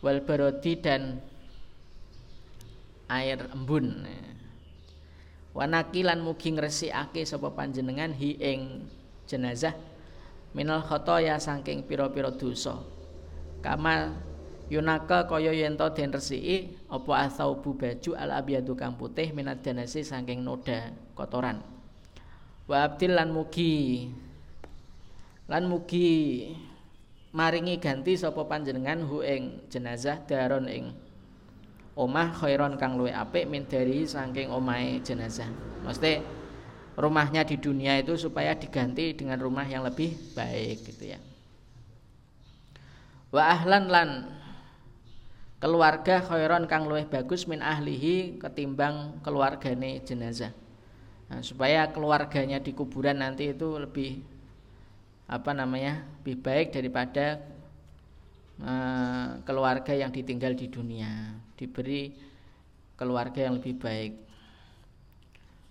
wal 0.00 0.24
barodi 0.24 0.78
dan 0.78 1.20
air 3.12 3.44
embun. 3.52 4.06
Wanakilan 5.56 6.20
mugi 6.20 6.52
ngresikake 6.52 7.24
sapa 7.28 7.52
panjenengan 7.52 8.12
hi 8.16 8.36
ing 8.40 8.88
jenazah 9.28 9.76
minal 10.56 10.80
khotoya 10.80 11.36
saking 11.36 11.84
pira-pira 11.84 12.32
dosa. 12.32 12.80
Kama 13.60 14.16
Yunaka 14.66 15.30
kaya 15.30 15.54
yen 15.54 15.78
to 15.78 15.86
den 15.94 16.10
resiki 16.10 16.74
apa 16.90 17.30
asaubu 17.30 17.78
baju 17.78 18.18
al 18.18 18.34
abyadu 18.34 18.74
kang 18.74 18.98
putih 18.98 19.30
minat 19.30 19.62
danasi 19.62 20.02
saking 20.02 20.42
noda 20.42 20.90
kotoran. 21.14 21.62
Wa 22.66 22.90
abdil 22.90 23.14
lan 23.14 23.30
mugi 23.30 24.10
lan 25.46 25.70
mugi 25.70 26.50
maringi 27.30 27.78
ganti 27.78 28.18
sapa 28.18 28.42
panjenengan 28.50 29.06
hu 29.06 29.22
ing 29.22 29.70
jenazah 29.70 30.18
daron 30.26 30.66
ing 30.66 30.90
omah 31.94 32.34
khairon 32.34 32.74
kang 32.74 32.98
luwih 32.98 33.14
apik 33.14 33.46
min 33.46 33.70
dari 33.70 34.02
saking 34.02 34.50
omahe 34.50 34.98
jenazah. 34.98 35.46
Mesti 35.86 36.26
rumahnya 36.98 37.46
di 37.46 37.54
dunia 37.54 38.02
itu 38.02 38.18
supaya 38.18 38.58
diganti 38.58 39.14
dengan 39.14 39.38
rumah 39.38 39.62
yang 39.62 39.86
lebih 39.86 40.10
baik 40.34 40.90
gitu 40.90 41.14
ya. 41.14 41.22
Wa 43.30 43.54
ahlan 43.54 43.86
lan 43.86 44.10
keluarga 45.56 46.20
khairon 46.20 46.68
kang 46.68 46.84
luwih 46.84 47.08
bagus 47.08 47.48
min 47.48 47.64
ahlihi 47.64 48.36
ketimbang 48.36 49.20
keluargane 49.24 50.04
jenazah. 50.04 50.52
Nah, 51.26 51.42
supaya 51.42 51.90
keluarganya 51.90 52.62
di 52.62 52.70
kuburan 52.76 53.18
nanti 53.18 53.50
itu 53.50 53.74
lebih 53.80 54.22
apa 55.26 55.50
namanya 55.50 56.06
lebih 56.22 56.38
baik 56.38 56.70
daripada 56.70 57.42
uh, 58.62 59.42
keluarga 59.42 59.90
yang 59.96 60.14
ditinggal 60.14 60.54
di 60.54 60.70
dunia. 60.70 61.34
Diberi 61.56 62.14
keluarga 62.94 63.48
yang 63.48 63.58
lebih 63.58 63.74
baik. 63.80 64.12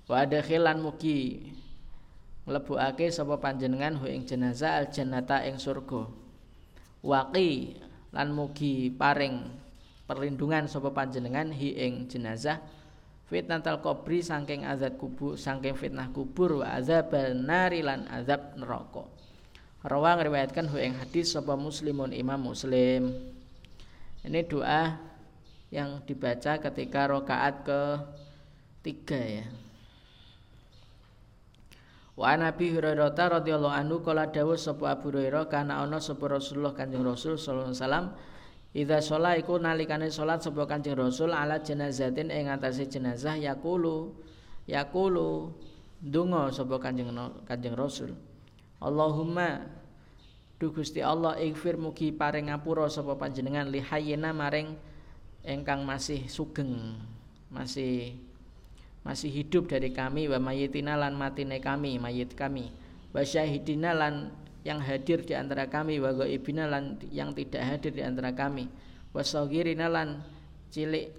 Wa 0.10 0.26
adkhilan 0.26 0.82
mugi 0.82 1.50
mlebuake 2.46 3.10
sapa 3.10 3.42
panjenengan 3.42 3.98
hu 3.98 4.06
ing 4.06 4.26
jenazah 4.26 4.82
al 4.82 4.90
jannata 4.92 5.46
ing 5.46 5.58
surga. 5.58 6.10
Waqi 7.06 7.80
lan 8.12 8.34
mugi 8.34 8.92
paring 8.92 9.65
perlindungan 10.06 10.70
sapa 10.70 10.94
panjenengan 10.94 11.50
hi 11.50 11.74
ing 11.78 12.06
jenazah 12.06 12.62
fitnatal 13.26 13.82
kubri 13.82 14.22
saking 14.22 14.66
azab 14.66 15.02
kubur 15.02 15.34
saking 15.34 15.74
fitnah 15.74 16.14
kubur 16.14 16.62
wa 16.62 16.78
azab 16.78 17.14
nari 17.34 17.82
lan 17.82 18.06
azab 18.10 18.54
neraka. 18.58 19.06
Rawa 19.86 20.18
ngriwayatkan 20.18 20.66
hu 20.70 20.82
ing 20.82 20.98
hadis 20.98 21.34
sapa 21.38 21.54
muslimun 21.54 22.10
imam 22.10 22.42
muslim. 22.42 23.14
Ini 24.26 24.42
doa 24.50 24.98
yang 25.70 26.02
dibaca 26.02 26.58
ketika 26.58 27.06
rokaat 27.06 27.62
ke 27.62 27.82
tiga 28.82 29.22
ya. 29.22 29.46
Wa 32.16 32.34
Nabi 32.40 32.72
Hurairah 32.72 33.12
radhiyallahu 33.12 33.76
anhu 33.76 34.00
kala 34.00 34.32
dawuh 34.32 34.56
sapa 34.58 34.96
Abu 34.96 35.12
Hurairah 35.12 35.52
kana 35.52 35.84
ana 35.84 36.00
sapa 36.00 36.32
Rasulullah 36.32 36.72
Kanjeng 36.72 37.04
Rasul 37.04 37.36
sallallahu 37.36 37.76
alaihi 37.76 37.82
wasallam 37.84 38.08
Idza 38.76 39.00
sholat 39.00 39.40
iku 39.40 39.56
nalikane 39.56 40.12
sholat 40.12 40.44
sapa 40.44 40.68
Kanjeng 40.68 41.00
Rasul 41.00 41.32
ala 41.32 41.64
jenazatin 41.64 42.28
ing 42.28 42.52
atase 42.52 42.84
jenazah 42.92 43.40
yaqulu 43.40 44.12
yaqulu 44.68 45.56
donga 46.04 46.52
sapa 46.52 46.76
Kanjeng 46.84 47.16
Kanjeng 47.48 47.80
Rasul. 47.80 48.12
Allahumma 48.84 49.64
Du 50.56 50.72
Gusti 50.72 51.04
Allah 51.04 51.36
ighfir 51.36 51.76
mugi 51.76 52.16
paring 52.16 52.48
ngapura 52.48 52.88
sapa 52.88 53.20
panjenengan 53.20 53.68
li 53.68 53.84
hayyina 53.84 54.32
maring 54.32 54.76
ingkang 55.44 55.84
masih 55.84 56.32
sugeng 56.32 56.96
masih 57.52 58.16
masih 59.04 59.28
hidup 59.28 59.68
dari 59.68 59.92
kami 59.92 60.32
wa 60.32 60.40
mayitina 60.40 60.96
lan 60.96 61.12
matine 61.20 61.60
kami 61.60 62.00
mayit 62.00 62.40
kami 62.40 62.72
wa 63.12 63.20
syahidina 63.20 63.92
lan 63.92 64.32
yang 64.66 64.82
hadir 64.82 65.22
di 65.22 65.38
antara 65.38 65.70
kami 65.70 66.02
wa 66.02 66.10
ghaibina 66.10 66.66
lan 66.66 66.98
yang 67.14 67.38
tidak 67.38 67.62
hadir 67.62 67.94
di 67.94 68.02
antara 68.02 68.34
kami 68.34 68.66
wasaghirina 69.14 69.86
lan 69.88 70.26
cilik 70.74 71.14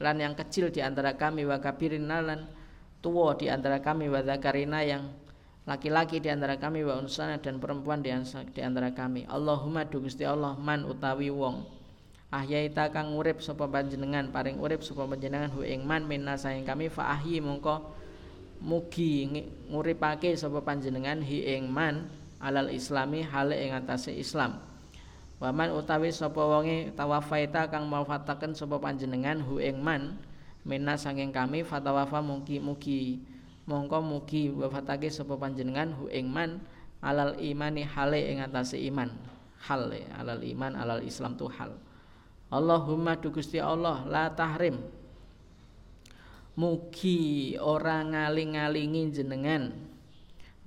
lan 0.00 0.16
yang 0.16 0.34
kecil 0.34 0.72
di 0.72 0.80
antara 0.80 1.14
kami 1.14 1.44
wa 1.44 1.60
kabirina 1.60 2.24
lan 2.24 2.48
tua 3.04 3.36
di 3.36 3.46
antara 3.52 3.78
kami 3.84 4.08
wa 4.08 4.24
zakarina 4.24 4.82
yang 4.82 5.10
laki-laki 5.68 6.18
di 6.24 6.32
antara 6.32 6.56
kami 6.56 6.82
wa 6.86 6.96
unsana 6.96 7.36
dan 7.36 7.60
perempuan 7.60 8.00
di 8.00 8.08
antara 8.08 8.90
kami. 8.96 9.28
Allahumma 9.28 9.84
du 9.84 10.00
Gusti 10.00 10.24
Allah 10.24 10.56
man 10.56 10.88
utawi 10.88 11.28
wong. 11.28 11.66
Ahyaita 12.28 12.92
kang 12.92 13.16
urip 13.16 13.40
sapa 13.40 13.64
panjenengan 13.68 14.28
paring 14.28 14.60
urip 14.60 14.84
sapa 14.84 15.08
panjenengan 15.08 15.48
hu 15.48 15.64
ing 15.64 15.80
man 15.84 16.04
minna 16.04 16.36
saing 16.36 16.64
kami 16.64 16.92
fa 16.92 17.16
ahyi 17.16 17.40
mongko 17.40 17.88
mugi 18.60 19.48
nguripake 19.72 20.36
sapa 20.36 20.60
panjenengan 20.60 21.24
hi 21.24 21.56
ing 21.56 21.72
man 21.72 22.04
alal 22.38 22.70
islami 22.70 23.22
hale 23.26 23.54
ing 23.58 23.74
atase 23.74 24.14
Islam. 24.14 24.58
Waman 25.38 25.70
utawi 25.70 26.10
sapa 26.10 26.42
wonge 26.42 26.90
tawafaita 26.98 27.70
kang 27.70 27.86
mawafataken 27.86 28.58
sapa 28.58 28.82
panjenengan 28.82 29.38
hu 29.38 29.62
ing 29.62 29.78
man 29.78 30.18
minna 30.66 30.98
sanging 30.98 31.30
kami 31.30 31.62
fatawafa 31.62 32.18
mugi 32.18 32.58
mugi 32.58 33.22
mongko 33.70 34.02
mugi 34.02 34.50
wafatake 34.50 35.06
sapa 35.14 35.38
panjenengan 35.38 35.94
hu 35.94 36.10
ing 36.10 36.26
man 36.26 36.58
alal 36.98 37.38
imani 37.38 37.86
hale 37.86 38.18
ing 38.18 38.42
atase 38.42 38.78
iman. 38.90 39.14
Hal 39.58 39.90
alal 40.14 40.42
iman 40.42 40.74
alal 40.74 41.02
islam 41.02 41.34
tu 41.34 41.46
hal. 41.50 41.74
Allahumma 42.50 43.18
du 43.18 43.30
Gusti 43.30 43.62
Allah 43.62 44.06
la 44.06 44.30
tahrim. 44.30 44.78
Mugi 46.58 47.54
ora 47.62 48.02
ngaling-ngalingi 48.02 49.14
jenengan 49.14 49.70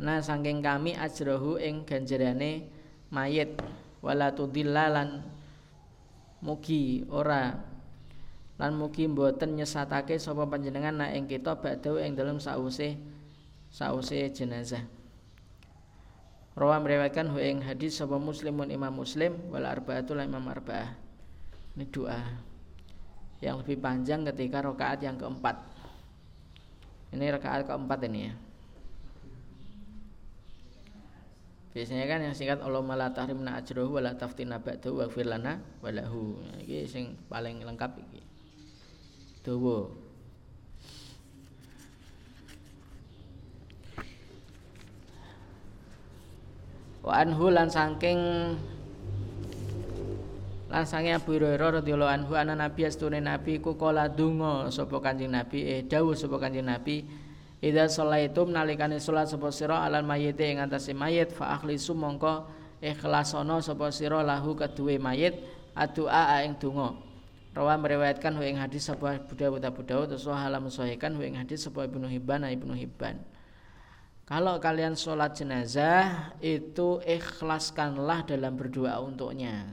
nah 0.02 0.18
saking 0.18 0.66
kami 0.66 0.97
ajrohu 0.97 1.62
ing 1.62 1.86
ganjarane 1.86 2.66
mayit. 3.14 3.54
Wala 4.02 4.34
tudillalan 4.34 5.22
mugi 6.41 7.06
ora. 7.06 7.54
Lan 8.58 8.74
mugi 8.74 9.06
mboten 9.06 9.54
nyesatake 9.54 10.18
sapa 10.18 10.49
panjenengan 10.49 11.06
nak 11.06 11.14
ing 11.14 11.30
kita 11.30 11.54
badhe 11.54 12.02
ing 12.02 12.18
dalem 12.18 12.41
sause 12.41 12.97
sause 13.70 14.18
jenazah. 14.34 14.82
Rawa 16.58 16.82
meriwayatkan 16.82 17.30
hu 17.30 17.38
ing 17.38 17.62
hadis 17.62 18.02
sapa 18.02 18.18
muslimun 18.18 18.74
imam 18.74 18.91
muslim 18.91 19.38
wal 19.54 19.70
arbaatul 19.70 20.18
imam 20.18 20.41
arbaah. 20.49 20.97
Ini 21.78 21.86
doa 21.93 22.20
yang 23.39 23.62
lebih 23.62 23.78
panjang 23.78 24.26
ketika 24.34 24.66
rakaat 24.66 25.06
yang 25.06 25.16
keempat. 25.16 25.62
Ini 27.14 27.26
rakaat 27.38 27.70
keempat 27.70 28.02
ini 28.10 28.20
ya 28.28 28.34
Biasanya 31.72 32.04
kan 32.04 32.20
yang 32.20 32.36
singkat 32.36 32.60
Allah 32.60 32.84
la 32.84 33.08
tahrimna 33.16 33.64
ajruhu 33.64 33.96
wala 33.96 34.12
taftina 34.12 34.60
ba'dahu 34.60 35.08
wa 35.08 35.08
lana 35.24 35.54
walahu. 35.80 36.36
Iki 36.68 36.84
sing 36.84 37.06
paling 37.32 37.64
lengkap 37.64 37.96
iki. 37.96 38.20
Dawa. 39.48 39.88
Wa 47.02 47.14
anhu 47.18 47.50
lan 47.50 47.72
saking 47.72 48.20
lan 50.72 50.84
sange 50.88 51.12
Abu 51.16 51.36
Hurairah 51.36 51.82
radhiyallahu 51.82 52.12
anhu 52.12 52.32
ana 52.36 52.56
nabi 52.56 52.88
astune 52.88 53.20
nabi 53.20 53.60
ku 53.60 53.76
kala 53.76 54.08
donga 54.08 54.72
sapa 54.72 55.04
Kanjeng 55.04 55.36
Nabi 55.36 55.68
eh 55.68 55.82
dawuh 55.84 56.16
sapa 56.16 56.40
Kanjeng 56.40 56.64
Nabi 56.64 57.04
Idza 57.62 57.86
sholaitum 57.86 58.49
nalikane 58.49 58.97
salat 58.97 59.30
sapa 59.30 59.53
sira 59.53 59.86
alal 59.86 60.01
mayyit 60.01 60.41
ing 60.41 60.66
atase 60.66 60.97
mayit 60.97 61.30
fa 61.30 61.53
akhlisu 61.62 61.93
mongko 61.93 62.49
ikhlasana 62.82 63.62
sapa 63.62 63.93
sira 63.93 64.26
lahu 64.26 64.57
keduwe 64.57 64.97
mayit 64.97 65.38
adua 65.78 66.41
ing 66.41 66.57
donga. 66.57 66.97
Rawa 67.53 67.78
meriwayatkan 67.78 68.34
ing 68.41 68.57
hadis 68.57 68.89
sapa 68.89 69.22
Abu 69.22 69.38
Dawud 69.38 69.62
Abu 69.62 69.86
Dawud 69.86 70.09
halam 70.09 70.74
sahihkan 70.74 71.14
ing 71.22 71.38
hadis 71.38 71.70
sapa 71.70 71.86
Ibnu 71.86 72.09
Hibban 72.09 72.49
Ibnu 72.49 72.74
Hibban. 72.74 73.22
Kalau 74.26 74.57
kalian 74.64 74.95
sholat 74.95 75.36
jenazah 75.36 76.34
itu 76.39 77.03
ikhlaskanlah 77.03 78.24
dalam 78.24 78.55
berdoa 78.55 79.03
untuknya. 79.03 79.68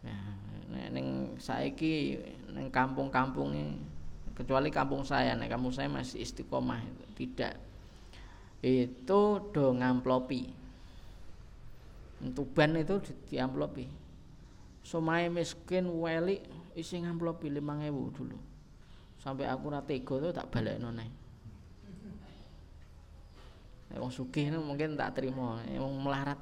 Nah, 0.00 0.88
neng 0.88 1.36
saiki 1.36 2.16
neng 2.48 2.72
kampung-kampung 2.72 3.52
kecuali 4.40 4.72
kampung 4.72 5.04
saya 5.04 5.36
nah 5.36 5.44
kampung 5.44 5.68
saya 5.68 5.92
masih 5.92 6.24
istiqomah 6.24 6.80
itu 6.80 7.04
tidak. 7.20 7.60
Itu 8.64 9.52
do 9.52 9.76
ngamplopi. 9.76 10.56
Tuban 12.20 12.76
itu 12.76 13.00
di, 13.00 13.40
amplopi 13.40 13.88
Somai 14.84 15.32
miskin 15.32 15.88
weli 15.88 16.44
isi 16.76 17.00
ngamplopi 17.00 17.48
lima 17.48 17.80
ewu 17.84 18.12
dulu. 18.12 18.36
Sampai 19.20 19.48
aku 19.48 19.72
ratego 19.72 20.20
tuh 20.20 20.32
tak 20.32 20.48
balik 20.52 20.80
nonai 20.80 21.08
Wong 23.98 24.12
sugih 24.14 24.54
itu 24.54 24.58
mungkin 24.62 24.94
tak 24.94 25.18
terima, 25.18 25.58
yang 25.66 25.90
melarat. 25.98 26.38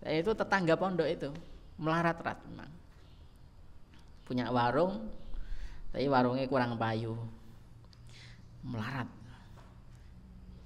Nah, 0.00 0.12
itu 0.16 0.32
tetangga 0.32 0.72
pondok 0.72 1.04
itu 1.04 1.28
melarat-rat 1.76 2.40
memang. 2.48 2.72
Punya 4.24 4.48
warung, 4.48 5.12
tapi 5.90 6.06
warungnya 6.06 6.46
kurang 6.46 6.78
payu. 6.78 7.18
Melarat. 8.62 9.10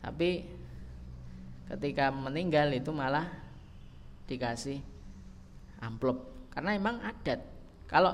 Tapi 0.05 0.45
ketika 1.73 2.13
meninggal 2.13 2.69
itu 2.77 2.93
malah 2.93 3.25
dikasih 4.29 4.85
amplop. 5.81 6.29
Karena 6.53 6.77
emang 6.77 7.01
adat. 7.01 7.41
Kalau 7.89 8.13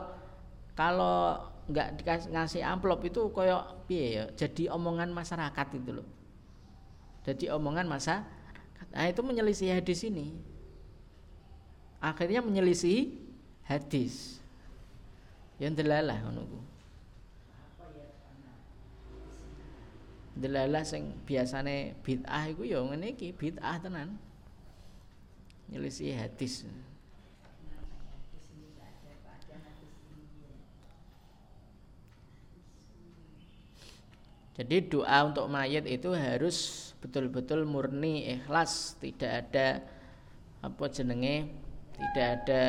kalau 0.79 1.51
nggak 1.71 2.03
dikasih 2.03 2.29
ngasih 2.31 2.63
amplop 2.63 3.03
itu 3.03 3.27
koyok 3.35 3.91
piye 3.91 4.23
ya? 4.23 4.25
Jadi 4.39 4.71
omongan 4.71 5.11
masyarakat 5.11 5.67
itu 5.83 5.91
loh. 5.91 6.09
Jadi 7.27 7.51
omongan 7.51 7.91
masa 7.91 8.25
nah 8.91 9.07
itu 9.07 9.21
menyelisih 9.23 9.75
hadis 9.75 10.07
ini. 10.07 10.39
Akhirnya 11.99 12.39
menyelisih 12.41 13.19
hadis. 13.67 14.39
Yang 15.61 15.85
delalah 15.85 16.17
menunggu 16.25 16.70
delalah 20.41 20.83
sing 20.83 21.21
biasane 21.29 22.01
bid'ah 22.01 22.49
iku 22.49 22.65
ya 22.65 22.81
ngene 22.81 23.13
iki 23.13 23.37
bid'ah 23.37 23.77
tenan. 23.79 24.17
Nyelisi 25.69 26.11
hadis. 26.11 26.67
Jadi 34.61 34.93
doa 34.93 35.25
untuk 35.25 35.49
mayat 35.49 35.89
itu 35.89 36.13
harus 36.13 36.91
betul-betul 37.01 37.65
murni 37.65 38.29
ikhlas, 38.29 38.99
tidak 39.01 39.49
ada 39.49 39.81
apa 40.61 40.85
jenenge, 40.93 41.49
tidak 41.97 42.29
ada 42.45 42.63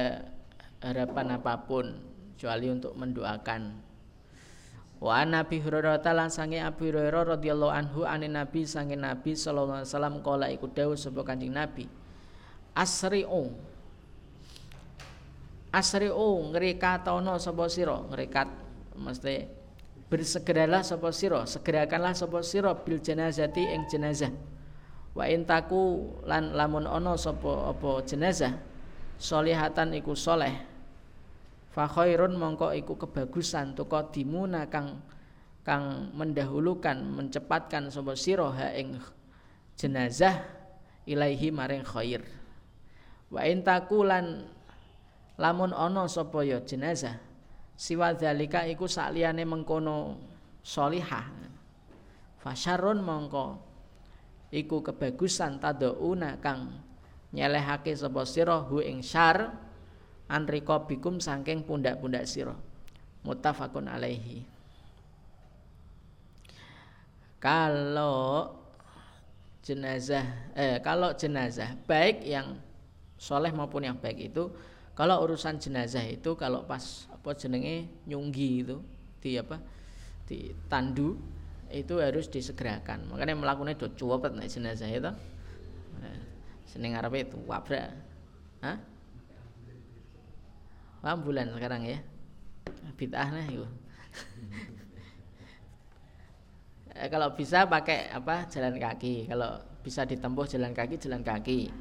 harapan 0.79 1.35
apa 1.35 1.67
pun 1.67 1.99
kecuali 2.31 2.71
untuk 2.71 2.95
mendoakan 2.95 3.90
Wa 5.01 5.25
Nabi 5.25 5.57
Hurairah 5.57 5.97
lan 6.13 6.29
sange 6.29 6.61
Abu 6.61 6.93
Hurairah 6.93 7.33
radhiyallahu 7.33 7.73
anhu 7.73 8.05
ane 8.05 8.29
Nabi 8.29 8.69
sange 8.69 8.93
Nabi 8.93 9.33
sallallahu 9.33 9.81
alaihi 9.81 9.89
wasallam 9.89 10.15
kala 10.21 10.45
iku 10.53 10.69
dawuh 10.69 10.93
sapa 10.93 11.25
Kanjeng 11.25 11.57
Nabi. 11.57 11.89
Asri'u. 12.77 13.49
Asri'u 15.73 16.53
ngrekatono 16.53 17.33
sapa 17.41 17.65
sira, 17.65 17.97
ngrekat 18.13 18.45
mesti 19.01 19.49
bersegeralah 20.05 20.85
sapa 20.85 21.09
sira, 21.09 21.49
segerakanlah 21.49 22.13
sapa 22.13 22.45
sira 22.45 22.69
bil 22.77 23.01
janazati 23.01 23.73
ing 23.73 23.89
jenazah. 23.89 24.29
Wa 25.17 25.25
intaku 25.25 26.13
lan 26.29 26.53
lamun 26.53 26.85
ana 26.85 27.17
sapa 27.17 27.73
apa 27.73 28.05
jenazah 28.05 28.53
solihatan 29.17 29.97
iku 29.97 30.13
soleh 30.13 30.70
fa 31.71 31.87
mongko 31.87 32.75
iku 32.75 32.99
kebagusan 32.99 33.73
tuka 33.79 34.11
dimuna 34.11 34.67
kang 34.67 34.99
kang 35.63 36.11
mendahulukan 36.11 36.99
mencepatkan 36.99 37.87
sapa 37.87 38.11
sira 38.19 38.51
ha 38.51 38.75
ing 38.75 38.99
jenazah 39.79 40.41
ilaihi 41.07 41.49
maring 41.49 41.87
khair. 41.87 42.21
Wa 43.31 43.47
intakulan 43.47 44.51
lamun 45.39 45.71
ana 45.71 46.11
sapa 46.11 46.43
ya 46.43 46.59
jenazah 46.59 47.15
siwa 47.79 48.13
dzalika 48.13 48.67
iku 48.67 48.85
sakliyane 48.85 49.47
mengkono 49.47 50.19
solihah 50.61 51.25
fasyarun 52.43 52.99
mongko 52.99 53.45
iku 54.51 54.83
kebagusan 54.83 55.57
tadauna 55.57 56.37
kang 56.43 56.83
nyelehake 57.31 57.95
sapa 57.95 58.27
sira 58.27 58.59
hu 58.59 58.83
ing 58.83 58.99
syar 58.99 59.55
an 60.31 60.47
bikum 60.47 61.19
saking 61.19 61.67
pundak-pundak 61.67 62.23
sira. 62.23 62.55
Muttafaqun 63.27 63.91
alaihi. 63.91 64.47
Kalau 67.41 68.55
jenazah 69.61 70.25
eh 70.57 70.81
kalau 70.81 71.13
jenazah 71.13 71.77
baik 71.85 72.25
yang 72.25 72.57
soleh 73.19 73.53
maupun 73.53 73.85
yang 73.85 73.97
baik 73.99 74.33
itu 74.33 74.49
kalau 74.97 75.21
urusan 75.21 75.61
jenazah 75.61 76.01
itu 76.01 76.33
kalau 76.33 76.65
pas 76.65 77.05
apa 77.13 77.37
jenenge 77.37 77.85
nyunggi 78.09 78.65
itu 78.65 78.77
di 79.21 79.37
apa 79.37 79.61
di 80.25 80.53
tandu 80.65 81.17
itu 81.71 81.97
harus 82.03 82.27
disegerakan. 82.27 83.07
Makanya 83.09 83.35
melakukannya 83.37 83.79
do 83.79 83.87
cuwepet 83.95 84.35
nek 84.35 84.51
jenazah 84.51 84.89
itu. 84.91 85.11
Nah, 86.01 86.17
seneng 86.67 86.99
arepe 86.99 87.31
itu 87.31 87.37
wabrak. 87.47 87.95
Hah? 88.59 88.77
Ambulan 91.09 91.49
sekarang 91.57 91.81
ya. 91.85 91.99
Bid'ah 92.97 93.29
nah 93.33 93.45
itu. 93.47 93.65
Eh, 96.91 97.07
kalau 97.07 97.31
bisa 97.31 97.63
pakai 97.65 98.11
apa 98.11 98.51
jalan 98.51 98.75
kaki. 98.75 99.25
Kalau 99.31 99.63
bisa 99.79 100.03
ditempuh 100.03 100.43
jalan 100.43 100.75
kaki 100.75 100.99
jalan 100.99 101.23
kaki. 101.23 101.71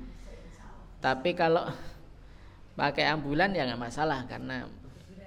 Tapi 1.03 1.35
kalau 1.35 1.67
pakai 2.79 3.11
ambulan 3.11 3.51
ya 3.51 3.67
nggak 3.67 3.91
masalah 3.91 4.23
karena 4.31 4.71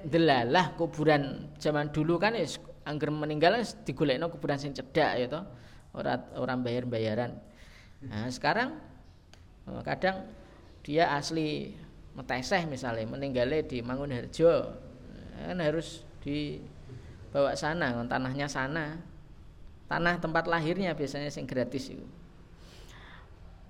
delalah 0.08 0.72
kuburan 0.80 1.52
zaman 1.60 1.92
dulu 1.92 2.16
kan 2.16 2.32
ya 2.32 2.48
angger 2.88 3.12
meninggal 3.12 3.60
digolekno 3.84 4.32
kuburan 4.32 4.56
sing 4.56 4.72
cedak 4.72 5.20
ya 5.20 5.28
toh. 5.28 5.44
Orang 5.94 6.32
orang 6.40 6.60
bayar 6.66 6.90
bayaran 6.90 7.38
nah 8.04 8.28
sekarang 8.28 8.76
kadang 9.88 10.28
dia 10.84 11.16
asli 11.16 11.72
meteseh 12.14 12.70
misalnya 12.70 13.10
meninggalnya 13.10 13.66
di 13.66 13.82
Mangunharjo 13.82 14.70
kan 15.34 15.58
harus 15.60 16.06
di 16.22 16.62
bawa 17.34 17.58
sana 17.58 17.90
tanahnya 18.06 18.46
sana. 18.46 19.02
Tanah 19.90 20.18
tempat 20.18 20.48
lahirnya 20.48 20.96
biasanya 20.96 21.28
sing 21.30 21.44
gratis 21.44 21.92
itu. 21.92 22.08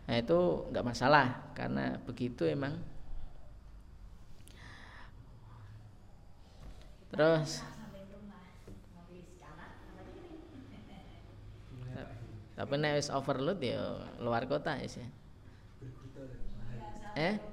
Nah 0.08 0.16
itu 0.20 0.40
nggak 0.70 0.86
masalah 0.86 1.42
karena 1.58 1.98
begitu 2.04 2.46
emang. 2.48 2.80
Terus? 7.12 7.64
Tapi 12.54 12.74
nek 12.78 13.02
overload 13.10 13.60
ya 13.66 13.82
luar 14.22 14.46
kota 14.46 14.78
ya. 14.78 15.08
Eh 17.18 17.53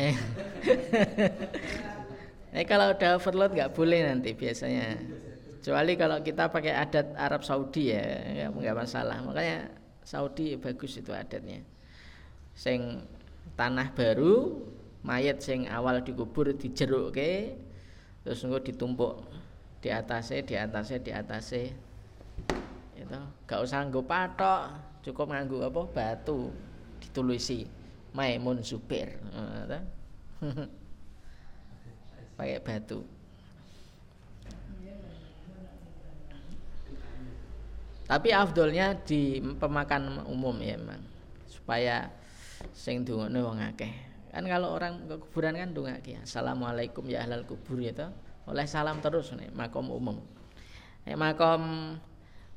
Eh. 0.00 0.16
eh 2.56 2.64
kalau 2.64 2.96
udah 2.96 3.20
overload 3.20 3.52
nggak 3.52 3.72
boleh 3.76 4.00
nanti 4.08 4.32
biasanya. 4.32 4.96
Kecuali 5.60 5.92
kalau 6.00 6.24
kita 6.24 6.48
pakai 6.48 6.72
adat 6.72 7.12
Arab 7.20 7.44
Saudi 7.44 7.92
ya, 7.92 8.48
nggak 8.48 8.76
masalah. 8.76 9.20
Makanya 9.20 9.68
Saudi 10.00 10.56
bagus 10.56 10.96
itu 10.96 11.12
adatnya. 11.12 11.60
Sing 12.56 13.04
tanah 13.60 13.92
baru, 13.92 14.56
mayat 15.04 15.44
sing 15.44 15.68
awal 15.68 16.00
dikubur 16.00 16.48
dijeruk 16.56 17.12
ke, 17.12 17.52
terus 18.24 18.40
nunggu 18.40 18.72
ditumpuk 18.72 19.20
di 19.84 19.92
atasnya, 19.92 20.40
di 20.40 20.54
atasnya, 20.56 20.98
di 21.04 21.12
atasnya. 21.12 21.76
Itu 22.96 23.20
gak 23.44 23.60
usah 23.60 23.84
nggak 23.84 24.06
patok, 24.08 24.62
cukup 25.04 25.36
nganggu 25.36 25.68
apa 25.68 25.82
batu 25.92 26.48
ditulisi 27.04 27.79
Maimun 28.12 28.62
Zubair 28.64 29.16
pakai 32.40 32.58
batu. 32.64 33.04
Tapi 38.10 38.34
afdolnya 38.34 38.96
di 39.06 39.38
pemakan 39.38 40.26
umum 40.26 40.56
ya 40.58 40.74
emang. 40.74 40.98
Supaya 41.46 42.10
sing 42.74 43.06
dungane 43.06 43.38
wong 43.38 43.60
akeh. 43.62 43.92
Kan 44.34 44.48
kalau 44.50 44.74
orang 44.74 45.06
ke 45.06 45.14
kuburan 45.26 45.54
kan 45.58 45.70
dongake 45.70 46.18
assalamualaikum 46.22 47.02
ya 47.06 47.26
ahlal 47.26 47.42
kubur 47.46 47.82
ya 47.82 48.10
oleh 48.50 48.66
salam 48.66 48.98
terus 48.98 49.30
nih 49.34 49.50
makom 49.54 49.90
umum. 49.90 50.18
Nek 51.06 51.18
makom 51.18 51.62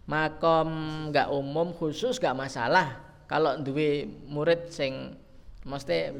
makom 0.10 0.70
nggak 1.14 1.30
umum 1.30 1.70
khusus 1.74 2.18
nggak 2.18 2.38
masalah. 2.38 3.02
Kalau 3.30 3.58
duwe 3.62 4.10
murid 4.26 4.74
sing 4.74 5.18
mesti 5.64 6.12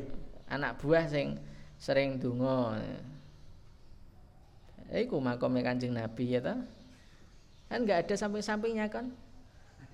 anak 0.48 0.80
buah 0.80 1.08
sing 1.08 1.36
sering 1.76 2.16
dungo 2.16 2.76
iku 4.94 5.18
makomnya 5.20 5.74
kanjeng 5.74 5.92
nabi 5.92 6.38
ya 6.38 6.40
toh? 6.40 6.60
Kan 7.68 7.84
nggak 7.84 8.06
ada 8.06 8.16
samping-sampingnya 8.16 8.88
kan 8.88 9.10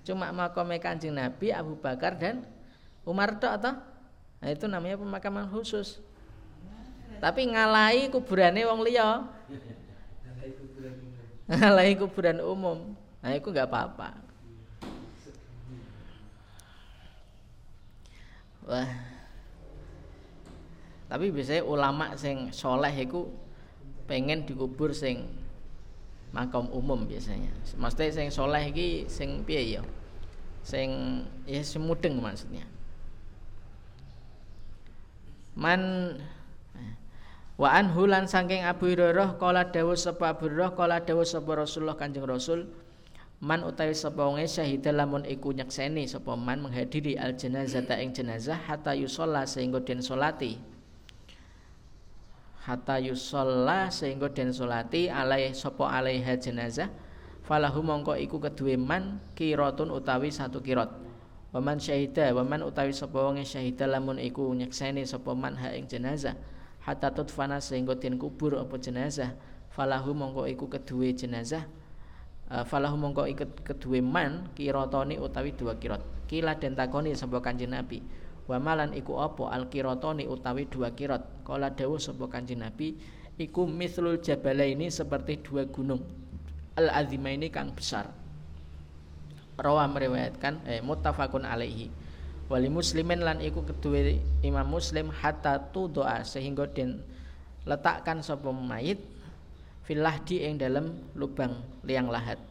cuma 0.04 0.28
makomnya 0.32 0.80
kanjeng 0.80 1.16
nabi 1.16 1.50
Abu 1.50 1.76
Bakar 1.76 2.14
dan 2.20 2.44
Umar 3.02 3.40
tok 3.40 3.54
toh? 3.64 3.76
Nah 4.40 4.48
itu 4.48 4.64
namanya 4.68 5.00
pemakaman 5.00 5.48
khusus. 5.48 6.00
Tapi 7.20 7.52
ngalai 7.52 8.08
kuburannya 8.08 8.64
wong 8.64 8.80
liya. 8.80 9.28
Ngalai 11.50 11.92
kuburan 11.98 12.40
umum. 12.40 12.96
Nah, 13.20 13.36
itu 13.36 13.52
nggak 13.52 13.68
apa-apa. 13.68 14.16
Wah. 18.64 19.09
Tapi 21.10 21.34
biasanya 21.34 21.66
ulama 21.66 22.14
sing 22.14 22.54
soleh 22.54 22.94
itu 22.94 23.26
pengen 24.06 24.46
dikubur 24.46 24.94
sing 24.94 25.26
makam 26.30 26.70
umum 26.70 27.02
biasanya. 27.02 27.50
Maksudnya 27.74 28.14
sing 28.14 28.28
soleh 28.30 28.70
iki 28.70 29.10
sing 29.10 29.42
piye 29.42 29.74
ya? 29.74 29.82
Sing 30.62 30.88
ya 31.50 31.66
semudeng 31.66 32.22
maksudnya. 32.22 32.62
Man 35.58 36.14
Wa 37.60 37.76
anhu 37.76 38.08
lan 38.08 38.24
saking 38.24 38.64
Abu 38.64 38.88
Hurairah 38.88 39.36
kala 39.36 39.68
dawuh 39.68 39.92
sapa 39.92 40.32
Abu 40.32 40.48
Hurairah 40.48 40.72
kala 40.72 41.04
dawuh 41.04 41.28
sapa 41.28 41.60
Rasulullah 41.60 41.92
Kanjeng 41.92 42.24
Rasul 42.24 42.64
man 43.44 43.60
utawi 43.68 43.92
sapa 43.92 44.24
wonge 44.24 44.48
syahida 44.48 44.96
lamun 44.96 45.28
iku 45.28 45.52
nyekseni 45.52 46.08
sapa 46.08 46.40
man 46.40 46.64
menghadiri 46.64 47.20
al 47.20 47.36
ta 47.36 48.00
ing 48.00 48.16
jenazah 48.16 48.56
hatta 48.64 48.96
yusalla 48.96 49.44
sehingga 49.44 49.76
den 49.84 50.00
salati 50.00 50.56
hatta 52.60 53.00
yusalla 53.00 53.88
sehingga 53.88 54.28
den 54.28 54.52
salati 54.52 55.08
alai 55.08 55.52
sapa 55.56 55.88
alaiha 55.88 56.36
jenazah. 56.36 56.92
Falahu 57.40 57.80
mongko 57.82 58.14
iku 58.20 58.36
keduwe 58.38 58.76
man 58.76 59.18
kiratun 59.34 59.90
utawi 59.90 60.30
satu 60.30 60.60
kirat 60.62 60.92
waman 61.50 61.80
syahida 61.82 62.30
waman 62.30 62.62
utawi 62.62 62.94
sapa 62.94 63.16
wonge 63.16 63.42
syahida 63.42 63.88
lamun 63.88 64.20
iku 64.22 64.54
nyekseni 64.54 65.02
sapa 65.08 65.32
man 65.34 65.56
ha 65.56 65.72
ing 65.72 65.88
jenazah. 65.88 66.36
Hatta 66.80 67.12
tutfana 67.12 67.60
sehingga 67.60 67.96
den 67.96 68.16
kubur 68.20 68.56
apa 68.56 68.76
jenazah. 68.76 69.34
Falahu 69.72 70.12
mongko 70.12 70.46
iku 70.48 70.68
keduwe 70.68 71.16
jenazah. 71.16 71.64
Uh, 72.50 72.66
falahu 72.66 72.98
mongko 72.98 73.30
ikut 73.30 73.62
kedue 73.62 74.02
man 74.02 74.50
kirotoni 74.58 75.16
utawi 75.16 75.54
dua 75.56 75.78
kirot. 75.80 76.02
Kila 76.28 76.54
den 76.60 76.76
takoni 76.76 77.16
sapa 77.16 77.40
kanjeng 77.42 77.72
Nabi 77.74 78.19
wa 78.50 78.58
malan 78.58 78.90
iku 78.98 79.22
apa? 79.22 79.54
Al 79.54 79.70
kirotoni 79.70 80.26
utawi 80.26 80.66
dua 80.66 80.90
kirot. 80.90 81.46
Kala 81.46 81.70
dawuh 81.70 82.02
sapa 82.02 82.26
kanjeng 82.26 82.66
Nabi 82.66 82.98
iku 83.38 83.70
mislul 83.70 84.18
ini 84.18 84.90
seperti 84.90 85.38
dua 85.38 85.70
gunung. 85.70 86.02
Al 86.74 87.06
ini 87.06 87.46
kang 87.54 87.70
besar. 87.70 88.10
Rawa 89.54 89.86
meriwayatkan 89.86 90.66
eh 90.66 90.82
muttafaqun 90.82 91.46
alaihi. 91.46 91.92
Wali 92.50 92.66
muslimin 92.66 93.22
lan 93.22 93.38
iku 93.38 93.62
kedua 93.62 94.10
imam 94.42 94.66
muslim 94.66 95.14
hatta 95.14 95.70
doa 95.70 96.26
sehingga 96.26 96.66
den 96.66 96.98
letakkan 97.62 98.26
sapa 98.26 98.50
mayit 98.50 98.98
filah 99.86 100.18
di 100.26 100.42
ing 100.42 100.58
dalam 100.58 100.98
lubang 101.14 101.54
liang 101.86 102.10
lahat. 102.10 102.42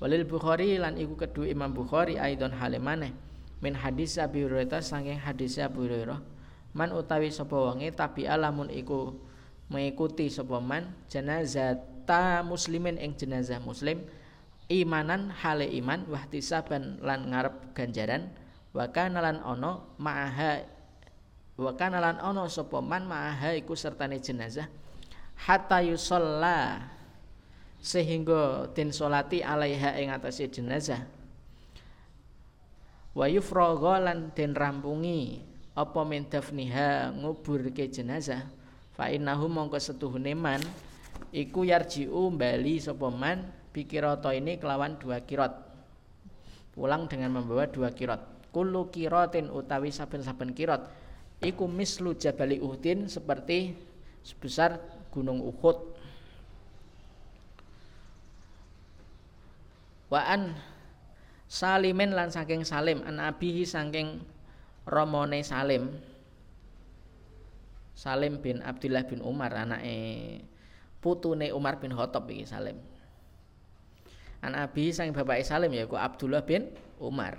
Walil 0.00 0.24
bukhari 0.24 0.80
lan 0.80 0.96
iku 0.96 1.14
kedua 1.20 1.52
imam 1.52 1.70
bukhari 1.76 2.16
aidon 2.16 2.56
halimane 2.56 3.12
min 3.62 3.78
hadis 3.78 4.18
Abi 4.18 4.42
Hurairah 4.42 4.82
saking 4.82 5.22
hadis 5.22 5.56
Abu 5.62 5.86
Hurairah 5.86 6.18
man 6.74 6.90
utawi 6.90 7.30
sapa 7.30 7.54
wonge 7.54 7.94
alamun 8.26 8.68
iku 8.68 9.14
mengikuti 9.70 10.28
sapa 10.28 10.58
man 10.58 10.92
jenazah 11.06 11.78
muslimin 12.44 12.98
ing 12.98 13.14
jenazah 13.14 13.62
muslim 13.62 14.02
imanan 14.66 15.30
hale 15.30 15.68
iman 15.78 16.04
wahtisaban 16.10 16.98
lan 17.00 17.30
ngarep 17.30 17.76
ganjaran 17.76 18.34
wa 18.72 18.88
kana 18.90 19.20
lan 19.20 19.38
ono 19.44 19.94
ma'aha 20.00 20.64
wa 21.60 21.72
kana 21.76 22.00
lan 22.00 22.16
ono 22.18 22.48
sapa 22.48 22.80
man 22.80 23.04
ma'aha 23.06 23.54
iku 23.60 23.76
sertane 23.76 24.18
jenazah 24.18 24.66
hatta 25.46 25.84
yusalla 25.84 26.88
sehingga 27.82 28.72
den 28.72 28.90
salati 28.94 29.44
alaiha 29.44 29.98
ing 30.00 30.08
atase 30.08 30.48
jenazah 30.48 31.04
wa 33.12 33.26
yufragha 33.28 33.94
lan 34.00 34.32
den 34.32 34.52
rampungi. 34.56 35.44
Apa 35.72 36.04
min 36.04 36.28
dafniha? 36.28 37.16
Nguburke 37.16 37.88
jenazah. 37.88 38.44
Fa 38.92 39.08
innahu 39.08 39.48
mongko 39.48 39.80
setuhune 39.80 40.36
man. 40.36 40.60
Iku 41.32 41.64
yarjiu 41.64 42.28
bali 42.28 42.76
sapa 42.76 43.08
man 43.08 43.62
ini 43.72 44.60
kelawan 44.60 45.00
dua 45.00 45.24
kirot 45.24 45.52
pulang 46.76 47.08
dengan 47.08 47.40
membawa 47.40 47.64
dua 47.64 47.88
kirot 47.88 48.20
kullu 48.52 48.92
kiratin 48.92 49.48
utawi 49.48 49.88
saben-saben 49.88 50.52
kirot 50.52 50.84
iku 51.40 51.64
mislu 51.64 52.12
jabali 52.12 52.60
uhdin 52.60 53.08
seperti 53.08 53.72
sebesar 54.22 54.78
gunung 55.10 55.42
Uhud. 55.42 55.76
Wa 60.12 60.20
an 60.28 60.52
salimin 61.52 62.16
lan 62.16 62.32
saking 62.32 62.64
salim 62.64 63.04
an 63.04 63.20
abihi 63.20 63.68
saking 63.68 64.24
romone 64.88 65.44
salim 65.44 65.92
Salim 67.92 68.40
bin 68.40 68.64
Abdullah 68.64 69.04
bin 69.04 69.20
Umar 69.20 69.52
anake 69.52 70.40
putune 71.04 71.52
Umar 71.52 71.78
bin 71.78 71.92
Khattab 71.92 72.26
iki 72.32 72.48
Salim. 72.48 72.80
An 74.42 74.58
Abi 74.58 74.90
sang 74.90 75.14
bapak 75.14 75.38
Salim 75.46 75.70
ya 75.70 75.86
Abdullah 75.86 76.42
bin 76.42 76.72
Umar. 76.98 77.38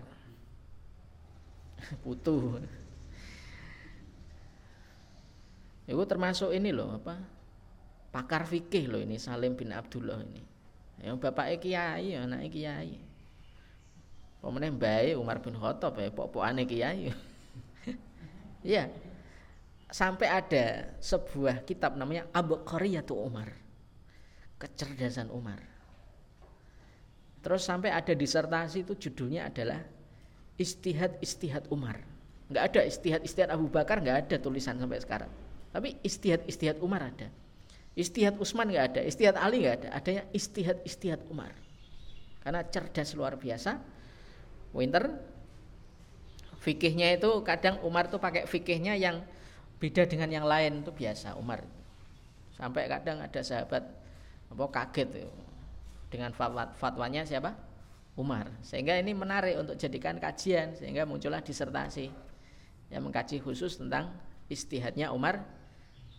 Putu. 2.06 2.64
Itu 5.84 6.03
termasuk 6.07 6.56
ini 6.56 6.72
loh 6.72 6.95
apa? 6.95 7.19
Pakar 8.14 8.48
fikih 8.48 8.88
loh 8.88 9.02
ini 9.03 9.19
Salim 9.19 9.57
bin 9.57 9.76
Abdullah 9.76 10.22
ini. 10.23 10.40
Yang 11.03 11.18
bapak 11.19 11.60
kiai, 11.60 12.15
anak 12.15 12.48
kiai. 12.53 13.12
Pemenang 14.44 14.76
baik 14.76 15.15
Umar 15.15 15.40
bin 15.40 15.56
Khattab 15.56 15.95
ya, 16.03 16.11
pok-pokane 16.11 16.68
kiai. 16.68 17.07
Iya. 18.64 18.88
Sampai 19.91 20.32
ada 20.32 20.95
sebuah 21.03 21.68
kitab 21.68 21.99
namanya 21.99 22.28
Abu 22.32 22.64
Qariyatu 22.64 23.11
Umar. 23.11 23.52
Kecerdasan 24.56 25.28
Umar. 25.32 25.60
Terus 27.44 27.60
sampai 27.68 27.91
ada 27.91 28.15
disertasi 28.15 28.88
itu 28.88 28.95
judulnya 28.95 29.52
adalah 29.52 29.84
Istihad 30.56 31.20
Istihad 31.20 31.68
Umar. 31.68 31.99
Enggak 32.53 32.64
ada 32.70 32.82
istihad 32.86 33.22
istihad 33.26 33.49
Abu 33.49 33.65
Bakar 33.72 34.03
enggak 34.03 34.28
ada 34.28 34.36
tulisan 34.38 34.78
sampai 34.78 34.99
sekarang. 35.02 35.32
Tapi 35.74 35.98
istihad 36.06 36.45
istihad 36.45 36.78
Umar 36.84 37.10
ada. 37.10 37.28
Istihad 37.98 38.38
Utsman 38.38 38.70
enggak 38.70 38.94
ada, 38.94 39.02
istihad 39.06 39.36
Ali 39.41 39.65
enggak 39.65 39.86
ada, 39.86 39.90
adanya 39.98 40.24
istihad 40.36 40.78
istihad 40.86 41.22
Umar. 41.34 41.49
Karena 42.45 42.61
cerdas 42.68 43.18
luar 43.18 43.41
biasa. 43.41 43.82
Winter 44.73 45.13
fikihnya 46.63 47.19
itu 47.19 47.29
kadang 47.45 47.77
Umar 47.85 48.09
tuh 48.09 48.17
pakai 48.17 48.49
fikihnya 48.49 48.97
yang 48.97 49.21
beda 49.77 50.07
dengan 50.07 50.29
yang 50.31 50.45
lain 50.47 50.81
itu 50.81 50.91
biasa 50.95 51.35
Umar. 51.35 51.61
Sampai 52.55 52.87
kadang 52.87 53.19
ada 53.19 53.41
sahabat 53.43 53.83
apa 54.53 54.65
kaget 54.69 55.07
tuh 55.09 55.31
dengan 56.07 56.31
fatwa 56.31 56.69
fatwanya 56.77 57.25
siapa? 57.27 57.53
Umar. 58.13 58.47
Sehingga 58.61 58.95
ini 59.01 59.11
menarik 59.17 59.57
untuk 59.57 59.75
jadikan 59.75 60.21
kajian 60.21 60.77
sehingga 60.77 61.03
muncullah 61.03 61.41
disertasi 61.41 62.13
yang 62.93 63.01
mengkaji 63.09 63.41
khusus 63.41 63.81
tentang 63.81 64.13
istihadnya 64.47 65.09
Umar 65.09 65.41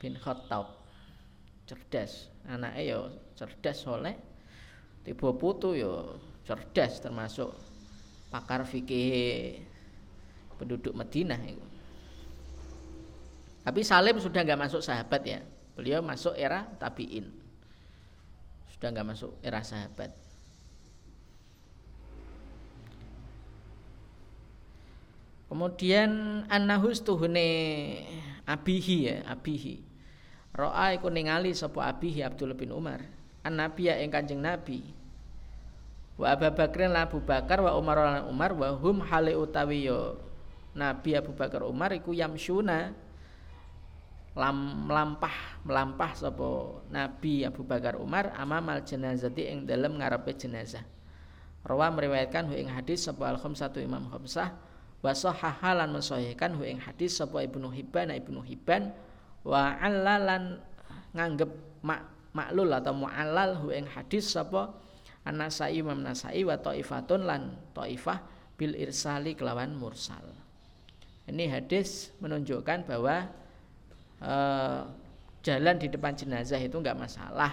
bin 0.03 0.19
Khattab. 0.19 0.83
Cerdas. 1.65 2.29
Anaknya 2.45 2.83
yo 2.85 3.01
cerdas 3.39 3.81
soleh. 3.81 4.19
Tiba 5.07 5.33
putu 5.33 5.73
yo 5.73 6.21
cerdas 6.45 7.01
termasuk 7.01 7.57
pakar 8.35 8.67
fikih 8.67 9.63
penduduk 10.59 10.91
Madinah 10.91 11.39
itu. 11.47 11.63
Tapi 13.63 13.81
Salim 13.87 14.19
sudah 14.19 14.43
nggak 14.43 14.59
masuk 14.59 14.83
sahabat 14.83 15.23
ya. 15.23 15.39
Beliau 15.79 16.03
masuk 16.03 16.35
era 16.35 16.67
tabiin. 16.83 17.31
Sudah 18.75 18.91
nggak 18.91 19.07
masuk 19.15 19.39
era 19.39 19.63
sahabat. 19.63 20.11
Kemudian 25.47 26.43
annahus 26.51 26.99
tuhune 27.07 27.47
abihi 28.43 28.97
ya, 29.07 29.17
abihi. 29.31 29.79
Ro'a 30.51 30.91
iku 30.99 31.07
ningali 31.07 31.55
sapa 31.55 31.87
abihi 31.87 32.27
Abdul 32.27 32.59
bin 32.59 32.75
Umar. 32.75 32.99
An 33.47 33.63
nabiya 33.63 34.03
ing 34.03 34.11
Kanjeng 34.11 34.43
Nabi. 34.43 35.04
Wa 36.15 36.39
Abu 36.39 36.47
Bakrin 36.55 36.95
lan 36.95 37.11
Abu 37.11 37.19
Bakar 37.19 37.59
wa 37.59 37.75
Umar 37.75 37.99
lan 37.99 38.31
Umar 38.31 38.55
wa 38.55 38.71
hum 38.79 39.03
hale 39.03 39.35
utawi 39.35 39.91
yo 39.91 40.15
Nabi 40.75 41.19
Abu 41.19 41.35
Bakar 41.35 41.67
Umar 41.67 41.91
iku 41.91 42.15
yamsuna 42.15 42.95
lam 44.35 44.87
melampah 44.91 45.63
melampah 45.67 46.11
sapa 46.15 46.83
Nabi 46.91 47.43
Abu 47.43 47.67
Bakar 47.67 47.99
Umar 47.99 48.31
amamal 48.35 48.83
jenazati 48.87 49.51
ing 49.51 49.67
dalem 49.67 49.99
ngarepe 49.99 50.35
jenazah. 50.39 50.87
Rawa 51.67 51.91
meriwayatkan 51.91 52.47
hu 52.47 52.55
ing 52.55 52.71
hadis 52.71 53.11
sapa 53.11 53.35
al 53.35 53.39
satu 53.41 53.83
Imam 53.83 54.07
khamsah 54.07 54.55
wa 55.03 55.11
sahahalan 55.11 55.99
mensahihkan 55.99 56.55
hu 56.55 56.63
ing 56.63 56.79
hadis 56.79 57.19
sapa 57.19 57.43
Ibnu 57.43 57.75
Hibban 57.75 58.15
Ibnu 58.15 58.39
Hibban 58.45 58.95
wa 59.43 59.75
allalan 59.83 60.63
nganggep 61.11 61.51
mak 61.83 62.15
maklul 62.35 62.71
atau 62.75 62.93
mu'allal 62.93 63.63
hu 63.63 63.71
ing 63.71 63.87
hadis 63.87 64.35
sapa 64.35 64.75
An-Nasai 65.25 65.81
Imam 65.81 66.05
Nasai 66.05 66.45
wa 66.45 66.61
taifatun 66.61 67.25
lan 67.25 67.57
taifah 67.73 68.21
bil 68.61 68.77
irsali 68.77 69.33
kelawan 69.33 69.73
mursal. 69.73 70.23
Ini 71.25 71.49
hadis 71.49 72.13
menunjukkan 72.21 72.85
bahwa 72.85 73.25
eh, 74.21 74.81
jalan 75.41 75.77
di 75.81 75.89
depan 75.89 76.13
jenazah 76.13 76.61
itu 76.61 76.77
enggak 76.77 77.01
masalah. 77.01 77.53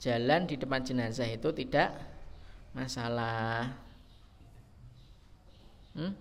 Jalan 0.00 0.48
di 0.48 0.56
depan 0.56 0.80
jenazah 0.80 1.28
itu 1.28 1.48
tidak 1.52 1.92
masalah. 2.72 3.68
Hmm? 5.92 6.16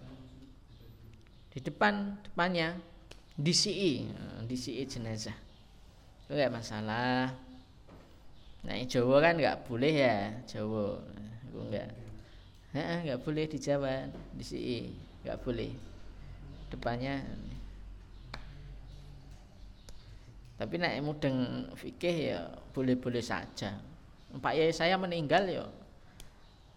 Di 1.53 1.59
depan 1.63 2.19
depannya 2.27 2.75
DCI, 3.39 4.11
DCI 4.49 4.83
jenazah. 4.83 5.37
Itu 6.27 6.35
enggak 6.35 6.59
masalah. 6.59 7.46
Nah, 8.65 8.73
Jawa 8.87 9.21
kan 9.21 9.37
enggak 9.37 9.61
boleh 9.69 9.93
ya, 9.93 10.17
Jawa. 10.49 10.97
Itu 11.51 11.59
enggak 11.61 11.87
nggak 12.77 13.21
boleh 13.23 13.45
di 13.49 13.57
Jawa 13.57 14.05
di 14.35 14.43
sini 14.45 14.77
nggak 15.25 15.39
boleh. 15.41 15.71
Depannya. 16.67 17.15
Tapi 20.57 20.73
nak 20.81 20.93
mudeng 21.05 21.69
fikih 21.77 22.17
ya 22.33 22.39
boleh-boleh 22.73 23.21
saja. 23.21 23.77
Pak 24.37 24.53
Yai 24.57 24.73
saya 24.73 24.97
meninggal 24.99 25.47
ya. 25.47 25.65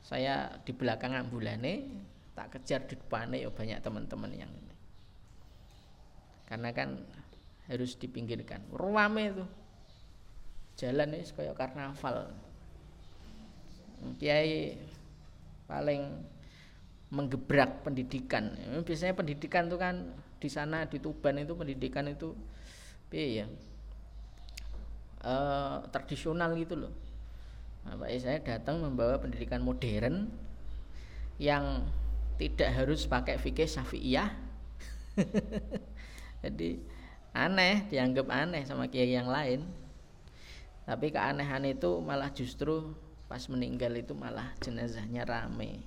Saya 0.04 0.52
di 0.62 0.72
belakang 0.72 1.16
ambulane 1.16 1.88
tak 2.36 2.56
kejar 2.56 2.86
di 2.86 2.94
depannya 2.96 3.40
ya 3.40 3.50
banyak 3.50 3.80
teman-teman 3.82 4.30
yang 4.36 4.52
ini. 4.52 4.74
Karena 6.46 6.70
kan 6.70 7.02
harus 7.70 7.94
dipinggirkan. 7.98 8.62
Ruame 8.74 9.32
itu 9.32 9.44
jalan 10.80 11.12
ini 11.12 11.28
kayak 11.28 11.60
karnaval 11.60 12.32
Kiai 14.16 14.80
paling 15.68 16.24
menggebrak 17.12 17.84
pendidikan. 17.84 18.56
Biasanya 18.80 19.12
pendidikan 19.12 19.68
itu 19.68 19.76
kan 19.76 20.16
di 20.40 20.48
sana 20.48 20.88
di 20.88 20.96
Tuban 20.96 21.36
itu 21.36 21.52
pendidikan 21.52 22.08
itu 22.08 22.32
ya 23.12 23.44
e, 25.20 25.34
tradisional 25.92 26.56
gitu 26.56 26.80
loh. 26.80 26.92
Pak 27.84 28.08
saya 28.16 28.40
datang 28.40 28.80
membawa 28.80 29.20
pendidikan 29.20 29.60
modern 29.60 30.32
yang 31.36 31.84
tidak 32.40 32.72
harus 32.72 33.04
pakai 33.04 33.36
fikih 33.36 33.68
syafi'iyah. 33.68 34.32
Jadi 36.44 36.80
aneh, 37.36 37.84
dianggap 37.92 38.32
aneh 38.32 38.64
sama 38.64 38.88
kiai 38.88 39.12
yang 39.12 39.28
lain. 39.28 39.68
Tapi 40.90 41.14
keanehan 41.14 41.62
itu 41.70 42.02
malah 42.02 42.34
justru 42.34 42.98
pas 43.30 43.46
meninggal 43.46 43.94
itu 43.94 44.10
malah 44.10 44.50
jenazahnya 44.58 45.22
rame. 45.22 45.86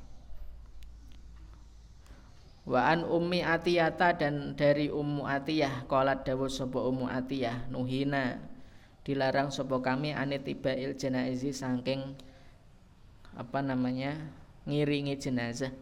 Wa 2.64 2.96
an 2.96 3.04
ummi 3.04 3.44
atiyata 3.44 4.16
dan 4.16 4.56
dari 4.56 4.88
ummu 4.88 5.28
atiyah 5.28 5.84
Qalat 5.92 6.24
dawuh 6.24 6.48
sapa 6.48 6.80
ummu 6.80 7.12
atiyah 7.12 7.68
nuhina 7.68 8.40
dilarang 9.04 9.52
sapa 9.52 9.84
kami 9.84 10.16
anitibail 10.16 10.96
janaizi 10.96 11.52
saking 11.52 12.16
apa 13.36 13.60
namanya 13.60 14.16
ngiringi 14.64 15.20
jenazah. 15.20 15.76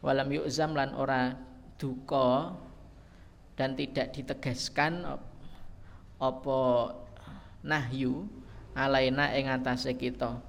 Walam 0.00 0.32
yu'zam 0.32 0.72
lan 0.72 0.96
ora 0.96 1.36
duka 1.76 2.56
dan 3.52 3.76
tidak 3.76 4.16
ditegaskan 4.16 5.04
apa 6.16 6.60
nahyu 7.60 8.40
alaina 8.72 9.32
ing 9.36 9.48
atase 9.52 9.92
kita 9.96 10.40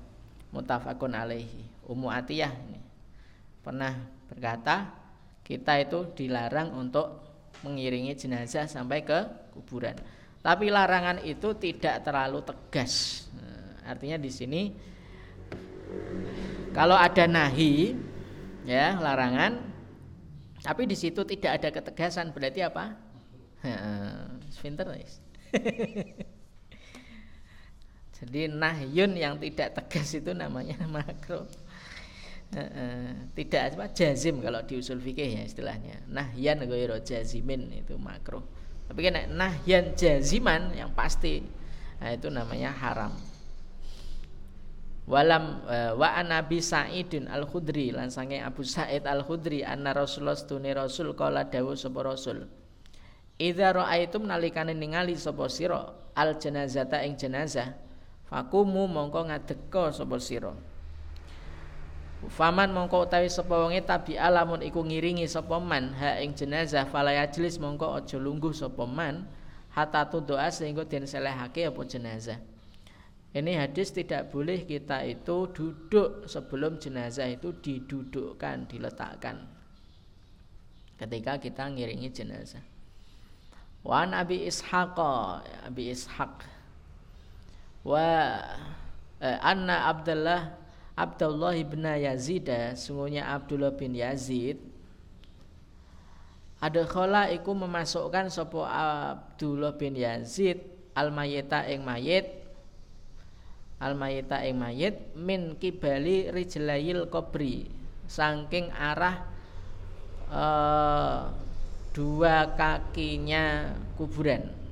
mutafakun 0.56 1.16
alaihi 1.16 1.66
Ummu 1.84 2.08
Atiyah 2.08 2.54
ini 2.68 2.80
pernah 3.60 3.96
berkata 4.32 4.92
kita 5.44 5.76
itu 5.84 6.08
dilarang 6.16 6.72
untuk 6.72 7.20
mengiringi 7.64 8.16
jenazah 8.16 8.68
sampai 8.68 9.04
ke 9.04 9.20
kuburan. 9.52 9.96
Tapi 10.44 10.68
larangan 10.68 11.24
itu 11.24 11.56
tidak 11.56 12.04
terlalu 12.04 12.44
tegas. 12.44 13.28
Nah, 13.36 13.92
artinya 13.92 14.20
di 14.20 14.32
sini 14.32 14.62
kalau 16.76 16.96
ada 16.96 17.28
nahi 17.28 17.96
ya 18.68 19.00
larangan 19.00 19.60
tapi 20.64 20.88
di 20.88 20.96
situ 20.96 21.28
tidak 21.28 21.60
ada 21.60 21.70
ketegasan 21.72 22.32
berarti 22.32 22.64
apa? 22.64 22.96
Pinter 24.64 24.88
Jadi 28.24 28.48
nahyun 28.48 29.20
yang 29.20 29.36
tidak 29.38 29.76
tegas 29.76 30.16
itu 30.16 30.32
namanya 30.32 30.80
makro. 30.96 31.46
tidak 33.34 33.74
apa 33.74 33.90
jazim 33.98 34.38
kalau 34.38 34.62
di 34.62 34.78
usul 34.78 35.02
fikih 35.02 35.26
ya 35.26 35.44
istilahnya. 35.44 36.06
Nahyan 36.06 36.62
ghairu 36.64 37.02
jazimin 37.02 37.74
itu 37.74 37.98
makro. 37.98 38.46
Tapi 38.88 39.00
kan 39.04 39.18
nahyan 39.34 39.98
jaziman 39.98 40.70
yang 40.78 40.94
pasti 40.94 41.64
nah 42.04 42.12
itu 42.12 42.28
namanya 42.28 42.76
haram 42.76 43.16
walam 45.08 45.64
uh, 45.64 45.96
wa 45.96 46.20
an 46.20 46.36
Abi 46.36 46.60
Sa'idin 46.60 47.32
Al 47.32 47.48
Khudri 47.48 47.96
lan 47.96 48.12
sange 48.12 48.44
Abu 48.44 48.68
Sa'id 48.68 49.08
Al 49.08 49.24
Khudri 49.24 49.64
anna 49.64 49.96
Rasulullah 49.96 50.36
stune 50.36 50.72
Rasul 50.76 51.16
kala 51.16 51.48
dawuh 51.48 51.80
sapa 51.80 52.04
Rasul 52.04 52.44
Idza 53.40 53.72
ra'aitum 53.72 54.28
nalikane 54.28 54.76
ningali 54.76 55.16
sapa 55.16 55.48
sira 55.48 56.12
al 56.16 56.36
janazata 56.36 57.04
ing 57.08 57.16
jenazah 57.16 57.72
fakumu 58.34 58.90
mongko 58.90 59.30
ngadeka 59.30 59.94
sapa 59.94 60.18
sira 60.18 60.58
Faman 62.24 62.72
mongko 62.72 63.04
utawi 63.06 63.28
sapa 63.30 63.52
wonge 63.52 63.84
tabi 63.84 64.18
alamun 64.18 64.64
iku 64.66 64.82
ngiringi 64.82 65.30
sapa 65.30 65.62
man 65.62 65.94
ha 66.02 66.18
ing 66.24 66.34
jenazah 66.34 66.90
fala 66.90 67.14
yajlis 67.14 67.62
mongko 67.62 68.00
aja 68.00 68.18
lungguh 68.18 68.56
sapa 68.56 68.90
man 68.90 69.30
hatta 69.76 70.08
doa 70.10 70.50
sehingga 70.50 70.88
den 70.88 71.06
selehake 71.06 71.68
apa 71.68 71.84
jenazah 71.86 72.40
ini 73.34 73.58
hadis 73.58 73.90
tidak 73.90 74.30
boleh 74.30 74.62
kita 74.62 75.02
itu 75.10 75.50
duduk 75.50 76.30
sebelum 76.30 76.78
jenazah 76.78 77.26
itu 77.26 77.50
didudukkan, 77.50 78.70
diletakkan. 78.70 79.50
Ketika 81.02 81.42
kita 81.42 81.66
ngiringi 81.66 82.14
jenazah. 82.14 82.62
Wa 83.82 84.06
Nabi 84.06 84.46
Ishaq, 84.46 84.96
Abi 85.66 85.90
Ishaq. 85.90 86.46
Wa 87.84 88.40
eh, 89.20 89.38
anna 89.44 89.92
Abdullah 89.92 90.56
Abdullah 90.94 91.58
bin 91.68 91.84
Yazid, 91.84 92.48
sungguhnya 92.78 93.28
Abdullah 93.28 93.74
bin 93.74 93.98
Yazid 93.98 94.74
ada 96.64 97.28
iku 97.36 97.52
memasukkan 97.52 98.32
sapa 98.32 98.64
Abdullah 99.12 99.76
bin 99.76 100.00
Yazid 100.00 100.64
al 100.96 101.12
mayita 101.12 101.68
ing 101.68 101.84
mayit 101.84 102.40
al 103.84 104.00
mayita 104.00 104.40
ing 104.48 104.56
mayit 104.56 104.96
min 105.12 105.60
kibali 105.60 106.32
rijlayil 106.32 107.12
kobri 107.12 107.68
saking 108.08 108.72
arah 108.72 109.28
uh, 110.32 111.36
dua 111.92 112.56
kakinya 112.56 113.76
kuburan 114.00 114.63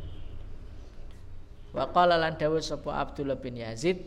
wa 1.71 1.87
qala 1.91 2.19
lan 2.19 2.35
dawuh 2.35 2.59
sapa 2.59 2.99
Abdullah 2.99 3.39
bin 3.39 3.55
Yazid 3.59 4.03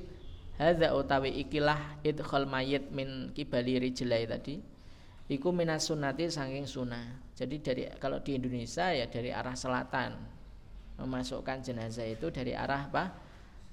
hadza 0.61 0.93
utawi 0.95 1.33
ikilah 1.45 2.01
idkhal 2.05 2.45
mayit 2.47 2.93
min 2.93 3.33
kibali 3.33 3.81
rijlai 3.81 4.29
tadi 4.29 4.75
iku 5.29 5.51
minas 5.51 5.89
sunnati 5.89 6.29
saking 6.29 6.69
sunnah. 6.69 7.23
Jadi 7.35 7.57
dari 7.59 7.83
kalau 7.97 8.21
di 8.21 8.37
Indonesia 8.37 8.93
ya 8.93 9.09
dari 9.09 9.33
arah 9.33 9.57
selatan. 9.57 10.13
Memasukkan 10.95 11.59
jenazah 11.59 12.07
itu 12.07 12.31
dari 12.31 12.55
arah 12.55 12.87
apa? 12.87 13.11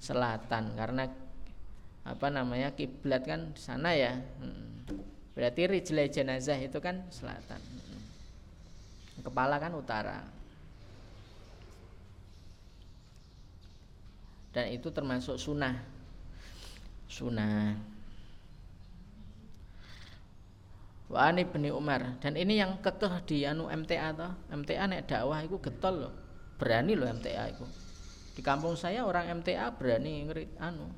Selatan. 0.02 0.74
Karena 0.74 1.06
apa 2.02 2.26
namanya? 2.34 2.74
Kiblat 2.74 3.22
kan 3.22 3.54
di 3.54 3.60
sana 3.60 3.94
ya. 3.94 4.16
Hmm. 4.16 4.70
berarti 5.32 5.64
rijlai 5.64 6.12
jenazah 6.12 6.60
itu 6.60 6.76
kan 6.82 7.08
selatan. 7.08 7.56
Hmm. 7.56 8.04
kepala 9.24 9.56
kan 9.56 9.72
utara 9.72 10.41
dan 14.52 14.68
itu 14.72 14.88
termasuk 14.92 15.40
sunnah 15.40 15.80
sunnah 17.08 17.76
Wa 21.12 21.28
bin 21.28 21.68
Umar 21.68 22.16
dan 22.24 22.40
ini 22.40 22.56
yang 22.56 22.80
kekeh 22.80 23.20
di 23.28 23.44
anu 23.44 23.68
MTA 23.68 24.16
toh 24.16 24.32
MTA 24.48 24.88
nek 24.88 25.04
dakwah 25.04 25.44
itu 25.44 25.60
getol 25.60 26.08
loh 26.08 26.14
berani 26.56 26.96
loh 26.96 27.04
MTA 27.04 27.52
itu 27.52 27.68
di 28.32 28.40
kampung 28.40 28.72
saya 28.80 29.04
orang 29.04 29.28
MTA 29.44 29.76
berani 29.76 30.24
ngerit 30.24 30.56
anu 30.56 30.88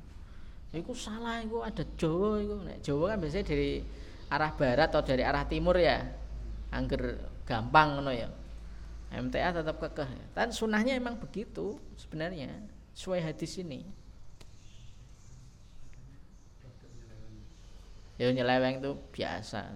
Iku 0.75 0.91
salah 0.91 1.39
iku 1.39 1.63
ada 1.63 1.87
Jawa 1.95 2.43
iku. 2.43 2.55
Nek 2.67 2.83
Jawa 2.83 3.15
kan 3.15 3.17
biasanya 3.23 3.45
dari 3.47 3.79
arah 4.27 4.51
barat 4.51 4.89
atau 4.91 5.03
dari 5.07 5.23
arah 5.23 5.47
timur 5.47 5.79
ya. 5.79 6.03
Angger 6.75 7.31
gampang 7.47 7.95
ngono 7.95 8.11
ya. 8.11 8.27
MTA 9.15 9.55
tetap 9.55 9.79
kekeh. 9.79 10.35
Dan 10.35 10.51
sunahnya 10.51 10.99
emang 10.99 11.15
begitu 11.15 11.79
sebenarnya 11.95 12.51
sesuai 12.95 13.21
hadis 13.21 13.59
ini. 13.59 13.83
Ya 18.15 18.31
nyeleweng 18.31 18.79
itu 18.79 18.95
biasa. 19.11 19.75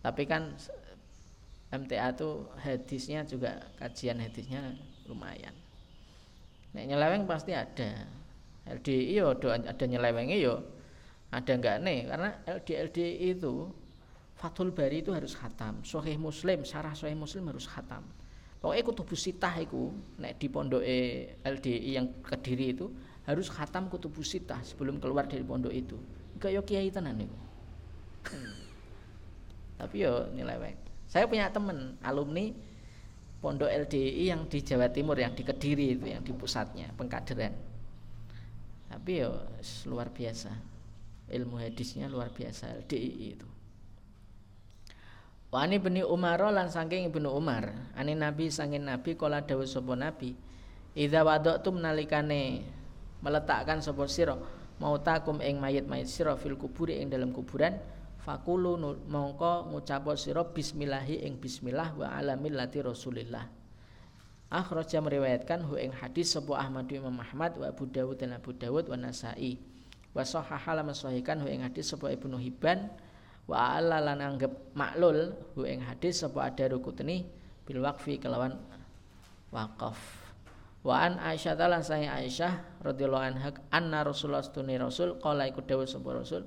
Tapi 0.00 0.24
kan 0.24 0.56
MTA 1.68 2.16
tuh 2.16 2.48
hadisnya 2.56 3.28
juga 3.28 3.60
kajian 3.76 4.18
hadisnya 4.18 4.72
lumayan. 5.04 5.52
Nek 6.72 6.88
nyeleweng 6.88 7.28
pasti 7.28 7.52
ada. 7.52 8.08
LDI 8.70 9.20
yo 9.20 9.36
ada 9.36 9.84
nyelewengnya 9.84 10.36
yo 10.40 10.62
ada 11.30 11.52
enggak 11.54 11.78
nih 11.82 12.06
karena 12.10 12.30
LD 12.46 12.68
LDI 12.90 13.38
itu 13.38 13.70
Fathul 14.34 14.74
Bari 14.74 15.02
itu 15.02 15.14
harus 15.14 15.34
khatam 15.34 15.82
Sahih 15.86 16.18
Muslim 16.18 16.66
Sarah 16.66 16.94
Sahih 16.94 17.14
Muslim 17.14 17.50
harus 17.50 17.66
khatam 17.70 18.02
pokoknya 18.60 18.84
kutubus 18.84 19.20
sitah 19.24 19.56
itu 19.56 19.90
nek 20.20 20.36
di 20.36 20.46
pondok 20.52 20.84
LDI 21.44 21.90
yang 21.96 22.06
kediri 22.22 22.76
itu 22.76 22.92
harus 23.24 23.48
khatam 23.48 23.88
kutubus 23.88 24.36
sitah 24.36 24.60
sebelum 24.62 25.00
keluar 25.00 25.24
dari 25.24 25.42
pondok 25.44 25.72
itu. 25.72 25.96
Kayak 26.40 26.64
kiai 26.64 26.88
tenan 26.88 27.20
itu 27.20 27.50
hmm. 28.28 28.52
tapi 29.80 30.04
yo 30.04 30.28
nyeleweng 30.36 30.76
saya 31.08 31.24
punya 31.26 31.48
temen 31.48 31.96
alumni 32.04 32.52
pondok 33.40 33.66
LDI 33.66 34.30
yang 34.30 34.44
di 34.46 34.60
Jawa 34.60 34.92
Timur 34.92 35.16
yang 35.16 35.32
di 35.32 35.42
Kediri 35.42 35.96
itu 35.96 36.06
yang 36.06 36.20
di 36.20 36.30
pusatnya 36.30 36.92
pengkaderan. 36.94 37.56
Tapi 38.90 39.24
ya 39.24 39.32
luar 39.88 40.12
biasa. 40.12 40.52
Ilmu 41.30 41.62
hadisnya 41.62 42.10
luar 42.10 42.30
biasa 42.34 42.74
LDI 42.84 43.38
itu 43.38 43.48
Wani 45.50 45.82
beni 45.82 46.06
Umar 46.06 46.38
lan 46.38 46.70
saking 46.70 47.10
ibnu 47.10 47.26
Umar. 47.26 47.74
Ani 47.98 48.14
Nabi 48.14 48.54
sangin 48.54 48.86
Nabi 48.86 49.18
kala 49.18 49.42
dawuh 49.42 49.66
sapa 49.66 49.98
Nabi 49.98 50.38
Idza 50.94 51.22
wada'tum 51.22 51.78
nalikane 51.78 52.66
meletakkan 53.22 53.78
sapa 53.78 54.10
sira 54.10 54.34
mautakum 54.82 55.38
ing 55.38 55.62
mayit-mayit 55.62 56.10
sira 56.10 56.34
fil 56.34 56.58
kuburi 56.58 56.98
ing 56.98 57.06
dalam 57.14 57.30
kuburan 57.30 57.78
fakulu 58.18 58.74
mongko 59.06 59.70
ngucap 59.70 60.02
sira 60.18 60.42
bismillahi 60.42 61.22
ing 61.22 61.38
bismillah 61.38 61.94
wa 61.94 62.10
ala 62.10 62.34
millati 62.34 62.82
Rasulillah. 62.82 63.46
Akhraja 64.50 64.98
meriwayatkan 64.98 65.62
hu 65.62 65.78
ing 65.78 65.94
hadis 65.94 66.34
sebuah 66.34 66.66
Ahmad 66.66 66.90
Imam 66.90 67.14
Ahmad 67.22 67.54
wa 67.54 67.70
Abu 67.70 67.86
Dawud 67.86 68.18
dan 68.18 68.34
Abu 68.34 68.50
Dawud 68.50 68.90
wa 68.90 68.98
Nasai. 68.98 69.62
Wa 70.10 70.26
sahaha 70.26 70.74
lan 70.82 70.90
sahihkan 70.90 71.38
hu 71.38 71.46
ing 71.46 71.62
hadis 71.62 71.94
sebuah 71.94 72.18
Ibnu 72.18 72.34
Hibban 72.34 72.90
wa 73.50 73.82
ala 73.82 73.98
lan 73.98 74.22
anggap 74.22 74.54
maklul 74.78 75.34
hu 75.58 75.66
ing 75.66 75.82
hadis 75.82 76.22
sebuah 76.22 76.54
Ad-Darqutni 76.54 77.26
bil 77.66 77.82
waqfi 77.82 78.22
kelawan 78.22 78.54
waqaf. 79.50 79.98
Wa 80.86 81.10
an 81.10 81.18
Aisyah 81.18 81.58
lan 81.58 81.82
saya 81.82 82.14
Aisyah 82.14 82.80
radhiyallahu 82.86 83.26
anha 83.26 83.50
anna 83.74 84.06
Rasulullah 84.06 84.46
stuni 84.46 84.78
Rasul 84.78 85.18
qala 85.18 85.50
iku 85.50 85.66
dawuh 85.66 85.84
sapa 85.84 86.14
Rasul 86.14 86.46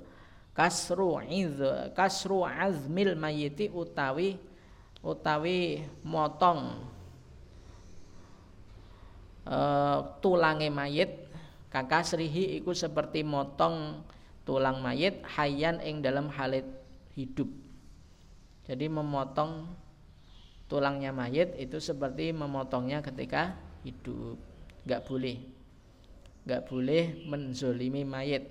kasru 0.56 1.20
iz 1.28 1.60
kasru 1.92 2.42
azmil 2.48 3.14
mayiti 3.20 3.68
utawi 3.68 4.40
utawi 5.04 5.84
motong 6.02 6.88
uh, 9.44 9.98
tulange 10.24 10.72
mayit 10.72 11.28
kakasrihi 11.68 12.58
iku 12.58 12.72
seperti 12.72 13.20
motong 13.26 14.02
tulang 14.48 14.80
mayit 14.80 15.20
hayan 15.36 15.78
ing 15.84 16.00
dalam 16.00 16.32
halit 16.32 16.64
hidup. 17.14 17.50
Jadi 18.64 18.86
memotong 18.90 19.70
tulangnya 20.66 21.12
mayit 21.12 21.54
itu 21.60 21.78
seperti 21.78 22.34
memotongnya 22.34 23.04
ketika 23.04 23.54
hidup. 23.84 24.38
Nggak 24.84 25.02
boleh. 25.06 25.36
Nggak 26.44 26.62
boleh 26.68 27.02
menzolimi 27.28 28.02
mayit. 28.02 28.44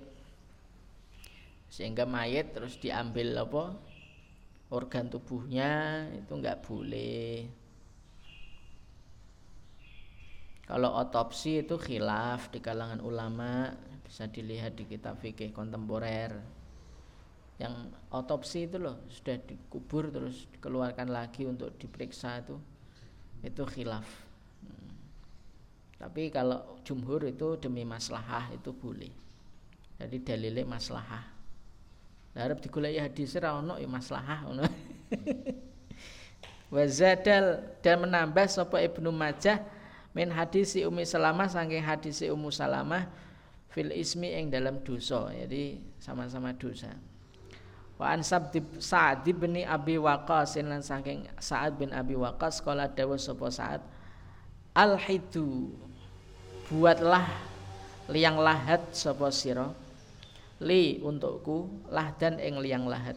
Sehingga 1.70 2.06
mayit 2.06 2.54
terus 2.54 2.78
diambil 2.78 3.34
apa? 3.42 3.74
Organ 4.72 5.06
tubuhnya 5.10 6.02
itu 6.14 6.32
nggak 6.34 6.62
boleh. 6.66 7.46
Kalau 10.64 10.96
otopsi 10.96 11.60
itu 11.60 11.76
khilaf 11.76 12.48
di 12.48 12.58
kalangan 12.64 13.04
ulama 13.04 13.68
bisa 14.00 14.24
dilihat 14.24 14.80
di 14.80 14.88
kitab 14.88 15.20
fikih 15.20 15.52
kontemporer. 15.52 16.63
Yang 17.64 17.96
otopsi 18.12 18.68
itu 18.68 18.76
loh 18.76 19.00
sudah 19.08 19.40
dikubur 19.40 20.12
terus 20.12 20.44
dikeluarkan 20.52 21.08
lagi 21.08 21.48
untuk 21.48 21.72
diperiksa 21.80 22.44
itu 22.44 22.60
itu 23.40 23.64
khilaf. 23.64 24.04
Hmm. 24.60 24.92
Tapi 25.96 26.28
kalau 26.28 26.76
jumhur 26.84 27.24
itu 27.24 27.56
demi 27.56 27.88
maslahah 27.88 28.52
itu 28.52 28.68
boleh. 28.76 29.12
Jadi 29.96 30.16
dalilnya 30.20 30.68
maslahah. 30.68 31.24
Harap 32.36 32.60
digulai 32.60 33.00
hadis 33.00 33.32
ono 33.40 33.80
ya 33.80 33.88
maslahah 33.88 34.40
ono. 34.44 34.66
Wazadal 36.74 37.62
dan 37.80 38.02
menambah 38.02 38.50
sapa 38.50 38.82
Ibnu 38.82 39.14
Majah 39.14 39.62
min 40.10 40.34
hadisi 40.34 40.82
Ummi 40.82 41.06
Salamah 41.06 41.46
saking 41.46 41.80
hadisi 41.80 42.26
Ummu 42.26 42.50
Salamah 42.50 43.06
fil 43.70 43.94
ismi 43.94 44.34
ing 44.34 44.50
dalam 44.50 44.82
dosa 44.82 45.30
jadi 45.30 45.78
sama-sama 46.02 46.50
dosa 46.54 46.90
Wa 48.04 48.12
an 48.12 48.20
Sa'ad 48.20 49.24
bin 49.24 49.64
Abi 49.64 49.96
Waqqas 49.96 50.60
lan 50.60 50.84
saking 50.84 51.24
Sa'ad 51.40 51.80
bin 51.80 51.88
Abi 51.88 52.12
Waqqas 52.12 52.60
kala 52.60 52.92
dawuh 52.92 53.16
sapa 53.16 53.48
Sa'ad 53.48 53.80
Al 54.76 55.00
hidu 55.00 55.72
buatlah 56.68 57.24
liang 58.12 58.36
lahat 58.36 58.92
sapa 58.92 59.32
sira 59.32 59.72
li 60.60 61.00
untukku 61.00 61.88
lahdan 61.88 62.36
ing 62.36 62.60
liang 62.60 62.84
lahat. 62.84 63.16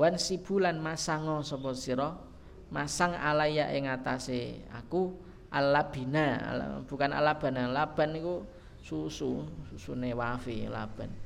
Wan 0.00 0.16
sibulan 0.16 0.80
masango 0.80 1.44
sapa 1.44 1.76
sira 1.76 2.16
masang 2.72 3.12
alaya 3.20 3.68
ing 3.76 3.84
atase 3.84 4.64
aku 4.72 5.12
alabina 5.52 6.40
bukan 6.88 7.12
alabana 7.12 7.68
laban 7.68 8.16
niku 8.16 8.48
susu 8.80 9.44
susune 9.68 10.16
wafi 10.16 10.66
laban 10.72 11.25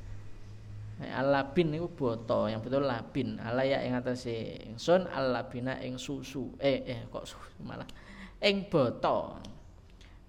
alabin 1.09 1.73
itu 1.73 1.89
boto 1.89 2.45
yang 2.45 2.61
betul 2.61 2.85
labin. 2.85 3.41
Alaya 3.41 3.81
ing 3.81 3.97
atase 3.97 4.61
ingsun 4.69 5.09
alabina 5.09 5.81
ing 5.81 5.97
susu. 5.97 6.53
Eh 6.61 6.85
eh 6.85 6.99
kok 7.09 7.25
susu 7.25 7.61
malah? 7.65 7.89
Ing 8.37 8.69
boto 8.69 9.41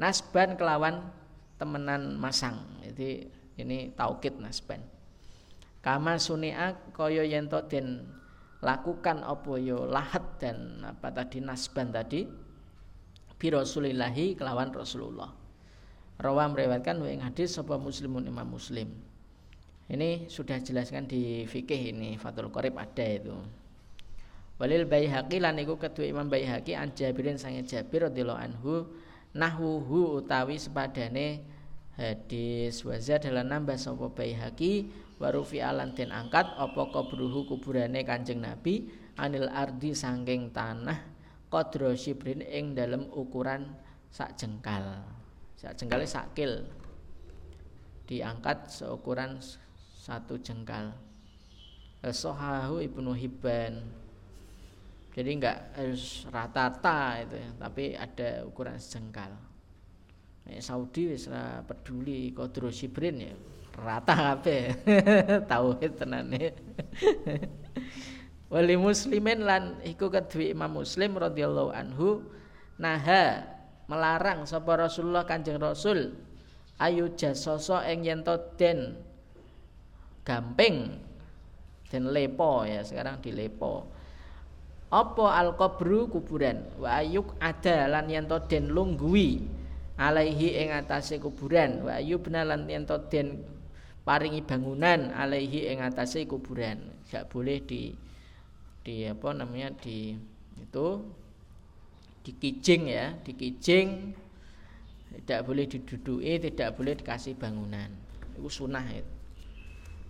nasban 0.00 0.56
kelawan 0.56 1.12
temenan 1.60 2.16
masang. 2.16 2.64
Jadi 2.80 3.28
ini 3.60 3.92
taukid 3.92 4.40
nasban. 4.40 4.80
Kama 5.84 6.16
sunia 6.16 6.78
kaya 6.96 7.26
yen 7.26 7.52
den 7.68 8.08
lakukan 8.62 9.26
apa 9.26 9.52
yo 9.58 9.84
lahat 9.84 10.22
dan 10.40 10.80
apa 10.86 11.10
tadi 11.10 11.42
nasban 11.42 11.90
tadi 11.90 12.24
bi 13.36 13.46
rasulillahi 13.50 14.38
kelawan 14.38 14.72
rasulullah. 14.72 15.28
Rawa 16.22 16.46
meriwayatkan 16.54 17.02
wa 17.02 17.08
hadis 17.08 17.58
sapa 17.58 17.74
muslimun 17.76 18.30
imam 18.30 18.46
muslim 18.46 19.11
ini 19.92 20.24
sudah 20.24 20.56
jelaskan 20.64 21.04
di 21.04 21.44
fikih 21.44 21.92
ini 21.92 22.16
Fathul 22.16 22.48
Qorib 22.48 22.80
ada 22.80 23.04
itu. 23.04 23.36
Walil 24.56 24.88
Baihaqi 24.88 25.36
lan 25.36 25.60
iku 25.60 25.76
kedua 25.76 26.08
Imam 26.08 26.32
Baihaqi 26.32 26.72
an 26.72 26.96
Jabirin 26.96 27.36
sange 27.36 27.68
Jabir 27.68 28.08
radhiyallahu 28.08 28.40
anhu 28.40 28.88
nahuhu 29.36 30.22
utawi 30.24 30.56
sepadane 30.56 31.44
hadis 32.00 32.80
waza 32.88 33.20
dalam 33.20 33.52
nambah 33.52 33.76
sapa 33.76 34.08
Baihaqi 34.08 34.88
warufi 35.20 35.60
alan 35.60 35.92
den 35.92 36.08
angkat 36.08 36.48
apa 36.56 36.88
kubruhu 36.88 37.44
kuburane 37.44 38.00
Kanjeng 38.00 38.40
Nabi 38.40 38.88
anil 39.20 39.52
ardi 39.52 39.92
sangking 39.92 40.56
tanah 40.56 41.04
qadra 41.52 41.92
shibrin 41.92 42.40
ing 42.40 42.72
dalam 42.72 43.12
ukuran 43.12 43.76
sak 44.08 44.40
jengkal. 44.40 45.04
Sak 45.60 45.76
jengkale 45.76 46.08
sakil 46.08 46.64
diangkat 48.08 48.72
seukuran 48.72 49.36
satu 50.02 50.34
jengkal. 50.42 50.90
Sohahu 52.02 52.82
Ibnu 52.82 53.14
Hibban. 53.14 53.78
Jadi 55.14 55.30
enggak 55.30 55.78
harus 55.78 56.26
rata-rata 56.26 57.22
itu 57.22 57.36
ya, 57.38 57.50
tapi 57.62 57.84
ada 57.94 58.42
ukuran 58.42 58.74
sejengkal. 58.74 59.30
Nah, 60.42 60.58
Saudi 60.58 61.14
wis 61.14 61.30
peduli 61.68 62.34
kodro 62.34 62.74
sibrin 62.74 63.22
ya 63.22 63.34
rata 63.78 64.36
apa 64.36 64.74
tauhid 65.50 65.92
tenane. 65.94 66.50
Wali 68.52 68.76
muslimin 68.76 69.48
lan 69.48 69.80
iku 69.80 70.12
kedua 70.12 70.52
Imam 70.52 70.82
Muslim 70.82 71.16
radhiyallahu 71.16 71.70
anhu 71.72 72.20
naha 72.76 73.48
melarang 73.88 74.44
sapa 74.44 74.76
Rasulullah 74.76 75.24
Kanjeng 75.24 75.56
Rasul 75.56 76.12
ayu 76.76 77.08
jasoso 77.16 77.80
ing 77.80 78.04
yen 78.04 78.20
den 78.60 78.98
gamping. 80.26 80.98
Dan 81.92 82.08
lepo 82.08 82.64
ya 82.64 82.80
sekarang 82.80 83.20
di 83.20 83.36
lepo. 83.36 83.84
Apa 84.88 85.36
al 85.36 85.56
kubru 85.56 86.08
kuburan? 86.08 86.64
Wa 86.80 87.04
ayuk 87.04 87.36
ada 87.36 87.88
lan 87.88 88.08
yanto 88.08 88.40
den 88.48 88.72
lunggui 88.72 89.44
alaihi 90.00 90.56
ing 90.56 90.72
atase 90.72 91.20
kuburan. 91.20 91.84
Wa 91.84 92.00
ayubna 92.00 92.48
lan 92.48 92.64
yanto 92.64 92.96
den 93.12 93.44
paringi 94.08 94.40
bangunan 94.40 95.12
alaihi 95.12 95.68
ing 95.68 95.84
atase 95.84 96.24
kuburan. 96.24 96.80
Gak 97.12 97.28
boleh 97.28 97.60
di 97.60 97.92
di 98.82 99.04
apa 99.04 99.36
namanya 99.36 99.76
di 99.84 100.16
itu 100.56 100.88
dikijing 102.24 102.82
ya 102.88 103.12
dikijing. 103.20 104.16
Tidak 105.12 105.44
boleh 105.44 105.68
diduduki 105.68 106.40
tidak 106.40 106.72
boleh 106.72 106.96
dikasih 106.96 107.36
bangunan. 107.36 107.92
Itu 108.32 108.48
sunnah 108.48 108.88
itu 108.88 109.11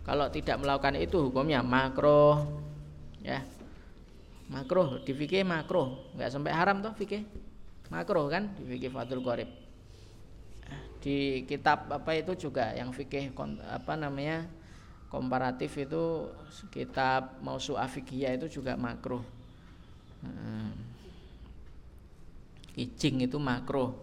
kalau 0.02 0.26
tidak 0.30 0.58
melakukan 0.58 0.98
itu 0.98 1.30
hukumnya 1.30 1.62
makro 1.62 2.46
ya. 3.22 3.42
Makro 4.52 5.00
di 5.00 5.16
fikih 5.16 5.46
makro 5.46 6.12
nggak 6.18 6.28
sampai 6.28 6.52
haram 6.52 6.84
toh 6.84 6.92
fikih? 6.92 7.24
Makro 7.88 8.28
kan 8.28 8.52
di 8.58 8.66
fikih 8.66 8.90
Fathul 8.92 9.24
Qorib 9.24 9.62
di 11.02 11.42
kitab 11.50 11.90
apa 11.90 12.14
itu 12.14 12.46
juga 12.46 12.70
yang 12.78 12.94
fikih 12.94 13.34
apa 13.66 13.98
namanya 13.98 14.46
komparatif 15.10 15.74
itu 15.74 16.30
kitab 16.70 17.42
mausu 17.42 17.74
afikiyah 17.74 18.38
itu 18.38 18.62
juga 18.62 18.78
makro 18.78 19.26
hmm. 20.22 20.94
Ijing 22.72 23.28
itu 23.28 23.36
makro 23.36 23.98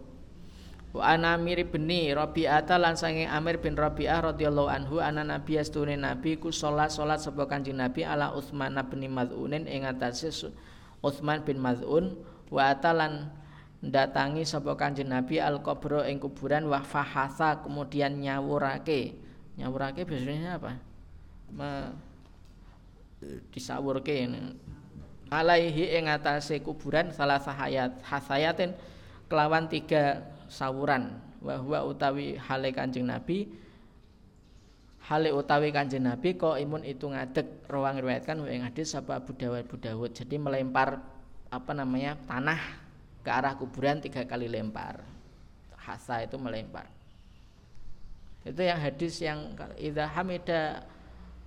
Wa 0.90 1.14
ana 1.14 1.38
Amir 1.38 1.62
bin 1.70 1.86
Rabi'ah 1.86 2.66
lan 2.66 2.98
sange 2.98 3.22
Amir 3.22 3.62
bin 3.62 3.78
Rabi'ah 3.78 4.34
radhiyallahu 4.34 4.66
anhu 4.66 4.98
ana 4.98 5.22
nabi 5.22 5.54
astune 5.54 5.94
nabi 5.94 6.34
ku 6.34 6.50
salat 6.50 6.90
salat 6.90 7.22
sapa 7.22 7.46
Kanjeng 7.46 7.78
Nabi 7.78 8.02
ala 8.02 8.34
Utsman 8.34 8.74
bin 8.90 9.06
Maz'unin 9.06 9.70
ing 9.70 9.86
atase 9.86 10.50
Utsman 10.98 11.46
bin 11.46 11.62
Maz'un 11.62 12.18
wa 12.50 12.74
atalan 12.74 13.30
datangi 13.78 14.42
sapa 14.42 14.74
Kanjeng 14.74 15.14
Nabi 15.14 15.38
al 15.38 15.62
qabro 15.62 16.02
ing 16.02 16.18
kuburan 16.18 16.66
wa 16.66 16.82
fahasa 16.82 17.62
kemudian 17.62 18.18
nyawurake. 18.18 19.14
Nyawurake 19.62 20.02
biasanya 20.02 20.58
apa? 20.58 20.74
Ma, 21.54 21.94
disawurke. 23.54 24.26
Alaihi 25.30 25.94
ing 25.94 26.10
atase 26.10 26.58
kuburan 26.58 27.14
salah 27.14 27.38
sahayat 27.38 28.02
hasayatin 28.02 28.74
kelawan 29.30 29.70
tiga 29.70 30.29
sawuran. 30.50 31.22
Wa 31.40 31.86
utawi 31.86 32.36
hale 32.36 32.74
Kanjeng 32.74 33.08
Nabi 33.08 33.48
hale 35.08 35.32
utawi 35.32 35.72
Kanjeng 35.72 36.04
Nabi 36.04 36.36
kok 36.36 36.58
imun 36.58 36.84
itu 36.84 37.08
ngadeg. 37.08 37.64
Rawang 37.70 38.02
riwayatkan 38.02 38.36
wa 38.42 38.46
hadis 38.50 38.92
apa 38.98 39.22
Abu 39.22 39.32
Dawud 39.32 39.64
Abu 39.64 39.76
Dawud. 39.78 40.10
Jadi 40.12 40.36
melempar 40.36 41.00
apa 41.50 41.72
namanya 41.72 42.18
tanah 42.26 42.60
ke 43.22 43.30
arah 43.30 43.54
kuburan 43.56 44.02
tiga 44.02 44.26
kali 44.26 44.50
lempar. 44.50 45.00
Hasa 45.80 46.22
itu 46.22 46.36
melempar. 46.36 46.86
Itu 48.44 48.60
yang 48.60 48.80
hadis 48.80 49.20
yang 49.20 49.56
idza 49.76 50.06
hamida 50.06 50.84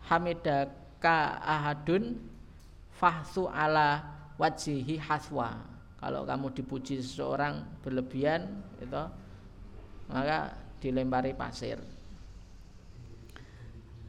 hamida 0.05 0.69
ka 1.01 1.41
ahadun 1.41 2.21
fahsu 2.93 3.49
ala 3.49 4.05
wajhihi 4.37 5.01
haswa 5.01 5.72
kalau 6.03 6.27
kamu 6.27 6.51
dipuji 6.51 6.99
seseorang 6.99 7.63
berlebihan 7.79 8.51
itu 8.83 9.03
maka 10.11 10.51
dilempari 10.83 11.31
pasir. 11.31 11.79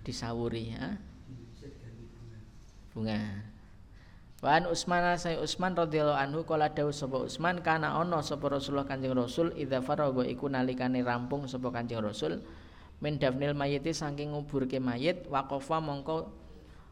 Disawuri 0.02 0.74
ya 0.74 0.98
bunga. 2.94 3.18
Wan 4.44 4.68
Utsman 4.68 5.16
saya 5.16 5.40
Utsman 5.40 5.72
radhiyallahu 5.72 6.20
anhu 6.20 6.40
kala 6.44 6.68
dawuh 6.68 6.92
sapa 6.92 7.16
Utsman 7.16 7.64
kana 7.64 7.96
ono 7.96 8.20
sapa 8.20 8.52
Rasulullah 8.52 8.84
Kanjeng 8.84 9.16
Rasul 9.16 9.56
idza 9.56 9.80
faragha 9.80 10.20
iku 10.28 10.52
nalikane 10.52 11.00
rampung 11.00 11.48
sapa 11.48 11.72
Kanjeng 11.72 12.04
Rasul 12.04 12.44
min 13.00 13.16
dafnil 13.16 13.56
mayiti 13.56 13.96
saking 13.96 14.36
nguburke 14.36 14.76
mayit 14.84 15.24
waqafa 15.32 15.80
mongko 15.80 16.28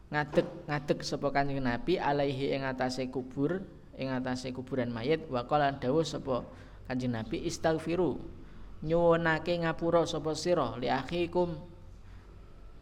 ngadeg 0.09 0.49
ngadeg 0.65 0.99
sapa 1.05 1.29
Kanjeng 1.29 1.61
Nabi 1.61 2.01
alaihi 2.01 2.57
ing 2.57 2.65
atase 2.65 3.05
kubur 3.13 3.61
ing 3.97 4.09
atase 4.09 4.49
kuburan 4.53 4.89
mayit 4.89 5.25
wa 5.29 5.45
qala 5.45 5.73
dawuh 5.77 6.05
sapa 6.05 6.45
Kanjeng 6.83 7.15
Nabi 7.15 7.47
istaghfiru 7.47 8.19
nyuwunake 8.83 9.63
ngapura 9.63 10.03
sapa 10.03 10.35
sira 10.35 10.75
li 10.75 10.91
akhikum 10.91 11.55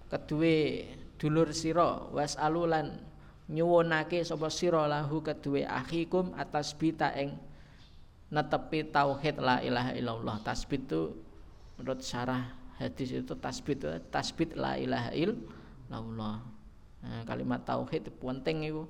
kedue 0.10 0.88
dulur 1.22 1.54
sira 1.54 2.10
wasalulan 2.10 2.98
nyuwunake 3.52 4.26
sapa 4.26 4.50
sira 4.50 4.90
lahu 4.90 5.22
kedue 5.22 5.68
akhikum 5.68 6.34
atas 6.34 6.74
bita 6.74 7.14
ing 7.14 7.38
netepi 8.32 8.88
tauhid 8.90 9.44
la 9.44 9.60
ilaha 9.60 9.92
illallah. 9.94 10.36
Tasbit 10.42 10.88
itu 10.88 11.14
menurut 11.76 12.00
syarah 12.00 12.48
hadis 12.80 13.12
itu 13.12 13.36
tasbit 13.38 13.84
tasbit 14.10 14.56
la 14.56 14.80
ilaha 14.80 15.12
illallah. 15.12 16.36
Nah, 17.02 17.22
kalimat 17.28 17.62
tauhid 17.68 18.08
penting 18.18 18.72
itu 18.72 18.88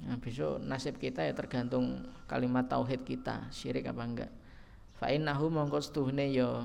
Nah, 0.00 0.16
besok 0.18 0.58
nasib 0.64 0.96
kita 0.96 1.22
ya 1.22 1.36
tergantung 1.36 2.08
kalimat 2.24 2.66
tauhid 2.66 3.04
kita, 3.04 3.52
syirik 3.52 3.86
apa 3.86 4.02
enggak. 4.02 4.32
fa 5.02 5.10
innahu 5.10 5.50
mongko 5.50 5.82
setuhne 5.82 6.30
ya 6.30 6.62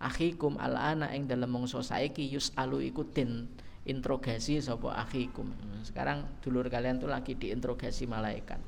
akhikum 0.00 0.56
al 0.56 0.74
ana 0.74 1.12
ing 1.12 1.30
dalem 1.30 1.52
mangsa 1.52 1.84
saiki 1.84 2.26
yusalu 2.26 2.90
iku 2.90 3.06
den 3.06 3.46
interogasi 3.86 4.58
sapa 4.58 4.88
akhikum 4.98 5.52
sekarang 5.84 6.26
dulur 6.42 6.66
kalian 6.72 6.96
tuh 6.98 7.10
lagi 7.10 7.38
diinterogasi 7.38 8.08
malaikat 8.08 8.58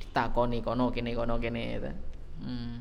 ditakoni 0.00 0.60
kono 0.60 0.92
kene 0.92 1.16
kono 1.16 1.40
kene 1.40 1.62
gitu. 1.78 1.92
hmm. 2.44 2.76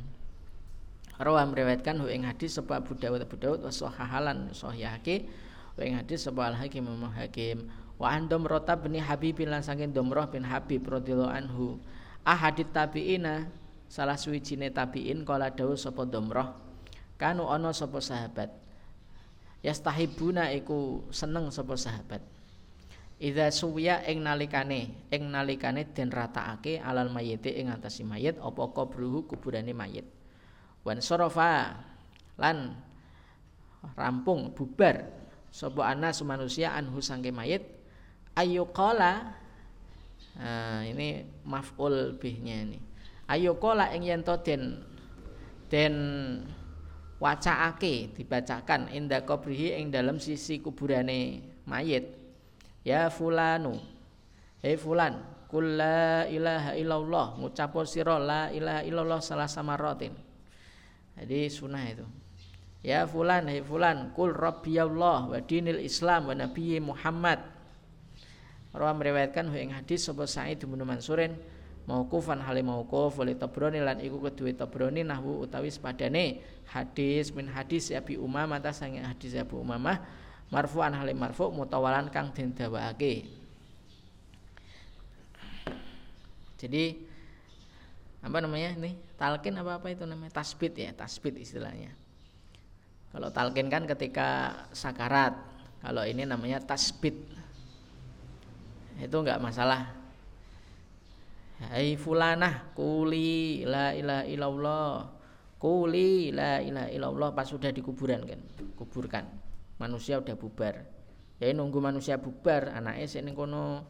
Rawa 1.22 1.46
meriwayatkan 1.46 2.02
hu 2.02 2.10
ing 2.10 2.26
hadis 2.26 2.58
sebab 2.58 2.82
Abu 2.82 2.98
Dawud 2.98 3.22
Abu 3.22 3.38
Dawud 3.38 3.62
wa 3.62 3.70
sahahalan 3.70 4.50
sahihake 4.58 5.30
wa 5.78 5.82
ing 5.86 5.94
hadis 6.02 6.26
sebab 6.26 6.50
Al 6.50 6.58
Hakim 6.58 6.90
Hakim 7.14 7.70
wa 8.02 8.10
an 8.10 8.26
Domrota 8.26 8.74
bin 8.74 8.98
Habib 8.98 9.46
lan 9.46 9.62
saking 9.62 9.94
Domroh 9.94 10.26
bin 10.26 10.42
Habib 10.42 10.82
radhiyallahu 10.90 11.30
anhu. 11.30 11.78
Ahadit 12.26 12.74
tabiina 12.74 13.46
salah 13.86 14.18
suwijine 14.18 14.74
tabiin 14.74 15.22
kala 15.22 15.54
dawuh 15.54 15.78
sapa 15.78 16.10
Domroh 16.10 16.50
kanu 17.22 17.46
ana 17.46 17.70
sapa 17.70 18.02
sahabat? 18.02 18.50
Yastahibuna 19.62 20.50
iku 20.58 21.06
seneng 21.14 21.54
sapa 21.54 21.78
sahabat. 21.78 22.26
Idza 23.22 23.54
suwiya 23.54 24.02
ing 24.10 24.26
nalikane 24.26 25.06
ing 25.14 25.30
nalikane 25.30 25.86
den 25.94 26.10
rataake 26.10 26.82
alal 26.82 27.14
mayite 27.14 27.54
ing 27.54 27.70
atase 27.70 28.02
mayit 28.02 28.42
apa 28.42 28.66
kubruhu 28.74 29.30
kuburane 29.30 29.78
mayit? 29.78 30.10
Wan 30.82 30.98
sorofa 31.06 31.78
lan 32.42 32.74
rampung 33.94 34.58
bubar 34.58 35.06
sapa 35.54 35.94
anas 35.94 36.26
manusia 36.26 36.74
anhu 36.74 36.98
sangke 36.98 37.30
mayit 37.30 37.81
ayyuqala 38.36 39.36
nah, 40.40 40.82
ini 40.86 41.26
maf'ul 41.44 42.16
bihnya 42.18 42.68
ini. 42.68 42.80
Ayyuqala 43.28 43.96
ing 43.96 44.08
yen 44.08 44.22
to 44.24 44.36
den 44.44 44.84
den 45.72 45.96
wacaake 47.22 48.12
dibacakan 48.18 48.92
inda 48.92 49.24
qabrihi 49.24 49.80
ing 49.80 49.92
dalam 49.92 50.20
sisi 50.20 50.60
kuburane 50.60 51.44
mayit. 51.68 52.12
Ya 52.82 53.08
fulanu. 53.14 53.78
Hei 54.62 54.78
fulan 54.78 55.22
kul 55.50 55.78
la 55.78 56.30
ilaha 56.30 56.78
illallah 56.78 57.36
ngucapo 57.42 57.82
sira 57.84 58.22
la 58.22 58.54
ilaha 58.54 58.86
illallah 58.86 59.20
salah 59.20 59.50
samaratin 59.50 60.14
jadi 61.18 61.52
sunnah 61.52 61.86
itu. 61.86 62.06
Ya 62.82 63.06
fulan 63.06 63.46
hei 63.46 63.62
fulan 63.62 64.10
kul 64.18 64.34
rabbiyallah 64.34 65.30
wa 65.30 65.38
dinil 65.46 65.78
islam 65.82 66.30
wa 66.30 66.34
nabiyyi 66.34 66.82
muhammad 66.82 67.38
Rawa 68.72 68.96
meriwayatkan 68.96 69.52
ing 69.52 69.76
hadis 69.76 70.08
sapa 70.08 70.24
Sa'id 70.24 70.64
bin 70.64 70.80
Mansurin 70.88 71.36
mauqufan 71.92 72.40
hale 72.40 72.64
mauquf 72.64 73.20
wali 73.20 73.36
Tabrani 73.36 73.84
lan 73.84 74.00
iku 74.00 74.24
kedue 74.24 74.56
Tabrani 74.56 75.04
nahwu 75.04 75.44
utawi 75.44 75.68
sepadane. 75.68 76.40
Hadis 76.72 77.36
min 77.36 77.52
hadis 77.52 77.92
Abi 77.92 78.16
Umamah 78.16 78.64
ta 78.64 78.72
sange 78.72 79.04
hadis 79.04 79.36
Abu 79.36 79.60
Umamah 79.60 80.00
marfu'an 80.48 80.96
hale 80.96 81.12
marfu 81.12 81.52
mutawalan 81.52 82.08
kang 82.08 82.32
den 82.32 82.56
dawakake. 82.56 83.28
Jadi 86.56 87.12
apa 88.22 88.38
namanya 88.40 88.78
ini? 88.78 88.96
Talkin 89.20 89.58
apa 89.60 89.82
apa 89.82 89.88
itu 89.92 90.08
namanya? 90.08 90.32
Tasbit 90.32 90.78
ya 90.80 90.96
tasbit 90.96 91.36
istilahnya. 91.36 91.92
Kalau 93.12 93.28
talkin 93.36 93.68
kan 93.68 93.84
ketika 93.84 94.56
sakarat 94.72 95.36
kalau 95.84 96.08
ini 96.08 96.24
namanya 96.24 96.64
tasbit 96.64 97.18
itu 99.02 99.18
enggak 99.18 99.42
masalah. 99.42 99.98
Hai 101.62 101.94
fulanah 101.94 102.74
kuli 102.74 103.66
la 103.66 103.94
ilaha 103.94 104.26
illallah. 104.26 104.94
Kuli 105.62 106.34
la 106.34 106.58
ilaha 106.62 106.90
illallah. 106.90 107.30
Pas 107.38 107.46
sudah 107.46 107.70
di 107.70 107.86
kuburan 107.86 108.26
kan? 108.26 108.42
Kuburkan. 108.78 109.26
Manusia 109.78 110.18
udah 110.18 110.34
bubar. 110.38 110.82
Ya 111.42 111.50
nunggu 111.54 111.82
manusia 111.82 112.22
bubar 112.22 112.70
anaknya 112.74 113.06
sing 113.10 113.30
kono. 113.34 113.86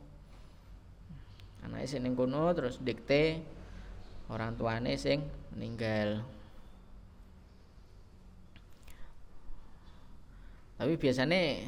Anaknya 1.63 1.87
sing 1.87 2.15
kono 2.15 2.51
terus 2.55 2.79
dikte 2.79 3.43
orang 4.31 4.55
tuane 4.55 4.95
sing 4.95 5.23
meninggal. 5.55 6.23
Tapi 10.79 10.97
biasanya 10.97 11.61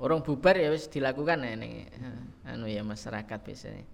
orang 0.00 0.24
bubar 0.24 0.56
ya 0.56 0.72
wis 0.72 0.88
dilakukan 0.88 1.44
ya 1.44 1.54
anu 2.48 2.66
ya 2.66 2.80
masyarakat 2.80 3.38
biasanya. 3.44 3.84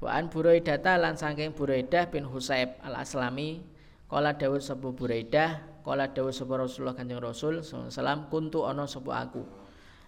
Wa 0.00 0.16
an 0.16 0.32
Buraidah 0.32 0.80
lan 0.96 1.20
saking 1.20 1.52
Buraidah 1.52 2.08
bin 2.08 2.24
Husaib 2.24 2.80
al 2.80 3.04
Aslami 3.04 3.60
kala 4.08 4.32
dawuh 4.32 4.62
sapa 4.62 4.88
Buraidah 4.88 5.60
kala 5.84 6.08
dawuh 6.08 6.32
sapa 6.32 6.56
Rasulullah 6.56 6.96
Kanjeng 6.96 7.20
Rasul 7.20 7.60
sallallahu 7.60 8.32
kuntu 8.32 8.64
ana 8.64 8.88
sapa 8.88 9.20
aku. 9.20 9.44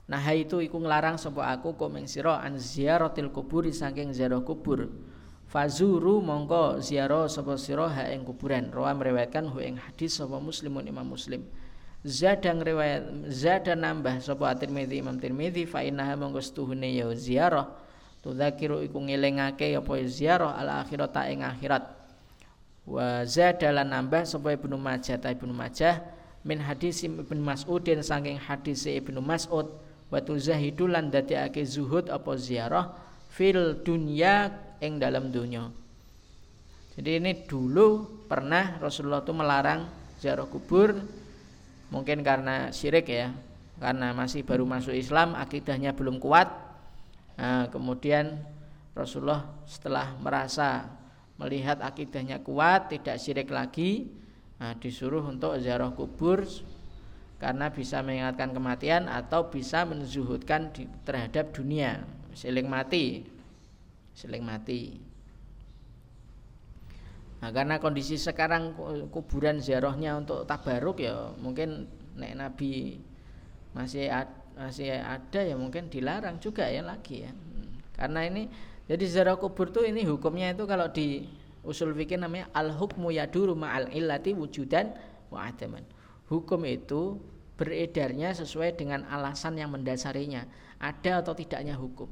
Nah 0.09 0.25
itu 0.33 0.65
iku 0.65 0.81
nglarang 0.81 1.21
sapa 1.21 1.45
aku 1.53 1.77
kok 1.77 1.93
ming 1.93 2.09
sira 2.09 2.41
an 2.41 2.57
ziaratil 2.57 3.29
kubur 3.29 3.69
saking 3.69 4.17
ziarah 4.17 4.41
kubur. 4.41 4.89
Fazuru 5.45 6.25
mongko 6.25 6.81
ziarah 6.81 7.29
sapa 7.29 7.61
sira 7.61 7.93
ha 7.93 8.09
ing 8.09 8.25
kuburan. 8.25 8.73
Rawa 8.73 8.97
meriwayatkan 8.97 9.53
hu 9.53 9.61
ing 9.61 9.77
hadis 9.77 10.17
sapa 10.17 10.41
Muslimun 10.41 10.89
Imam 10.89 11.05
Muslim 11.05 11.45
Zadang 12.03 12.67
riwayat 12.67 13.31
zada 13.31 13.79
nambah 13.79 14.19
sapa 14.19 14.51
At-Tirmidzi 14.51 14.99
Imam 14.99 15.23
Tirmidzi 15.23 15.71
fa 15.71 15.87
innaha 15.87 16.19
mongko 16.19 16.43
stuhune 16.43 16.91
ya 16.91 17.07
ziarah. 17.15 17.71
Tudzakiru 18.23 18.83
iku 18.83 18.99
ngelingake 18.99 19.79
apa 19.79 19.95
ziarah 20.07 20.59
al 20.59 20.83
akhirata 20.83 21.31
ing 21.31 21.47
akhirat. 21.47 21.87
Wa 22.91 23.23
zadalan 23.23 23.87
nambah 23.87 24.27
sapa 24.27 24.51
Ibnu 24.51 24.75
Majah 24.75 25.15
ta 25.23 25.31
Ibnu 25.31 25.55
Majah 25.55 26.03
min 26.43 26.59
hadis 26.59 27.07
Ibnu 27.07 27.39
Mas'udin 27.39 28.03
saking 28.03 28.39
hadis 28.39 28.83
Ibnu 28.87 29.23
Mas'ud 29.23 29.71
wa 30.13 30.19
tuzahidu 30.21 30.91
lan 30.91 31.09
dadekake 31.09 31.65
zuhud 31.65 32.13
apa 32.13 32.37
ziarah 32.37 32.93
fil 33.33 33.81
dunya 33.81 34.53
ing 34.83 35.01
dalam 35.01 35.33
dunia 35.33 35.73
jadi 36.93 37.17
ini 37.17 37.49
dulu 37.49 38.05
pernah 38.29 38.77
Rasulullah 38.77 39.25
itu 39.25 39.33
melarang 39.33 39.89
ziarah 40.21 40.45
kubur 40.45 40.93
mungkin 41.93 42.25
karena 42.25 42.73
syirik 42.73 43.13
ya 43.13 43.37
karena 43.77 44.17
masih 44.17 44.41
baru 44.43 44.65
masuk 44.65 44.97
Islam 44.97 45.37
akidahnya 45.37 45.93
belum 45.93 46.17
kuat. 46.17 46.49
Nah, 47.37 47.69
kemudian 47.69 48.41
Rasulullah 48.97 49.45
setelah 49.69 50.17
merasa 50.17 50.89
melihat 51.37 51.83
akidahnya 51.85 52.41
kuat, 52.41 52.93
tidak 52.93 53.19
syirik 53.21 53.51
lagi, 53.53 54.09
nah, 54.57 54.73
disuruh 54.79 55.27
untuk 55.27 55.59
ziarah 55.61 55.91
kubur 55.93 56.49
karena 57.43 57.75
bisa 57.75 57.99
mengingatkan 58.07 58.55
kematian 58.55 59.11
atau 59.11 59.51
bisa 59.51 59.83
menzuhudkan 59.83 60.71
di, 60.71 60.87
terhadap 61.03 61.51
dunia, 61.51 62.07
siling 62.39 62.71
mati, 62.71 63.27
siling 64.15 64.47
mati. 64.47 65.12
Nah, 67.43 67.51
karena 67.51 67.83
kondisi 67.83 68.15
sekarang 68.15 68.79
kuburan 69.11 69.59
ziarahnya 69.59 70.15
untuk 70.15 70.47
tabaruk 70.47 71.03
ya 71.03 71.35
mungkin 71.43 71.91
nek 72.15 72.39
Nabi 72.39 73.03
masih 73.75 74.07
ada 74.07 74.43
masih 74.53 75.01
ada 75.01 75.41
ya 75.41 75.57
mungkin 75.57 75.89
dilarang 75.89 76.37
juga 76.39 76.69
ya 76.69 76.85
lagi 76.85 77.25
ya. 77.25 77.33
Karena 77.97 78.29
ini 78.29 78.49
jadi 78.89 79.05
ziarah 79.09 79.37
kubur 79.41 79.73
tuh 79.73 79.85
ini 79.89 80.05
hukumnya 80.05 80.53
itu 80.53 80.69
kalau 80.69 80.89
di 80.93 81.25
usul 81.65 81.95
fikih 81.97 82.21
namanya 82.21 82.51
al 82.53 82.75
hukmu 82.75 83.15
yaduru 83.15 83.57
ma'al 83.57 83.89
illati 83.95 84.37
wujudan 84.37 84.93
wa 85.33 85.49
adaman. 85.49 85.85
Hukum 86.29 86.65
itu 86.69 87.21
beredarnya 87.57 88.33
sesuai 88.33 88.77
dengan 88.77 89.05
alasan 89.09 89.57
yang 89.61 89.73
mendasarinya 89.73 90.49
ada 90.81 91.23
atau 91.23 91.33
tidaknya 91.37 91.79
hukum. 91.79 92.11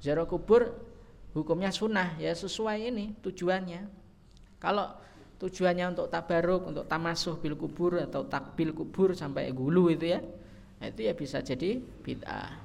Ziarah 0.00 0.24
kubur 0.26 0.74
hukumnya 1.36 1.70
sunnah 1.70 2.16
ya 2.18 2.32
sesuai 2.32 2.90
ini 2.90 3.14
tujuannya 3.20 3.99
kalau 4.60 4.92
tujuannya 5.40 5.96
untuk 5.96 6.12
tabaruk 6.12 6.68
untuk 6.68 6.84
tamasuh 6.84 7.40
bil 7.40 7.56
kubur 7.56 7.96
atau 7.96 8.28
takbil 8.28 8.76
kubur 8.76 9.16
sampai 9.16 9.48
gulu 9.56 9.88
itu 9.88 10.12
ya 10.12 10.20
Nah, 10.80 10.88
itu 10.88 11.00
ya 11.04 11.12
bisa 11.12 11.44
jadi 11.44 11.76
bid'ah. 11.76 12.56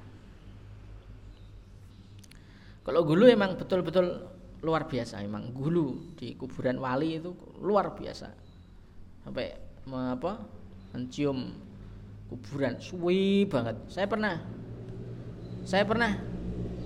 Kalau 2.80 3.04
gulu 3.04 3.28
emang 3.28 3.60
betul-betul 3.60 4.24
luar 4.64 4.88
biasa, 4.88 5.20
emang 5.20 5.52
gulu 5.52 6.16
di 6.16 6.32
kuburan 6.32 6.80
wali 6.80 7.20
itu 7.20 7.36
luar 7.60 7.92
biasa. 7.92 8.32
Sampai 9.22 9.52
apa? 9.86 10.40
mencium 10.96 11.52
kuburan 12.32 12.80
suwi 12.80 13.44
banget. 13.44 13.76
Saya 13.92 14.08
pernah 14.08 14.40
saya 15.68 15.84
pernah 15.84 16.16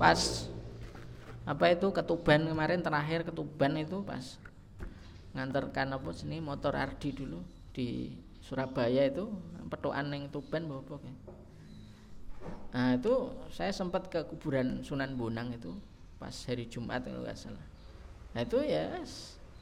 pas 0.03 0.51
apa 1.47 1.70
itu 1.70 1.95
ketuban 1.95 2.43
kemarin 2.43 2.82
terakhir 2.82 3.23
ketuban 3.23 3.78
itu 3.78 4.03
pas 4.03 4.41
nganterkan 5.35 5.94
apa 5.94 6.11
sini 6.11 6.43
motor 6.43 6.74
Ardi 6.74 7.15
dulu 7.15 7.39
di 7.70 8.11
Surabaya 8.43 9.07
itu 9.07 9.31
petuan 9.70 10.11
yang 10.11 10.27
Tuban 10.32 10.66
bawa 10.66 10.82
kan. 10.98 11.15
Nah 12.74 12.89
itu 12.97 13.15
saya 13.52 13.70
sempat 13.70 14.11
ke 14.11 14.27
kuburan 14.27 14.82
Sunan 14.82 15.15
Bonang 15.15 15.55
itu 15.55 15.70
pas 16.19 16.32
hari 16.48 16.66
Jumat 16.66 17.07
kalau 17.07 17.23
nggak 17.23 17.39
salah. 17.39 17.66
Nah 18.35 18.40
itu 18.43 18.59
ya 18.65 18.98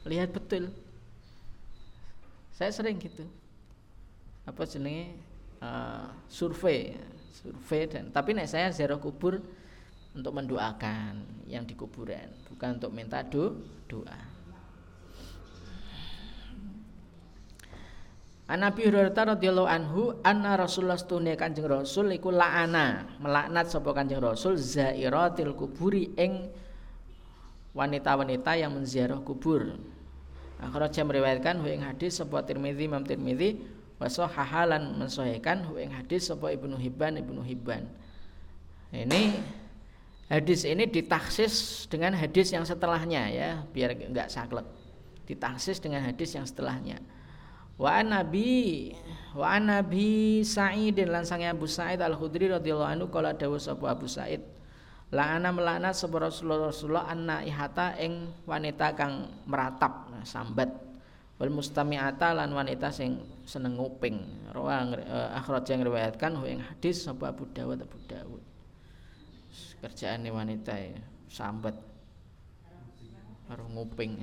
lihat 0.07 0.31
betul. 0.33 0.71
saya 2.55 2.75
sering 2.75 2.99
gitu 2.99 3.23
apa 4.43 4.67
jenenge 4.67 5.15
uh, 5.63 6.11
survei 6.27 6.91
survei 7.31 7.87
dan 7.87 8.11
tapi 8.11 8.35
nek 8.35 8.51
saya 8.51 8.67
ziarah 8.67 8.99
kubur 8.99 9.39
untuk 10.11 10.33
mendoakan 10.35 11.23
yang 11.47 11.63
di 11.63 11.71
kuburan 11.71 12.27
bukan 12.51 12.75
untuk 12.75 12.91
minta 12.91 13.23
do, 13.23 13.55
doa 13.87 14.28
An 18.49 18.65
Nabi 18.65 18.89
Hurairah 18.89 19.37
radhiyallahu 19.37 19.69
anhu 19.69 20.01
anna 20.25 20.57
Rasulullah 20.57 20.97
stune 20.97 21.37
Kanjeng 21.37 21.69
Rasul 21.69 22.17
iku 22.17 22.33
la'ana 22.33 23.05
melaknat 23.21 23.69
sapa 23.69 23.93
Kanjeng 23.93 24.25
Rasul 24.25 24.57
zairatil 24.57 25.53
kuburi 25.53 26.09
ing 26.17 26.49
wanita-wanita 27.77 28.57
yang 28.57 28.73
menziarah 28.73 29.21
kubur. 29.21 29.77
Akhraja 30.57 31.05
meriwayatkan 31.05 31.61
hu 31.61 31.69
ing 31.69 31.85
hadis 31.85 32.17
sapa 32.17 32.41
Tirmizi 32.41 32.89
Imam 32.89 33.05
Tirmizi 33.05 33.61
wa 34.01 34.09
sahahalan 34.09 34.97
mensahihkan 34.97 35.69
hu 35.69 35.77
ing 35.77 35.93
hadis 35.93 36.33
sapa 36.33 36.49
Ibnu 36.49 36.73
Hibban 36.73 37.21
Ibnu 37.21 37.45
Hibban. 37.45 37.85
Ini 38.89 39.37
hadis 40.25 40.65
ini 40.65 40.89
ditaksis 40.89 41.85
dengan 41.85 42.17
hadis 42.17 42.49
yang 42.49 42.65
setelahnya 42.65 43.29
ya 43.29 43.61
biar 43.69 43.93
enggak 43.93 44.33
saklek. 44.33 44.65
Ditaksis 45.29 45.77
dengan 45.77 46.01
hadis 46.01 46.33
yang 46.33 46.49
setelahnya 46.49 46.97
wa 47.79 48.03
nabi 48.03 48.91
wa 49.31 49.55
nabi 49.55 50.43
Sa'id 50.43 50.99
lan 51.07 51.23
sange 51.23 51.47
Abu 51.47 51.63
Sa'id 51.63 52.03
Al 52.03 52.19
Khudri 52.19 52.51
radhiyallahu 52.51 52.91
anhu 52.91 53.07
kala 53.07 53.31
dawuh 53.31 53.55
sapa 53.55 53.95
Abu 53.95 54.05
Sa'id 54.05 54.43
ana 55.17 55.49
melana 55.49 55.89
sapa 55.89 56.21
Rasulullah 56.21 56.69
Rasulullah 56.69 57.09
anna 57.09 57.41
ihata 57.41 57.97
ing 57.97 58.29
wanita 58.45 58.93
kang 58.93 59.41
meratap 59.49 60.05
sambat. 60.21 60.69
Wal 61.39 61.55
mustami'ata 61.55 62.35
lan 62.35 62.51
wanita 62.51 62.91
sing 62.91 63.17
seneng 63.47 63.79
nguping. 63.79 64.21
Rawa 64.51 64.91
uh, 64.91 65.39
akhraj 65.39 65.65
yang 65.71 65.87
riwayatkan 65.87 66.35
ing 66.45 66.61
hadis 66.61 67.07
sapa 67.07 67.31
Abu 67.31 67.47
Dawud 67.49 67.79
Abu 67.79 67.97
Dawud. 68.05 68.43
Kerjaan 69.79 70.27
wanita 70.27 70.75
ya 70.75 70.99
sambat 71.31 71.73
karo 73.47 73.65
nguping. 73.71 74.19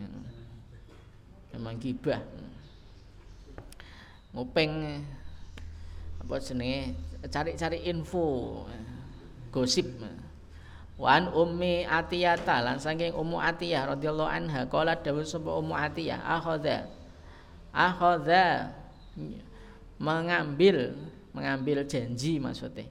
Memang 1.56 1.80
gibah 1.80 2.20
nguping 4.36 5.00
apa 6.20 6.36
jenenge 6.44 6.92
cari-cari 7.32 7.88
info 7.88 8.60
gosip. 9.48 9.88
Wan 10.96 11.28
ummi 11.32 11.84
Atiyata 11.84 12.60
lan 12.64 12.80
saking 12.80 13.12
Ummu 13.12 13.36
Atiyah 13.36 13.96
radhiyallahu 13.96 14.32
anha 14.32 14.64
qala 14.68 14.96
dawuh 14.96 15.24
sapa 15.24 15.52
Ummu 15.56 15.72
Atiyah 15.72 16.20
akhadha. 16.20 16.88
Akhadha. 17.72 18.72
Mengambil 19.96 20.92
mengambil 21.32 21.84
janji 21.88 22.36
maksudnya. 22.36 22.84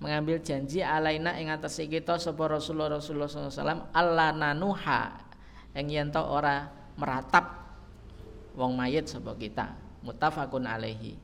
Mengambil 0.00 0.40
janji 0.40 0.84
alaina 0.84 1.36
ing 1.40 1.48
atas 1.48 1.80
kita 1.80 2.20
sapa 2.20 2.44
Rasulullah 2.44 3.00
Rasulullah 3.00 3.28
SAW 3.28 3.88
Allah 3.92 4.32
nanuha. 4.36 5.16
Yang 5.76 5.88
yen 5.92 6.08
ora 6.16 6.68
meratap 6.96 7.44
wong 8.56 8.76
mayit 8.76 9.08
sapa 9.08 9.36
kita 9.36 9.85
Mutafakun 10.06 10.62
alaihi. 10.62 11.18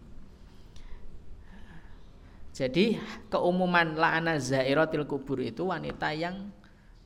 Jadi 2.53 3.01
keumuman 3.33 3.97
la'ana 3.97 4.37
zairatil 4.37 5.09
kubur 5.09 5.41
itu 5.41 5.71
wanita 5.71 6.13
yang 6.13 6.53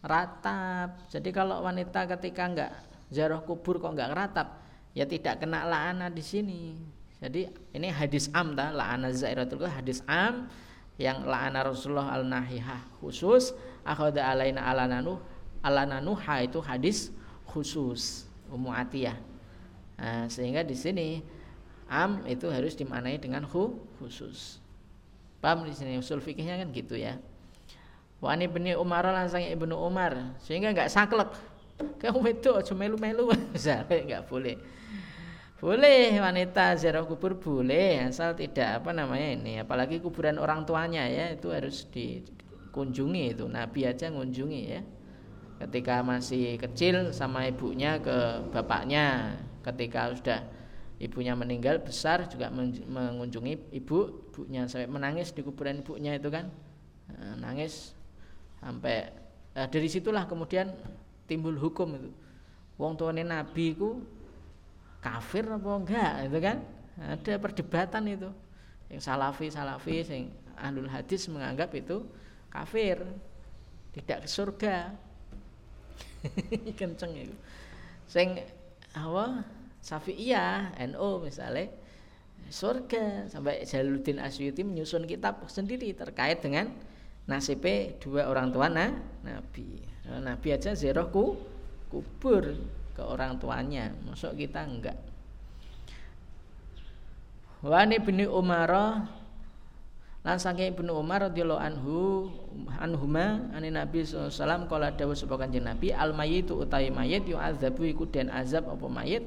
ratap. 0.03 1.07
Jadi 1.07 1.31
kalau 1.31 1.63
wanita 1.63 2.09
ketika 2.17 2.43
enggak 2.51 2.73
ziarah 3.13 3.39
kubur 3.45 3.79
kok 3.79 3.95
enggak 3.95 4.11
ratap 4.17 4.49
ya 4.97 5.07
tidak 5.07 5.45
kena 5.45 5.63
la'ana 5.69 6.11
di 6.11 6.25
sini. 6.25 6.75
Jadi 7.23 7.47
ini 7.77 7.89
hadis 7.95 8.27
am 8.35 8.59
ta 8.59 8.75
la'ana 8.75 9.15
zairatul 9.15 9.63
kubur 9.63 9.71
hadis 9.71 10.03
am 10.11 10.51
yang 10.99 11.23
la'ana 11.23 11.63
Rasulullah 11.63 12.11
al 12.17 12.27
nahihah 12.27 12.83
khusus 12.99 13.55
akhadha 13.87 14.27
alaina 14.27 14.67
alananu 14.67 15.23
alananuha 15.63 16.43
itu 16.43 16.59
hadis 16.59 17.15
khusus 17.47 18.27
Ummu 18.47 18.71
Atiyah. 18.71 19.19
Nah, 19.99 20.27
sehingga 20.31 20.63
di 20.63 20.77
sini 20.79 21.19
am 21.87 22.27
itu 22.27 22.51
harus 22.51 22.75
dimaknai 22.75 23.19
dengan 23.19 23.47
khu, 23.47 23.79
khusus. 23.99 24.59
Paham 25.39 25.63
di 25.67 25.73
sini 25.75 25.99
usul 26.01 26.19
fikihnya 26.19 26.59
kan 26.59 26.69
gitu 26.75 26.99
ya. 26.99 27.19
Wa 28.19 28.35
ani 28.35 28.49
ibni 28.49 28.73
Umar 28.75 29.05
lan 29.05 29.29
sang 29.29 29.45
Ibnu 29.45 29.77
Umar 29.77 30.37
sehingga 30.43 30.73
enggak 30.73 30.91
saklek. 30.91 31.31
Kamu 32.01 32.25
itu 32.33 32.57
aja 32.57 32.73
melu-melu 32.73 33.31
enggak 33.93 34.25
boleh. 34.27 34.57
Boleh 35.57 36.21
wanita 36.21 36.77
ziarah 36.77 37.05
kubur 37.09 37.37
boleh 37.41 38.05
asal 38.05 38.37
tidak 38.37 38.85
apa 38.85 38.93
namanya 38.93 39.29
ini 39.41 39.53
apalagi 39.57 40.05
kuburan 40.05 40.37
orang 40.37 40.69
tuanya 40.69 41.09
ya 41.09 41.33
itu 41.33 41.49
harus 41.49 41.89
dikunjungi 41.89 43.33
itu 43.33 43.49
Nabi 43.49 43.89
aja 43.89 44.13
ngunjungi 44.13 44.63
ya 44.69 44.85
ketika 45.65 46.05
masih 46.05 46.61
kecil 46.61 47.09
sama 47.17 47.49
ibunya 47.49 47.97
ke 47.97 48.45
bapaknya 48.53 49.41
ketika 49.65 50.13
sudah 50.13 50.45
ibunya 50.97 51.37
meninggal 51.37 51.85
besar 51.85 52.25
juga 52.25 52.49
mengunjungi 52.89 53.77
ibu 53.77 54.33
ibunya 54.33 54.65
sampai 54.65 54.89
menangis 54.89 55.33
di 55.33 55.45
kuburan 55.45 55.85
ibunya 55.85 56.17
itu 56.17 56.33
kan. 56.33 56.49
Nah, 57.13 57.37
nangis 57.39 57.93
sampai 58.61 59.13
nah, 59.53 59.69
dari 59.69 59.89
situlah 59.93 60.25
kemudian 60.25 60.73
timbul 61.29 61.57
hukum 61.61 62.01
itu. 62.01 62.11
Wong 62.77 62.97
tuane 62.97 63.25
nabi 63.25 63.77
ku 63.77 64.05
kafir 65.01 65.45
apa 65.49 65.71
enggak 65.77 66.13
itu 66.33 66.39
kan? 66.41 66.57
Ada 66.97 67.33
perdebatan 67.37 68.03
itu. 68.09 68.31
Yang 68.89 69.03
salafi 69.05 69.47
salafi 69.53 69.95
yang 70.01 70.33
ahlul 70.57 70.89
hadis 70.89 71.29
menganggap 71.29 71.77
itu 71.77 72.09
kafir 72.49 73.05
tidak 73.93 74.25
ke 74.25 74.29
surga. 74.29 74.77
Kenceng 76.81 77.13
itu. 77.13 77.37
Sing 78.09 78.41
apa 78.97 79.45
Syafi'iyah, 79.87 80.75
NO 80.91 81.23
misalnya 81.23 81.71
surga 82.51 83.31
sampai 83.31 83.63
Jaluddin 83.63 84.19
Asyuti 84.19 84.67
menyusun 84.67 85.07
kitab 85.07 85.47
sendiri 85.47 85.95
terkait 85.95 86.43
dengan 86.43 86.75
nasib 87.31 87.63
dua 88.03 88.27
orang 88.27 88.51
tua 88.51 88.67
nah, 88.67 88.91
Nabi. 89.23 89.79
Nabi 90.07 90.49
aja 90.51 90.75
zerohku 90.75 91.39
kubur 91.87 92.59
ke 92.99 93.03
orang 93.03 93.39
tuanya, 93.39 93.95
masuk 94.11 94.35
kita 94.35 94.67
enggak. 94.67 94.99
Wani 97.63 98.03
bin 98.03 98.27
Umar 98.27 98.71
lan 100.27 100.43
saking 100.43 100.75
Ibnu 100.75 100.91
Umar 100.91 101.31
radhiyallahu 101.31 101.63
anhu 101.63 101.99
anhuma 102.83 103.47
ane 103.55 103.71
Nabi 103.71 104.03
sallallahu 104.03 104.27
alaihi 104.27 104.43
wasallam 104.43 104.63
kala 104.67 104.89
dawuh 104.91 105.15
sapa 105.15 105.39
Kanjeng 105.39 105.63
Nabi 105.63 105.95
al 105.95 106.11
mayyitu 106.11 106.59
utawi 106.59 106.91
mayit 106.91 107.23
yu'adzabu 107.31 107.87
iku 107.87 108.11
den 108.11 108.27
azab 108.35 108.67
apa 108.67 108.87
mayit 108.91 109.23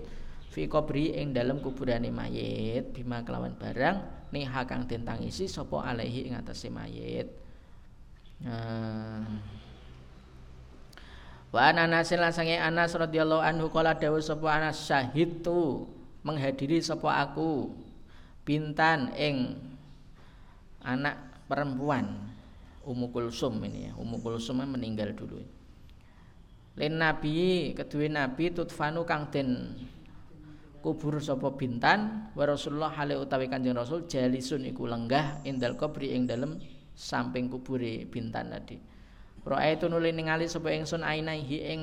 fi 0.50 0.66
kubri 0.66 1.14
ing 1.14 1.32
dalam 1.32 1.62
kuburane 1.62 2.10
mayit 2.10 2.90
bima 2.90 3.22
kelawan 3.22 3.54
barang 3.54 4.30
niha 4.34 4.62
kang 4.66 4.90
den 4.90 5.06
tangisi 5.06 5.46
sapa 5.46 5.86
alaihi 5.86 6.30
ing 6.30 6.34
atase 6.38 6.74
mayit. 6.74 7.30
Nah. 8.42 9.26
Wa 11.50 11.74
ana 11.74 11.90
Anas 11.90 12.14
lan 12.14 12.30
Anas 12.62 12.94
radhiyallahu 12.94 13.42
anhu 13.42 13.74
kala 13.74 13.98
dawuh 13.98 14.22
sapa 14.22 14.54
Anas 14.54 14.86
syahid 14.86 15.42
tu 15.42 15.90
menghadiri 16.22 16.78
sapa 16.78 17.26
aku 17.26 17.74
bintan 18.46 19.10
ing 19.18 19.58
anak 20.86 21.18
perempuan 21.50 22.30
Ummu 22.86 23.10
Kulsum 23.14 23.62
ini 23.66 23.90
ya. 23.90 23.92
Ummu 23.98 24.22
Kulsum 24.22 24.62
meninggal 24.66 25.14
dulu. 25.14 25.42
Lin 26.78 26.96
Nabi 26.96 27.74
kedua 27.76 28.08
Nabi 28.08 28.54
tutfanu 28.54 29.04
kang 29.04 29.30
den 29.34 29.78
kubur 30.80 31.20
sapa 31.20 31.52
bintan 31.56 32.32
wa 32.34 32.44
Rasulullah 32.48 32.92
hale 32.96 33.20
utawi 33.20 33.52
Kanjeng 33.52 33.76
Rasul 33.76 34.08
jalisun 34.08 34.64
iku 34.68 34.88
lenggah 34.88 35.44
indal 35.44 35.76
kubri 35.76 36.16
ing 36.16 36.26
dalem 36.26 36.60
samping 36.96 37.52
kubure 37.52 38.08
bintan 38.08 38.52
tadi. 38.52 38.80
Ra'aitu 39.44 39.88
nuli 39.88 40.12
ningali 40.12 40.48
sapa 40.48 40.72
ingsun 40.76 41.04
ainaihi 41.04 41.58
ing 41.72 41.82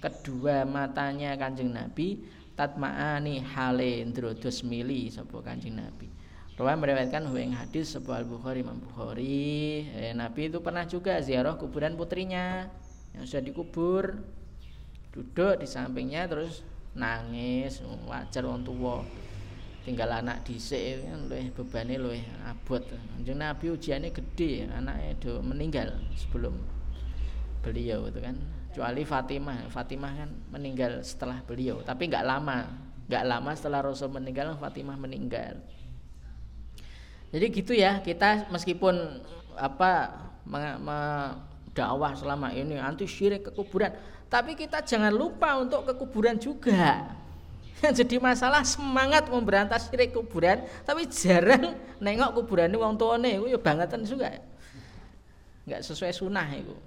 kedua 0.00 0.64
matanya 0.64 1.36
Kanjeng 1.36 1.72
Nabi 1.72 2.24
tatma'ani 2.56 3.44
hale 3.44 4.00
ndrodos 4.08 4.64
mili 4.64 5.12
sapa 5.12 5.44
Kanjeng 5.44 5.76
Nabi. 5.76 6.08
Rawa 6.56 6.72
meriwayatkan 6.72 7.28
ing 7.36 7.52
hadis 7.52 7.92
sapa 7.92 8.16
Al 8.16 8.24
Bukhari 8.24 8.64
Imam 8.64 8.80
Bukhari, 8.80 9.84
eh, 9.92 10.16
Nabi 10.16 10.48
itu 10.48 10.64
pernah 10.64 10.88
juga 10.88 11.20
ziarah 11.20 11.60
kuburan 11.60 12.00
putrinya 12.00 12.72
yang 13.12 13.28
sudah 13.28 13.44
dikubur. 13.44 14.16
Duduk 15.12 15.60
di 15.60 15.68
sampingnya 15.68 16.24
terus 16.28 16.64
nangis 16.96 17.84
wajar 18.08 18.42
wong 18.48 18.64
tua 18.64 19.04
tinggal 19.86 20.10
anak 20.10 20.42
dhisik 20.42 21.06
luwih 21.30 21.54
bebane 21.54 21.94
luwih 21.94 22.24
abot. 22.42 22.82
Kanjeng 22.82 23.38
Nabi 23.38 23.70
ujiannya 23.70 24.10
gede 24.10 24.66
anaknya 24.66 25.14
do 25.22 25.38
meninggal 25.44 25.94
sebelum 26.18 26.58
beliau 27.62 28.10
itu 28.10 28.18
kan. 28.18 28.34
Kecuali 28.72 29.06
Fatimah 29.06 29.70
Fatimah 29.70 30.12
kan 30.12 30.30
meninggal 30.52 31.00
setelah 31.00 31.40
beliau 31.46 31.80
tapi 31.86 32.10
nggak 32.10 32.26
lama 32.26 32.66
nggak 33.06 33.24
lama 33.24 33.50
setelah 33.54 33.80
Rasul 33.86 34.10
meninggal 34.10 34.58
Fatimah 34.58 34.98
meninggal. 34.98 35.62
Jadi 37.30 37.46
gitu 37.54 37.72
ya 37.72 38.02
kita 38.02 38.50
meskipun 38.50 39.22
apa 39.54 40.12
dakwah 41.76 42.12
selama 42.16 42.50
ini 42.54 42.80
anti 42.80 43.04
syirik 43.04 43.46
ke 43.46 43.50
kuburan 43.52 43.92
tapi 44.26 44.58
kita 44.58 44.82
jangan 44.82 45.14
lupa 45.14 45.54
untuk 45.62 45.86
ke 45.86 45.92
kuburan 45.94 46.34
juga. 46.34 47.14
Jadi 47.98 48.16
masalah 48.18 48.64
semangat 48.66 49.28
memberantas 49.30 49.86
syirik 49.86 50.16
kuburan 50.16 50.64
tapi 50.82 51.06
jarang 51.06 51.78
nengok 52.04 52.42
kuburan 52.42 52.72
ini 52.72 52.78
wong 52.80 52.98
tuane. 52.98 53.38
Itu 53.38 53.46
ya 53.46 53.58
bangetan 53.60 54.02
juga 54.02 54.34
nggak 55.66 55.82
sesuai 55.82 56.14
sunnah 56.14 56.46
itu 56.54 56.78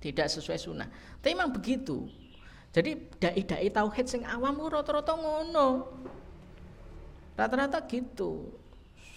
tidak 0.00 0.32
sesuai 0.32 0.56
sunnah 0.56 0.88
tapi 1.20 1.32
memang 1.32 1.52
begitu. 1.52 2.08
Jadi 2.74 2.98
dai-dai 3.22 3.70
tauhid 3.70 4.06
sing 4.10 4.26
awam 4.26 4.58
rata-rata 4.66 5.14
ngono. 5.14 5.86
Rata-rata 7.38 7.78
gitu. 7.86 8.50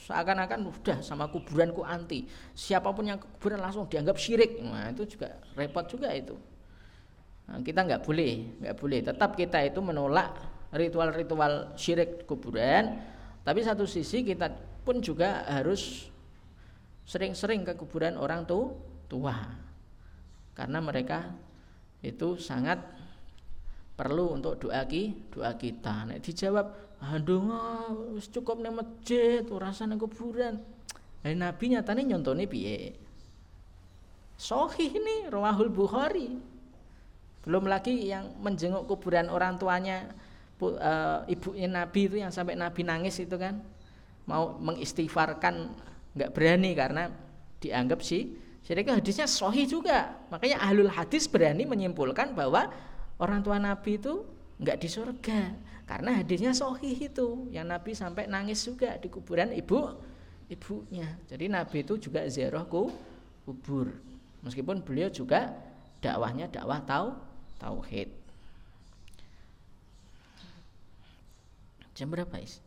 Seakan-akan 0.05 0.69
udah 0.69 1.01
sama 1.01 1.25
kuburan 1.25 1.73
ku 1.73 1.81
anti. 1.81 2.29
Siapa 2.53 2.93
pun 2.93 3.09
yang 3.09 3.17
kuburan 3.17 3.57
langsung 3.57 3.89
dianggap 3.89 4.13
syirik. 4.21 4.61
Nah 4.61 4.93
itu 4.93 5.09
juga 5.17 5.41
repot 5.57 5.89
juga 5.89 6.13
itu 6.13 6.37
kita 7.63 7.87
nggak 7.87 8.03
boleh 8.03 8.59
nggak 8.59 8.75
boleh 8.75 8.99
tetap 9.01 9.35
kita 9.39 9.63
itu 9.63 9.79
menolak 9.79 10.35
ritual-ritual 10.75 11.73
syirik 11.79 12.27
kuburan 12.27 12.99
tapi 13.47 13.63
satu 13.63 13.87
sisi 13.87 14.27
kita 14.27 14.51
pun 14.83 14.99
juga 14.99 15.47
harus 15.47 16.11
sering-sering 17.07 17.63
ke 17.63 17.73
kuburan 17.79 18.19
orang 18.19 18.43
tuh 18.43 18.75
tua 19.07 19.35
karena 20.51 20.83
mereka 20.83 21.31
itu 22.03 22.35
sangat 22.35 22.83
perlu 23.95 24.35
untuk 24.35 24.59
doa 24.59 24.83
ki 24.83 25.31
doa 25.31 25.55
kita 25.55 26.03
nek 26.03 26.19
dijawab 26.19 26.87
wis 28.17 28.27
cukup 28.33 28.57
ning 28.57 28.73
masjid, 28.73 29.45
nang 29.45 29.99
kuburan. 30.01 30.57
Lah 31.21 31.33
Nabi 31.33 31.65
nyatane 31.73 32.01
nyontone 32.05 32.49
piye? 32.49 32.93
Sahih 34.37 34.93
ini 34.93 35.29
Rawahul 35.29 35.73
Bukhari. 35.73 36.56
Belum 37.47 37.63
lagi 37.71 38.11
yang 38.11 38.35
menjenguk 38.43 38.83
kuburan 38.91 39.31
orang 39.31 39.55
tuanya 39.55 40.11
uh, 40.59 41.23
ibunya 41.31 41.71
Nabi 41.71 42.11
itu 42.11 42.19
yang 42.19 42.29
sampai 42.29 42.59
Nabi 42.59 42.83
nangis 42.83 43.23
itu 43.23 43.39
kan. 43.39 43.63
Mau 44.27 44.59
mengistighfarkan 44.59 45.71
nggak 46.11 46.35
berani 46.35 46.75
karena 46.75 47.07
dianggap 47.63 48.03
sih 48.03 48.35
jadi 48.67 48.83
hadisnya 48.83 49.23
sahih 49.31 49.63
juga. 49.63 50.11
Makanya 50.27 50.59
ahlul 50.59 50.91
hadis 50.91 51.23
berani 51.23 51.63
menyimpulkan 51.63 52.35
bahwa 52.35 52.67
orang 53.15 53.39
tua 53.39 53.55
Nabi 53.55 53.95
itu 53.95 54.27
nggak 54.59 54.77
di 54.83 54.89
surga. 54.91 55.39
Karena 55.87 56.19
hadisnya 56.19 56.51
sohih 56.51 57.07
itu. 57.07 57.47
Yang 57.47 57.67
Nabi 57.71 57.91
sampai 57.95 58.27
nangis 58.27 58.59
juga 58.67 58.99
di 58.99 59.07
kuburan 59.07 59.55
ibu 59.55 59.95
ibunya. 60.51 61.15
Jadi 61.31 61.47
Nabi 61.47 61.79
itu 61.79 61.95
juga 61.95 62.27
ziarah 62.27 62.67
kubur. 62.67 63.87
Meskipun 64.43 64.83
beliau 64.83 65.07
juga 65.07 65.55
dakwahnya 66.03 66.51
dakwah 66.51 66.83
tau 66.83 67.15
tauhid. 67.57 68.09
Jam 71.97 72.13
berapa 72.13 72.37
is? 72.37 72.61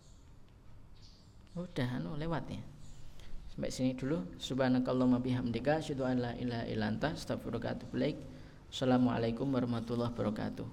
Udah 1.54 1.98
anu 1.98 2.18
lewat 2.18 2.50
ya. 2.50 2.62
Sampai 3.54 3.70
sini 3.70 3.94
dulu. 3.94 4.22
Subhanakallahumma 4.38 5.22
bihamdika 5.22 5.82
asyhadu 5.82 6.06
an 6.06 6.22
la 6.22 6.32
ilaha 6.34 6.64
illa 6.66 6.86
anta 6.90 7.14
astaghfiruka 7.14 7.70
wa 7.70 7.74
atubu 7.78 7.96
Assalamualaikum 8.70 9.50
warahmatullahi 9.50 10.14
wabarakatuh. 10.14 10.66